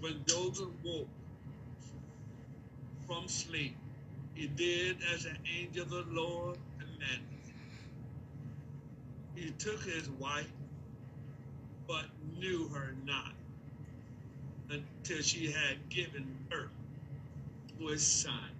When 0.01 0.24
Joseph 0.26 0.68
woke 0.84 1.09
from 3.07 3.28
sleep, 3.28 3.76
he 4.34 4.47
did 4.49 4.99
as 5.14 5.24
an 5.24 5.39
angel 5.59 5.84
of 5.84 5.91
the 5.91 6.05
Lord 6.09 6.59
commanded. 6.78 7.22
He 9.34 9.51
took 9.53 9.82
his 9.82 10.09
wife, 10.11 10.51
but 11.87 12.07
knew 12.39 12.68
her 12.68 12.95
not 13.05 13.32
until 14.70 15.22
she 15.22 15.51
had 15.51 15.89
given 15.89 16.26
birth 16.51 16.76
his 17.79 18.07
son. 18.07 18.51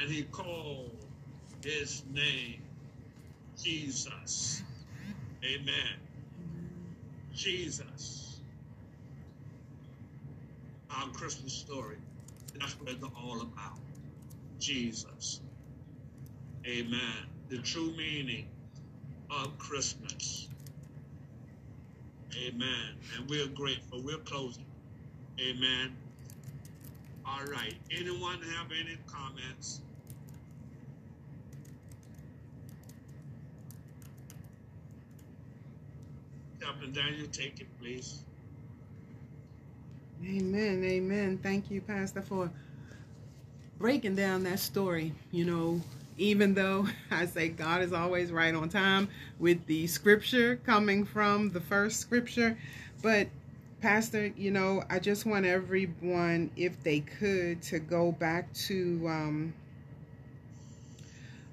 And 0.00 0.10
he 0.10 0.24
called 0.24 0.90
his 1.64 2.02
name 2.12 2.62
Jesus. 3.62 4.62
Amen. 5.44 5.96
Jesus. 7.32 8.40
Our 10.90 11.08
Christmas 11.08 11.52
story. 11.52 11.96
That's 12.58 12.78
what 12.78 12.90
it's 12.90 13.04
all 13.04 13.40
about. 13.40 13.78
Jesus. 14.58 15.40
Amen. 16.66 17.26
The 17.48 17.58
true 17.58 17.92
meaning 17.96 18.46
of 19.30 19.56
Christmas. 19.58 20.48
Amen. 22.46 22.96
And 23.16 23.28
we're 23.28 23.48
grateful. 23.48 24.02
We're 24.02 24.18
closing. 24.18 24.64
Amen. 25.40 25.96
All 27.32 27.46
right. 27.46 27.74
Anyone 27.90 28.40
have 28.42 28.66
any 28.70 28.96
comments? 29.06 29.80
Captain 36.60 36.92
Daniel, 36.92 37.26
take 37.32 37.60
it, 37.60 37.66
please. 37.80 38.22
Amen. 40.24 40.84
Amen. 40.84 41.38
Thank 41.42 41.70
you, 41.70 41.80
Pastor, 41.80 42.22
for 42.22 42.50
breaking 43.78 44.14
down 44.14 44.44
that 44.44 44.60
story. 44.60 45.12
You 45.32 45.44
know, 45.44 45.80
even 46.18 46.54
though 46.54 46.86
I 47.10 47.26
say 47.26 47.48
God 47.48 47.82
is 47.82 47.92
always 47.92 48.30
right 48.30 48.54
on 48.54 48.68
time 48.68 49.08
with 49.38 49.64
the 49.66 49.86
scripture 49.86 50.56
coming 50.64 51.04
from 51.04 51.50
the 51.50 51.60
first 51.60 52.00
scripture, 52.00 52.56
but 53.02 53.26
Pastor, 53.82 54.28
you 54.36 54.52
know, 54.52 54.84
I 54.88 55.00
just 55.00 55.26
want 55.26 55.44
everyone, 55.44 56.52
if 56.54 56.80
they 56.84 57.00
could, 57.00 57.60
to 57.62 57.80
go 57.80 58.12
back 58.12 58.52
to, 58.68 59.02
um, 59.08 59.54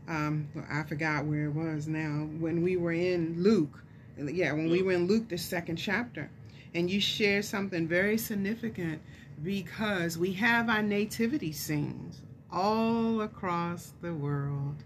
um, 0.08 0.48
I 0.70 0.84
forgot 0.84 1.26
where 1.26 1.46
it 1.46 1.56
was 1.56 1.88
now, 1.88 2.30
when 2.40 2.62
we 2.62 2.78
were 2.78 2.94
in 2.94 3.42
Luke. 3.42 3.84
Yeah, 4.16 4.52
when 4.52 4.70
we 4.70 4.84
were 4.84 4.92
in 4.92 5.08
Luke, 5.08 5.28
the 5.28 5.40
second 5.40 5.78
chapter. 5.78 6.30
And 6.76 6.88
you 6.88 7.02
shared 7.02 7.46
something 7.46 7.88
very 7.88 8.20
significant 8.20 9.02
because 9.42 10.16
we 10.16 10.34
have 10.34 10.70
our 10.70 10.84
nativity 10.84 11.52
scenes 11.52 12.22
all 12.52 13.22
across 13.22 13.94
the 14.04 14.14
world. 14.14 14.84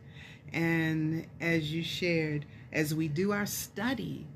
And 0.53 1.27
as 1.41 1.73
you 1.73 1.83
shared, 1.83 2.45
as 2.71 2.95
we 2.95 3.09
do 3.09 3.33
our 3.33 3.45
study 3.45 4.27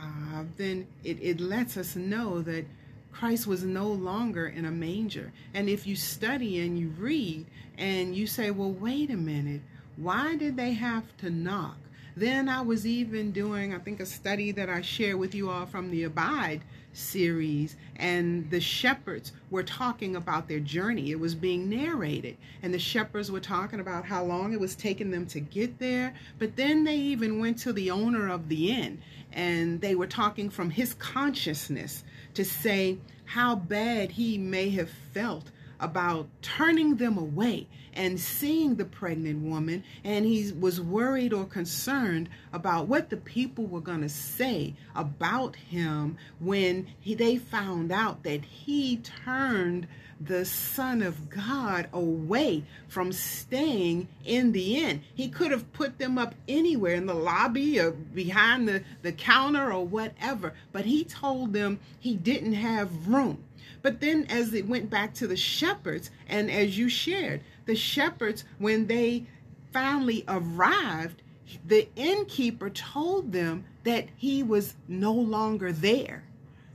uh, 0.00 0.44
then 0.56 0.86
it, 1.04 1.18
it 1.20 1.40
lets 1.40 1.76
us 1.76 1.96
know 1.96 2.42
that 2.42 2.64
Christ 3.12 3.46
was 3.46 3.64
no 3.64 3.88
longer 3.88 4.46
in 4.46 4.64
a 4.64 4.70
manger. 4.70 5.32
And 5.54 5.68
if 5.68 5.86
you 5.86 5.96
study 5.96 6.60
and 6.60 6.78
you 6.78 6.88
read 6.90 7.46
and 7.76 8.14
you 8.14 8.26
say, 8.26 8.50
well, 8.50 8.70
wait 8.70 9.10
a 9.10 9.16
minute, 9.16 9.62
why 9.96 10.36
did 10.36 10.56
they 10.56 10.72
have 10.74 11.16
to 11.18 11.30
knock? 11.30 11.76
Then 12.16 12.48
I 12.48 12.60
was 12.62 12.86
even 12.86 13.32
doing, 13.32 13.74
I 13.74 13.78
think, 13.78 14.00
a 14.00 14.06
study 14.06 14.52
that 14.52 14.68
I 14.68 14.82
share 14.82 15.16
with 15.16 15.34
you 15.34 15.50
all 15.50 15.66
from 15.66 15.90
the 15.90 16.04
Abide 16.04 16.62
series, 16.98 17.76
and 17.96 18.50
the 18.50 18.60
shepherds 18.60 19.32
were 19.50 19.62
talking 19.62 20.16
about 20.16 20.48
their 20.48 20.60
journey. 20.60 21.10
It 21.10 21.20
was 21.20 21.34
being 21.34 21.68
narrated, 21.68 22.36
and 22.62 22.74
the 22.74 22.78
shepherds 22.78 23.30
were 23.30 23.40
talking 23.40 23.80
about 23.80 24.04
how 24.04 24.24
long 24.24 24.52
it 24.52 24.60
was 24.60 24.74
taking 24.74 25.10
them 25.10 25.26
to 25.26 25.40
get 25.40 25.78
there. 25.78 26.14
But 26.38 26.56
then 26.56 26.84
they 26.84 26.96
even 26.96 27.38
went 27.38 27.58
to 27.60 27.72
the 27.72 27.90
owner 27.90 28.28
of 28.28 28.48
the 28.48 28.70
inn 28.70 29.00
and 29.32 29.80
they 29.80 29.94
were 29.94 30.06
talking 30.06 30.50
from 30.50 30.70
his 30.70 30.94
consciousness 30.94 32.04
to 32.34 32.44
say 32.44 32.98
how 33.24 33.54
bad 33.54 34.10
he 34.10 34.38
may 34.38 34.70
have 34.70 34.90
felt 35.12 35.50
about 35.80 36.28
turning 36.42 36.96
them 36.96 37.16
away 37.16 37.66
and 37.94 38.18
seeing 38.18 38.76
the 38.76 38.84
pregnant 38.84 39.42
woman 39.42 39.82
and 40.04 40.24
he 40.24 40.52
was 40.52 40.80
worried 40.80 41.32
or 41.32 41.44
concerned 41.44 42.28
about 42.52 42.86
what 42.86 43.10
the 43.10 43.16
people 43.16 43.66
were 43.66 43.80
going 43.80 44.00
to 44.00 44.08
say 44.08 44.74
about 44.94 45.56
him 45.56 46.16
when 46.38 46.86
he, 47.00 47.14
they 47.14 47.36
found 47.36 47.90
out 47.90 48.22
that 48.22 48.44
he 48.44 48.98
turned 48.98 49.86
the 50.20 50.44
Son 50.44 51.02
of 51.02 51.30
God 51.30 51.88
away 51.92 52.64
from 52.88 53.12
staying 53.12 54.08
in 54.24 54.52
the 54.52 54.76
inn. 54.76 55.02
He 55.14 55.28
could 55.28 55.50
have 55.50 55.72
put 55.72 55.98
them 55.98 56.18
up 56.18 56.34
anywhere 56.48 56.94
in 56.94 57.06
the 57.06 57.14
lobby 57.14 57.78
or 57.78 57.92
behind 57.92 58.68
the, 58.68 58.82
the 59.02 59.12
counter 59.12 59.72
or 59.72 59.86
whatever, 59.86 60.54
but 60.72 60.84
he 60.84 61.04
told 61.04 61.52
them 61.52 61.78
he 62.00 62.16
didn't 62.16 62.54
have 62.54 63.08
room. 63.08 63.44
But 63.82 64.00
then, 64.00 64.26
as 64.28 64.54
it 64.54 64.68
went 64.68 64.90
back 64.90 65.14
to 65.14 65.26
the 65.26 65.36
shepherds, 65.36 66.10
and 66.28 66.50
as 66.50 66.78
you 66.78 66.88
shared, 66.88 67.42
the 67.66 67.76
shepherds, 67.76 68.44
when 68.58 68.86
they 68.86 69.26
finally 69.72 70.24
arrived, 70.28 71.22
the 71.66 71.88
innkeeper 71.96 72.70
told 72.70 73.32
them 73.32 73.64
that 73.84 74.08
he 74.16 74.42
was 74.42 74.74
no 74.86 75.12
longer 75.12 75.72
there. 75.72 76.24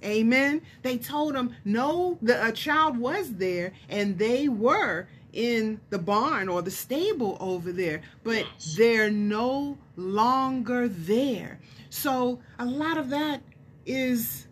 Amen. 0.03 0.61
They 0.81 0.97
told 0.97 1.35
him, 1.35 1.55
no, 1.63 2.17
the, 2.21 2.45
a 2.45 2.51
child 2.51 2.97
was 2.97 3.33
there 3.33 3.71
and 3.89 4.17
they 4.17 4.49
were 4.49 5.07
in 5.31 5.79
the 5.89 5.99
barn 5.99 6.49
or 6.49 6.61
the 6.61 6.71
stable 6.71 7.37
over 7.39 7.71
there, 7.71 8.01
but 8.23 8.45
they're 8.77 9.09
no 9.09 9.77
longer 9.95 10.87
there. 10.87 11.59
So 11.89 12.39
a 12.59 12.65
lot 12.65 12.97
of 12.97 13.09
that 13.09 13.41
is, 13.85 14.47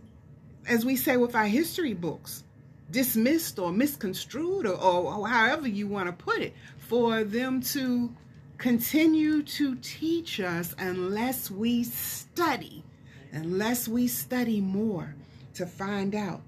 as 0.67 0.85
we 0.85 0.95
say 0.95 1.17
with 1.17 1.35
our 1.35 1.47
history 1.47 1.93
books, 1.93 2.43
dismissed 2.89 3.57
or 3.57 3.71
misconstrued 3.71 4.65
or, 4.65 4.75
or, 4.75 5.27
however 5.27 5.67
you 5.67 5.87
want 5.87 6.07
to 6.07 6.23
put 6.23 6.39
it, 6.39 6.53
for 6.77 7.23
them 7.23 7.61
to 7.61 8.13
continue 8.57 9.41
to 9.41 9.75
teach 9.77 10.39
us 10.39 10.75
unless 10.77 11.49
we 11.49 11.83
study, 11.83 12.83
unless 13.31 13.87
we 13.87 14.07
study 14.07 14.59
more 14.59 15.15
to 15.53 15.65
find 15.65 16.13
out. 16.13 16.41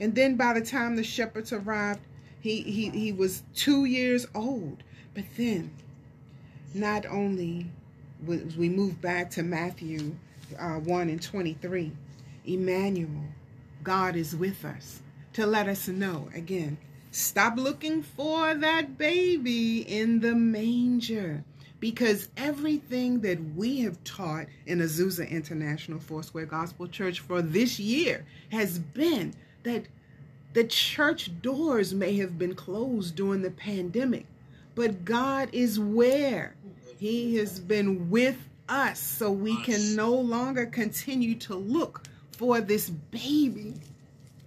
And 0.00 0.14
then 0.14 0.36
by 0.36 0.52
the 0.52 0.60
time 0.60 0.96
the 0.96 1.04
shepherds 1.04 1.52
arrived, 1.52 2.00
he, 2.40 2.60
he, 2.62 2.90
he 2.90 3.12
was 3.12 3.42
two 3.54 3.86
years 3.86 4.26
old. 4.34 4.82
But 5.14 5.24
then, 5.36 5.70
not 6.74 7.06
only 7.06 7.66
was 8.24 8.56
we 8.56 8.68
move 8.68 9.00
back 9.00 9.30
to 9.30 9.42
Matthew 9.42 10.14
uh, 10.58 10.74
1 10.74 11.08
and 11.08 11.22
23, 11.22 11.90
Emmanuel, 12.44 13.24
God 13.86 14.16
is 14.16 14.34
with 14.34 14.64
us 14.64 15.00
to 15.34 15.46
let 15.46 15.68
us 15.68 15.86
know. 15.86 16.28
Again, 16.34 16.76
stop 17.12 17.56
looking 17.56 18.02
for 18.02 18.52
that 18.52 18.98
baby 18.98 19.82
in 19.82 20.18
the 20.18 20.34
manger 20.34 21.44
because 21.78 22.28
everything 22.36 23.20
that 23.20 23.38
we 23.54 23.82
have 23.82 24.02
taught 24.02 24.46
in 24.66 24.80
Azusa 24.80 25.30
International 25.30 26.00
Foursquare 26.00 26.46
Gospel 26.46 26.88
Church 26.88 27.20
for 27.20 27.40
this 27.40 27.78
year 27.78 28.26
has 28.50 28.80
been 28.80 29.32
that 29.62 29.84
the 30.52 30.64
church 30.64 31.30
doors 31.40 31.94
may 31.94 32.16
have 32.16 32.36
been 32.36 32.56
closed 32.56 33.14
during 33.14 33.42
the 33.42 33.52
pandemic, 33.52 34.26
but 34.74 35.04
God 35.04 35.48
is 35.52 35.78
where 35.78 36.56
He 36.98 37.36
has 37.36 37.60
been 37.60 38.10
with 38.10 38.48
us, 38.68 38.98
so 38.98 39.30
we 39.30 39.62
can 39.62 39.94
no 39.94 40.12
longer 40.12 40.66
continue 40.66 41.36
to 41.36 41.54
look 41.54 42.02
for 42.36 42.60
this 42.60 42.88
baby, 42.88 43.74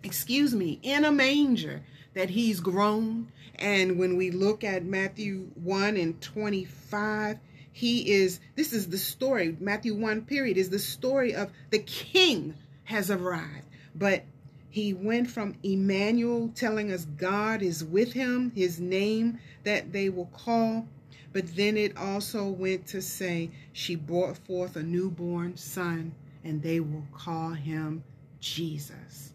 excuse 0.04 0.56
me, 0.56 0.80
in 0.84 1.06
a 1.06 1.12
manger 1.12 1.82
that 2.14 2.30
He's 2.30 2.60
grown 2.60 3.32
and 3.60 4.00
when 4.00 4.16
we 4.16 4.32
look 4.32 4.64
at 4.64 4.86
Matthew 4.86 5.50
1 5.56 5.98
and 5.98 6.20
25, 6.22 7.40
he 7.74 8.10
is, 8.10 8.40
this 8.56 8.72
is 8.72 8.88
the 8.88 8.98
story, 8.98 9.58
Matthew 9.60 9.96
1 9.96 10.22
period, 10.22 10.58
is 10.58 10.70
the 10.70 10.80
story 10.80 11.36
of 11.36 11.52
the 11.70 11.80
king 11.80 12.54
has 12.86 13.12
arrived. 13.12 13.68
But 13.94 14.24
he 14.70 14.94
went 14.94 15.30
from 15.30 15.56
Emmanuel 15.62 16.52
telling 16.56 16.90
us 16.90 17.04
God 17.18 17.62
is 17.62 17.84
with 17.84 18.14
him, 18.14 18.54
his 18.56 18.80
name 18.80 19.40
that 19.66 19.92
they 19.92 20.08
will 20.08 20.28
call. 20.28 20.88
But 21.34 21.54
then 21.58 21.76
it 21.76 21.98
also 21.98 22.48
went 22.48 22.88
to 22.88 23.02
say, 23.02 23.52
she 23.74 23.96
brought 23.96 24.38
forth 24.38 24.78
a 24.78 24.84
newborn 24.84 25.58
son, 25.58 26.14
and 26.44 26.62
they 26.62 26.80
will 26.80 27.06
call 27.14 27.50
him 27.50 28.04
Jesus. 28.40 29.34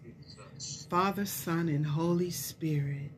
Father, 0.89 1.27
Son, 1.27 1.69
and 1.69 1.85
Holy 1.85 2.31
Spirit 2.31 3.11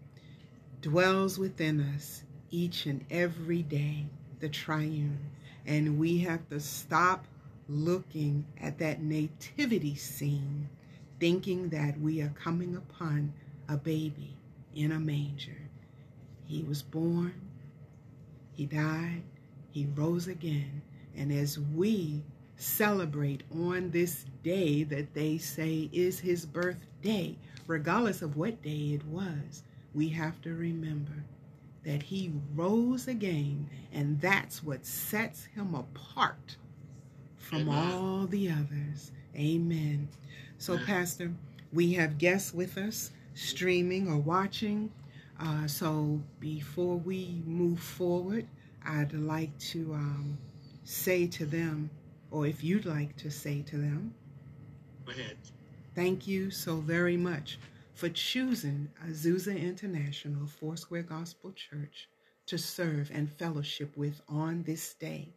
dwells 0.81 1.39
within 1.39 1.81
us 1.95 2.25
each 2.51 2.87
and 2.87 3.05
every 3.11 3.63
day, 3.63 4.07
the 4.41 4.49
triune. 4.49 5.19
And 5.67 5.99
we 5.99 6.19
have 6.19 6.49
to 6.49 6.61
stop 6.61 7.27
looking 7.69 8.45
at 8.61 8.79
that 8.79 9.03
nativity 9.03 9.95
scene, 9.95 10.69
thinking 11.21 11.69
that 11.71 12.01
we 12.01 12.23
are 12.23 12.33
coming 12.41 12.77
upon 12.77 13.33
a 13.69 13.77
baby 13.77 14.37
in 14.75 14.93
a 14.93 15.01
manger. 15.01 15.59
He 16.47 16.63
was 16.63 16.83
born, 16.83 17.35
he 18.53 18.67
died, 18.67 19.23
he 19.71 19.87
rose 19.95 20.29
again. 20.29 20.83
And 21.17 21.33
as 21.33 21.59
we 21.59 22.23
celebrate 22.57 23.43
on 23.55 23.91
this 23.91 24.25
day 24.43 24.83
that 24.85 25.15
they 25.15 25.39
say 25.39 25.89
is 25.93 26.19
his 26.19 26.47
birthday, 26.47 27.37
regardless 27.67 28.23
of 28.23 28.37
what 28.37 28.63
day 28.63 28.95
it 28.95 29.05
was, 29.07 29.63
we 29.95 30.09
have 30.09 30.41
to 30.43 30.55
remember 30.55 31.25
that 31.85 32.03
he 32.03 32.33
rose 32.55 33.07
again, 33.07 33.69
and 33.93 34.21
that's 34.21 34.63
what 34.63 34.85
sets 34.85 35.45
him 35.45 35.75
apart 35.75 36.57
from 37.37 37.69
Amen. 37.69 37.93
all 37.93 38.27
the 38.27 38.51
others. 38.51 39.13
Amen. 39.37 40.09
So. 40.59 40.79
Pastor, 40.79 41.33
we 41.73 41.93
have 41.93 42.19
guests 42.19 42.53
with 42.53 42.77
us 42.77 43.13
streaming 43.35 44.09
or 44.09 44.17
watching. 44.17 44.91
Uh, 45.39 45.67
so, 45.67 46.21
before 46.41 46.97
we 46.97 47.43
move 47.47 47.79
forward, 47.79 48.47
I'd 48.85 49.13
like 49.13 49.57
to 49.59 49.93
um, 49.95 50.39
say 50.85 51.27
to 51.29 51.45
them 51.45 51.91
or 52.31 52.47
if 52.47 52.63
you'd 52.65 52.87
like 52.87 53.17
to 53.17 53.31
say 53.31 53.63
to 53.63 53.77
them, 53.79 54.15
Go 55.07 55.13
ahead. 55.13 55.37
thank 55.95 56.27
you 56.27 56.51
so 56.51 56.77
very 56.77 57.17
much 57.17 57.59
for 57.95 58.09
choosing 58.11 58.91
Azusa 59.09 59.59
International 59.59 60.47
Foursquare 60.47 61.03
Gospel 61.03 61.53
Church 61.53 62.09
to 62.47 62.59
serve 62.59 63.11
and 63.13 63.31
fellowship 63.31 63.97
with 63.97 64.21
on 64.29 64.63
this 64.65 64.95
day. 64.95 65.35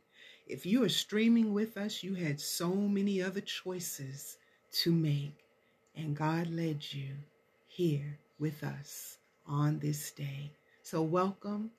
If 0.48 0.66
you 0.66 0.84
are 0.84 0.90
streaming 0.90 1.54
with 1.54 1.78
us, 1.78 2.04
you 2.04 2.16
had 2.16 2.40
so 2.42 2.70
many 2.74 3.22
other 3.22 3.42
choices 3.42 4.38
to 4.84 4.92
make, 4.92 5.46
and 5.96 6.16
God 6.16 6.50
led 6.52 6.84
you 6.94 7.16
here 7.68 8.18
with 8.40 8.64
us 8.64 9.18
on 9.48 9.80
this 9.80 10.12
day. 10.12 10.52
So, 10.84 11.02
welcome. 11.04 11.72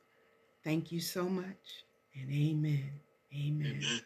Thank 0.65 0.93
you 0.93 1.01
so 1.01 1.29
much, 1.29 1.85
and 2.15 2.31
amen. 2.31 2.91
Amen. 3.35 3.67
Amen. 3.77 4.01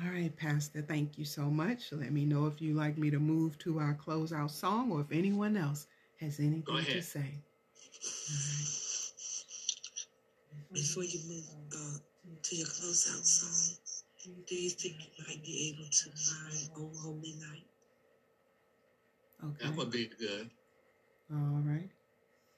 All 0.00 0.10
right, 0.10 0.34
Pastor, 0.34 0.82
thank 0.82 1.18
you 1.18 1.24
so 1.24 1.42
much. 1.42 1.92
Let 1.92 2.12
me 2.12 2.24
know 2.24 2.46
if 2.46 2.60
you'd 2.60 2.76
like 2.76 2.96
me 2.96 3.10
to 3.10 3.18
move 3.18 3.58
to 3.58 3.78
our 3.78 3.94
closeout 3.94 4.50
song 4.50 4.90
or 4.90 5.02
if 5.02 5.12
anyone 5.12 5.56
else 5.56 5.86
has 6.18 6.40
anything 6.40 6.64
to 6.64 6.78
ahead. 6.78 7.04
say. 7.04 7.42
Before 10.72 11.04
you 11.04 11.20
move 11.28 11.44
uh, 11.76 11.98
to 12.42 12.56
your 12.56 12.66
closeout 12.66 13.24
song, 13.24 13.76
do 14.48 14.54
you 14.54 14.70
think 14.70 14.96
you 15.16 15.24
might 15.28 15.44
be 15.44 15.74
able 15.74 15.88
to 15.90 16.10
find 16.10 16.70
Oh 16.76 16.90
Holy 17.02 17.34
Night? 17.38 17.66
Okay. 19.44 19.66
That 19.68 19.76
would 19.76 19.90
be 19.90 20.10
good. 20.18 20.50
All 21.32 21.62
right. 21.64 21.90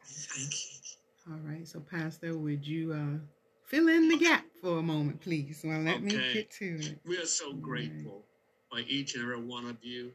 Thank 0.06 0.52
you. 0.52 1.32
All 1.32 1.40
right. 1.42 1.66
So, 1.66 1.80
Pastor, 1.80 2.36
would 2.38 2.66
you 2.66 2.92
uh, 2.92 3.18
fill 3.66 3.88
in 3.88 4.08
the 4.08 4.18
gap 4.18 4.44
for 4.60 4.78
a 4.78 4.82
moment, 4.82 5.20
please? 5.20 5.62
Well, 5.64 5.80
let 5.80 6.02
me 6.02 6.10
get 6.10 6.50
to 6.52 6.78
it. 6.80 6.98
We 7.04 7.18
are 7.18 7.26
so 7.26 7.52
grateful 7.52 8.24
for 8.70 8.80
each 8.80 9.14
and 9.14 9.22
every 9.22 9.44
one 9.44 9.66
of 9.66 9.76
you. 9.82 10.12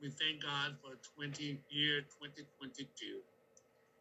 We 0.00 0.08
thank 0.10 0.42
God 0.42 0.76
for 0.82 0.96
20 1.16 1.60
year 1.68 2.00
2022. 2.00 3.20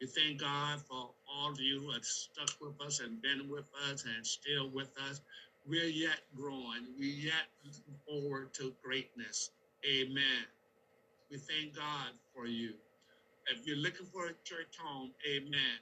We 0.02 0.08
thank 0.08 0.40
God 0.40 0.80
for 0.90 1.12
all 1.28 1.52
of 1.52 1.60
you 1.60 1.82
who 1.82 1.92
have 1.92 2.06
stuck 2.06 2.52
with 2.62 2.80
us 2.82 3.02
and 3.02 3.22
been 3.22 3.50
with 3.50 3.70
us 3.90 4.06
and 4.06 4.26
still 4.26 4.70
with 4.70 4.92
us. 5.10 5.22
We're 5.68 5.84
yet 5.86 6.22
growing. 6.36 6.88
We're 6.98 7.10
yet 7.10 7.48
looking 7.66 8.00
forward 8.08 8.54
to 8.56 8.74
greatness. 8.82 9.52
Amen. 9.86 10.48
We 11.30 11.38
thank 11.38 11.76
God 11.76 12.12
for 12.34 12.48
you. 12.48 12.74
If 13.48 13.68
you're 13.68 13.78
looking 13.78 14.06
for 14.06 14.28
a 14.28 14.34
church 14.46 14.78
home, 14.82 15.12
amen. 15.30 15.80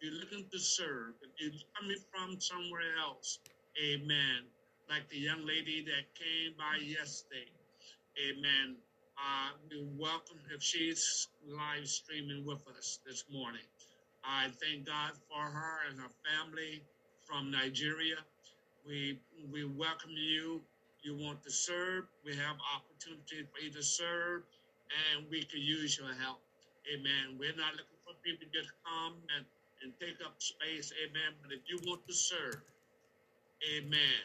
You're 0.00 0.12
looking 0.14 0.46
to 0.52 0.58
serve, 0.60 1.14
if 1.22 1.30
you're 1.40 1.52
coming 1.80 1.96
from 2.12 2.38
somewhere 2.40 2.96
else, 3.00 3.38
amen. 3.82 4.44
Like 4.90 5.08
the 5.08 5.18
young 5.18 5.46
lady 5.46 5.82
that 5.86 6.04
came 6.14 6.52
by 6.58 6.78
yesterday, 6.84 7.48
amen. 8.20 8.76
Uh, 9.18 9.52
we 9.70 9.82
welcome 9.98 10.38
if 10.54 10.62
she's 10.62 11.28
live 11.46 11.88
streaming 11.88 12.44
with 12.46 12.60
us 12.76 13.00
this 13.06 13.24
morning. 13.30 13.64
I 14.24 14.48
thank 14.62 14.86
God 14.86 15.12
for 15.30 15.42
her 15.42 15.76
and 15.88 15.98
her 16.00 16.10
family 16.26 16.82
from 17.26 17.50
Nigeria. 17.50 18.16
We 18.86 19.18
we 19.52 19.64
welcome 19.64 20.12
you. 20.16 20.62
You 21.02 21.16
want 21.16 21.42
to 21.44 21.50
serve? 21.52 22.04
We 22.24 22.36
have 22.36 22.56
opportunity 22.76 23.46
for 23.52 23.60
you 23.64 23.70
to 23.72 23.82
serve, 23.82 24.42
and 25.14 25.26
we 25.30 25.44
can 25.44 25.60
use 25.60 25.98
your 25.98 26.14
help. 26.14 26.40
Amen. 26.92 27.36
We're 27.38 27.56
not 27.56 27.72
looking 27.74 28.00
for 28.04 28.14
people 28.24 28.46
to 28.52 28.62
come 28.86 29.14
and, 29.36 29.44
and 29.82 29.92
take 30.00 30.18
up 30.24 30.34
space. 30.38 30.92
Amen. 31.04 31.34
But 31.42 31.52
if 31.52 31.60
you 31.68 31.78
want 31.88 32.06
to 32.08 32.14
serve, 32.14 32.60
amen. 33.76 34.22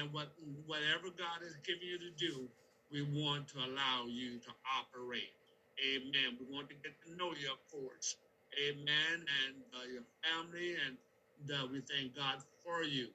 And 0.00 0.12
what 0.12 0.32
whatever 0.66 1.08
God 1.16 1.42
has 1.42 1.56
given 1.66 1.82
you 1.86 1.98
to 1.98 2.10
do, 2.18 2.48
we 2.92 3.02
want 3.02 3.48
to 3.48 3.58
allow 3.58 4.06
you 4.06 4.38
to 4.40 4.50
operate. 4.78 5.32
Amen. 5.80 6.36
We 6.38 6.54
want 6.54 6.68
to 6.70 6.76
get 6.82 6.92
to 7.06 7.16
know 7.16 7.32
you, 7.40 7.52
of 7.52 7.60
course. 7.72 8.16
Amen. 8.68 9.24
And 9.46 9.56
uh, 9.74 9.86
your 9.92 10.04
family, 10.22 10.76
and 10.86 10.96
uh, 11.50 11.66
we 11.72 11.80
thank 11.80 12.16
God 12.16 12.38
for 12.64 12.82
you. 12.82 13.08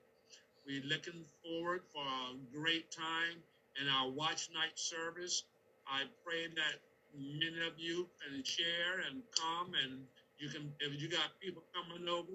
We're 0.67 0.84
looking 0.86 1.26
forward 1.43 1.82
for 1.93 2.01
a 2.05 2.36
great 2.57 2.91
time 2.91 3.38
in 3.82 3.89
our 3.89 4.09
watch 4.09 4.49
night 4.53 4.78
service. 4.78 5.43
I 5.88 6.03
pray 6.26 6.47
that 6.55 6.82
many 7.13 7.67
of 7.67 7.78
you 7.78 8.07
can 8.21 8.43
share 8.43 9.05
and 9.09 9.21
come, 9.38 9.73
and 9.84 10.01
you 10.39 10.49
can, 10.49 10.73
if 10.79 11.01
you 11.01 11.09
got 11.09 11.31
people 11.41 11.63
coming 11.75 12.07
over, 12.09 12.31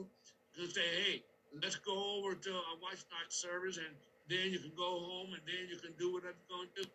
you 0.55 0.67
can 0.67 0.71
say, 0.71 0.83
hey, 1.05 1.23
let's 1.63 1.77
go 1.77 2.19
over 2.19 2.35
to 2.35 2.51
a 2.51 2.75
watch 2.83 3.05
night 3.13 3.31
service, 3.31 3.79
and 3.79 3.97
then 4.29 4.53
you 4.53 4.61
can 4.61 4.75
go 4.77 5.01
home, 5.01 5.35
and 5.35 5.43
then 5.47 5.69
you 5.69 5.79
can 5.79 5.95
do 5.99 6.13
whatever 6.13 6.37
you're 6.49 6.59
going 6.59 6.69
to 6.77 6.83
do. 6.83 6.89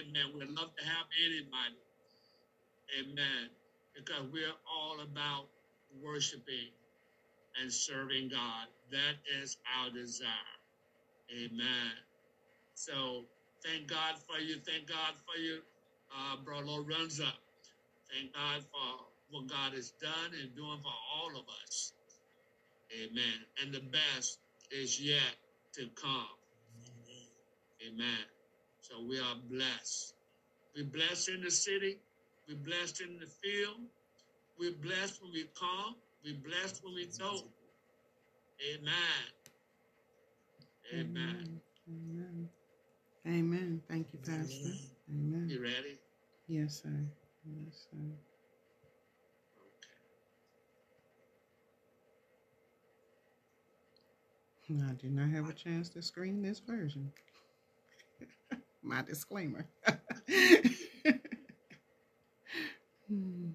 Amen. 0.00 0.32
We'd 0.34 0.50
love 0.50 0.70
to 0.78 0.84
have 0.86 1.06
anybody. 1.24 1.80
Amen. 3.00 3.50
Because 3.96 4.24
we're 4.32 4.54
all 4.70 5.00
about 5.00 5.48
worshiping 5.90 6.70
and 7.60 7.72
serving 7.72 8.30
God. 8.30 8.68
That 8.90 9.16
is 9.40 9.56
our 9.78 9.90
desire. 9.90 10.28
Amen. 11.32 11.92
So 12.74 13.26
thank 13.64 13.88
God 13.88 14.16
for 14.28 14.38
you. 14.40 14.58
Thank 14.66 14.88
God 14.88 15.14
for 15.26 15.40
you, 15.40 15.60
uh, 16.16 16.36
Brother 16.38 16.66
Lorenzo. 16.66 17.28
Thank 18.12 18.34
God 18.34 18.64
for 18.72 19.11
what 19.32 19.48
God 19.48 19.72
has 19.74 19.92
done 20.00 20.32
and 20.40 20.54
doing 20.54 20.78
for 20.82 20.92
all 21.16 21.30
of 21.30 21.46
us. 21.64 21.92
Amen. 22.92 23.46
And 23.62 23.72
the 23.72 23.80
best 23.80 24.38
is 24.70 25.00
yet 25.00 25.36
to 25.74 25.88
come. 26.00 26.28
Amen. 27.88 28.24
So 28.80 29.02
we 29.08 29.18
are 29.18 29.36
blessed. 29.50 30.14
We're 30.76 30.84
blessed 30.84 31.30
in 31.30 31.42
the 31.42 31.50
city. 31.50 31.98
We're 32.48 32.56
blessed 32.56 33.00
in 33.00 33.18
the 33.18 33.26
field. 33.26 33.80
We're 34.58 34.72
blessed 34.82 35.22
when 35.22 35.32
we 35.32 35.44
come. 35.58 35.96
We're 36.24 36.34
blessed 36.34 36.84
when 36.84 36.94
we 36.94 37.06
go. 37.18 37.40
Amen. 38.74 38.92
Amen. 40.94 41.60
Amen. 41.88 42.48
Amen. 43.26 43.82
Thank 43.88 44.08
you, 44.12 44.18
Pastor. 44.18 44.70
Amen. 45.10 45.48
You 45.48 45.62
ready? 45.62 45.98
Yes, 46.48 46.82
sir. 46.82 46.90
Yes, 47.44 47.86
sir. 47.90 48.31
I 54.80 54.94
did 54.94 55.12
not 55.12 55.28
have 55.30 55.48
a 55.48 55.52
chance 55.52 55.88
to 55.90 56.02
screen 56.02 56.40
this 56.42 56.60
version. 56.60 57.12
My 58.82 59.02
disclaimer. 59.02 59.66
Hmm. 63.08 63.50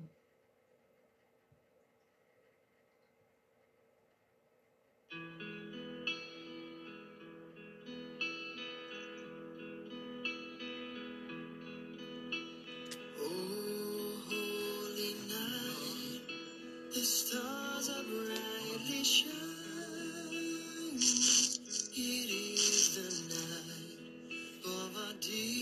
Of 25.18 25.57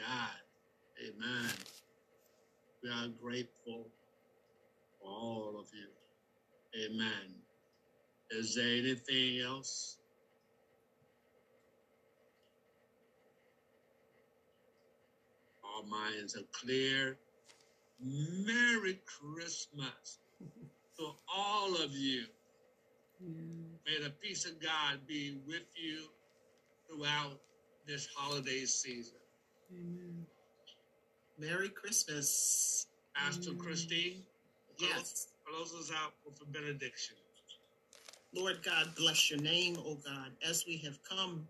God. 0.00 0.40
Amen. 1.06 1.50
We 2.82 2.88
are 2.88 3.08
grateful 3.22 3.86
for 4.98 5.08
all 5.08 5.54
of 5.60 5.66
you. 5.74 6.86
Amen. 6.86 7.34
Is 8.30 8.54
there 8.54 8.64
anything 8.64 9.40
else? 9.40 9.98
Our 15.64 15.86
minds 15.86 16.36
are 16.36 16.48
clear. 16.52 17.18
Merry 18.02 19.00
Christmas 19.04 20.18
to 20.98 21.10
all 21.34 21.74
of 21.74 21.92
you. 21.92 22.24
Yeah. 23.20 23.42
May 23.86 24.02
the 24.02 24.10
peace 24.22 24.46
of 24.46 24.62
God 24.62 25.00
be 25.06 25.38
with 25.46 25.66
you 25.76 26.04
throughout 26.88 27.38
this 27.86 28.08
holiday 28.16 28.64
season. 28.64 29.19
Amen. 29.72 30.26
Merry 31.38 31.68
Christmas. 31.70 32.86
Pastor. 33.14 33.54
Christine, 33.54 34.26
Yes. 34.78 35.28
close 35.44 35.74
us 35.74 35.90
out 35.92 36.14
with 36.24 36.40
a 36.42 36.46
benediction. 36.46 37.16
Lord 38.34 38.62
God, 38.62 38.94
bless 38.96 39.30
your 39.30 39.40
name, 39.40 39.76
O 39.78 39.96
God, 39.96 40.32
as 40.42 40.66
we 40.66 40.78
have 40.78 41.02
come 41.02 41.48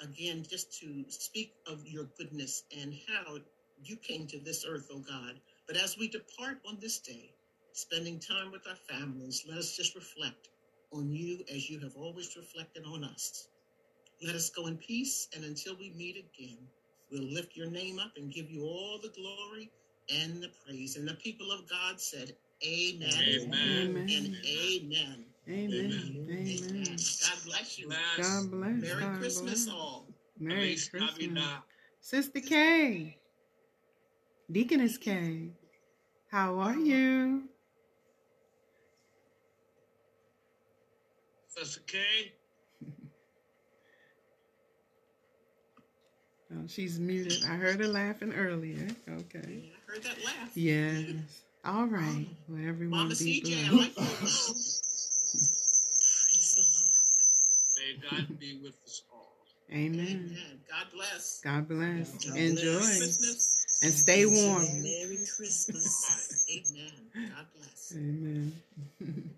again 0.00 0.44
just 0.44 0.72
to 0.80 1.04
speak 1.10 1.54
of 1.66 1.86
your 1.86 2.04
goodness 2.18 2.64
and 2.76 2.94
how 3.08 3.38
you 3.82 3.96
came 3.96 4.26
to 4.28 4.38
this 4.40 4.64
earth, 4.64 4.88
O 4.92 5.00
God. 5.00 5.40
But 5.66 5.76
as 5.76 5.98
we 5.98 6.08
depart 6.08 6.60
on 6.66 6.78
this 6.80 7.00
day, 7.00 7.34
spending 7.72 8.20
time 8.20 8.52
with 8.52 8.66
our 8.68 8.76
families, 8.76 9.44
let 9.48 9.58
us 9.58 9.76
just 9.76 9.94
reflect 9.94 10.48
on 10.92 11.10
you 11.12 11.44
as 11.52 11.68
you 11.70 11.80
have 11.80 11.96
always 11.96 12.36
reflected 12.36 12.84
on 12.86 13.04
us. 13.04 13.48
Let 14.22 14.36
us 14.36 14.50
go 14.50 14.66
in 14.68 14.76
peace, 14.78 15.28
and 15.34 15.44
until 15.44 15.76
we 15.76 15.90
meet 15.90 16.16
again, 16.16 16.58
we'll 17.10 17.22
lift 17.22 17.56
your 17.56 17.70
name 17.70 17.98
up 17.98 18.12
and 18.16 18.32
give 18.32 18.50
you 18.50 18.64
all 18.64 18.98
the 19.02 19.10
glory 19.10 19.70
and 20.10 20.42
the 20.42 20.50
praise. 20.64 20.96
And 20.96 21.08
the 21.08 21.14
people 21.14 21.50
of 21.52 21.68
God 21.68 22.00
said, 22.00 22.34
Amen, 22.66 23.10
Amen. 23.12 24.06
and 24.10 24.10
Amen. 24.10 24.36
amen. 24.46 25.24
Amen. 25.48 26.26
Amen. 26.28 26.96
God 27.22 27.38
bless 27.46 27.78
you. 27.78 27.88
Bless. 27.88 28.16
God 28.16 28.50
bless. 28.50 28.82
Merry 28.82 29.02
God 29.02 29.18
Christmas, 29.18 29.64
bless. 29.64 29.74
all. 29.74 30.06
Merry 30.38 30.76
Feliz 30.76 30.88
Christmas. 30.88 31.44
Sister 32.00 32.40
Kay. 32.40 33.16
Deaconess 34.52 34.98
Kay. 34.98 35.50
How 36.30 36.58
are 36.58 36.76
you? 36.76 37.44
Sister 41.48 41.80
Kay, 41.86 42.32
Oh, 46.52 46.66
she's 46.66 46.98
muted. 46.98 47.44
I 47.44 47.54
heard 47.54 47.78
her 47.80 47.86
laughing 47.86 48.32
earlier. 48.34 48.86
Yeah, 49.06 49.14
Okay. 49.14 49.70
I 49.72 49.92
heard 49.92 50.02
that 50.02 50.24
laugh. 50.24 50.50
Yes. 50.54 51.04
All 51.64 51.86
right. 51.86 52.26
Well, 52.48 52.60
everyone 52.66 52.98
Mama 52.98 53.10
be 53.10 53.40
CJ, 53.42 53.66
I 53.66 53.70
blessed. 53.70 53.98
like 53.98 54.08
you. 54.10 54.16
Praise 56.26 56.54
the 56.56 56.62
Lord. 56.62 56.92
may 57.76 57.92
God 58.26 58.38
be 58.40 58.58
with 58.62 58.74
us 58.84 59.02
all. 59.12 59.36
Amen. 59.72 60.00
Amen. 60.00 60.60
God 60.68 60.86
bless. 60.92 61.40
God 61.44 61.68
bless. 61.68 62.24
God 62.24 62.36
Enjoy 62.36 62.62
bless. 62.62 62.98
Christmas. 62.98 63.80
and 63.84 63.92
stay 63.92 64.26
warm. 64.26 64.82
Merry 64.82 65.18
Christmas. 65.36 66.46
Amen. 66.50 66.92
God 67.36 67.46
bless. 67.56 67.92
Amen. 67.96 68.52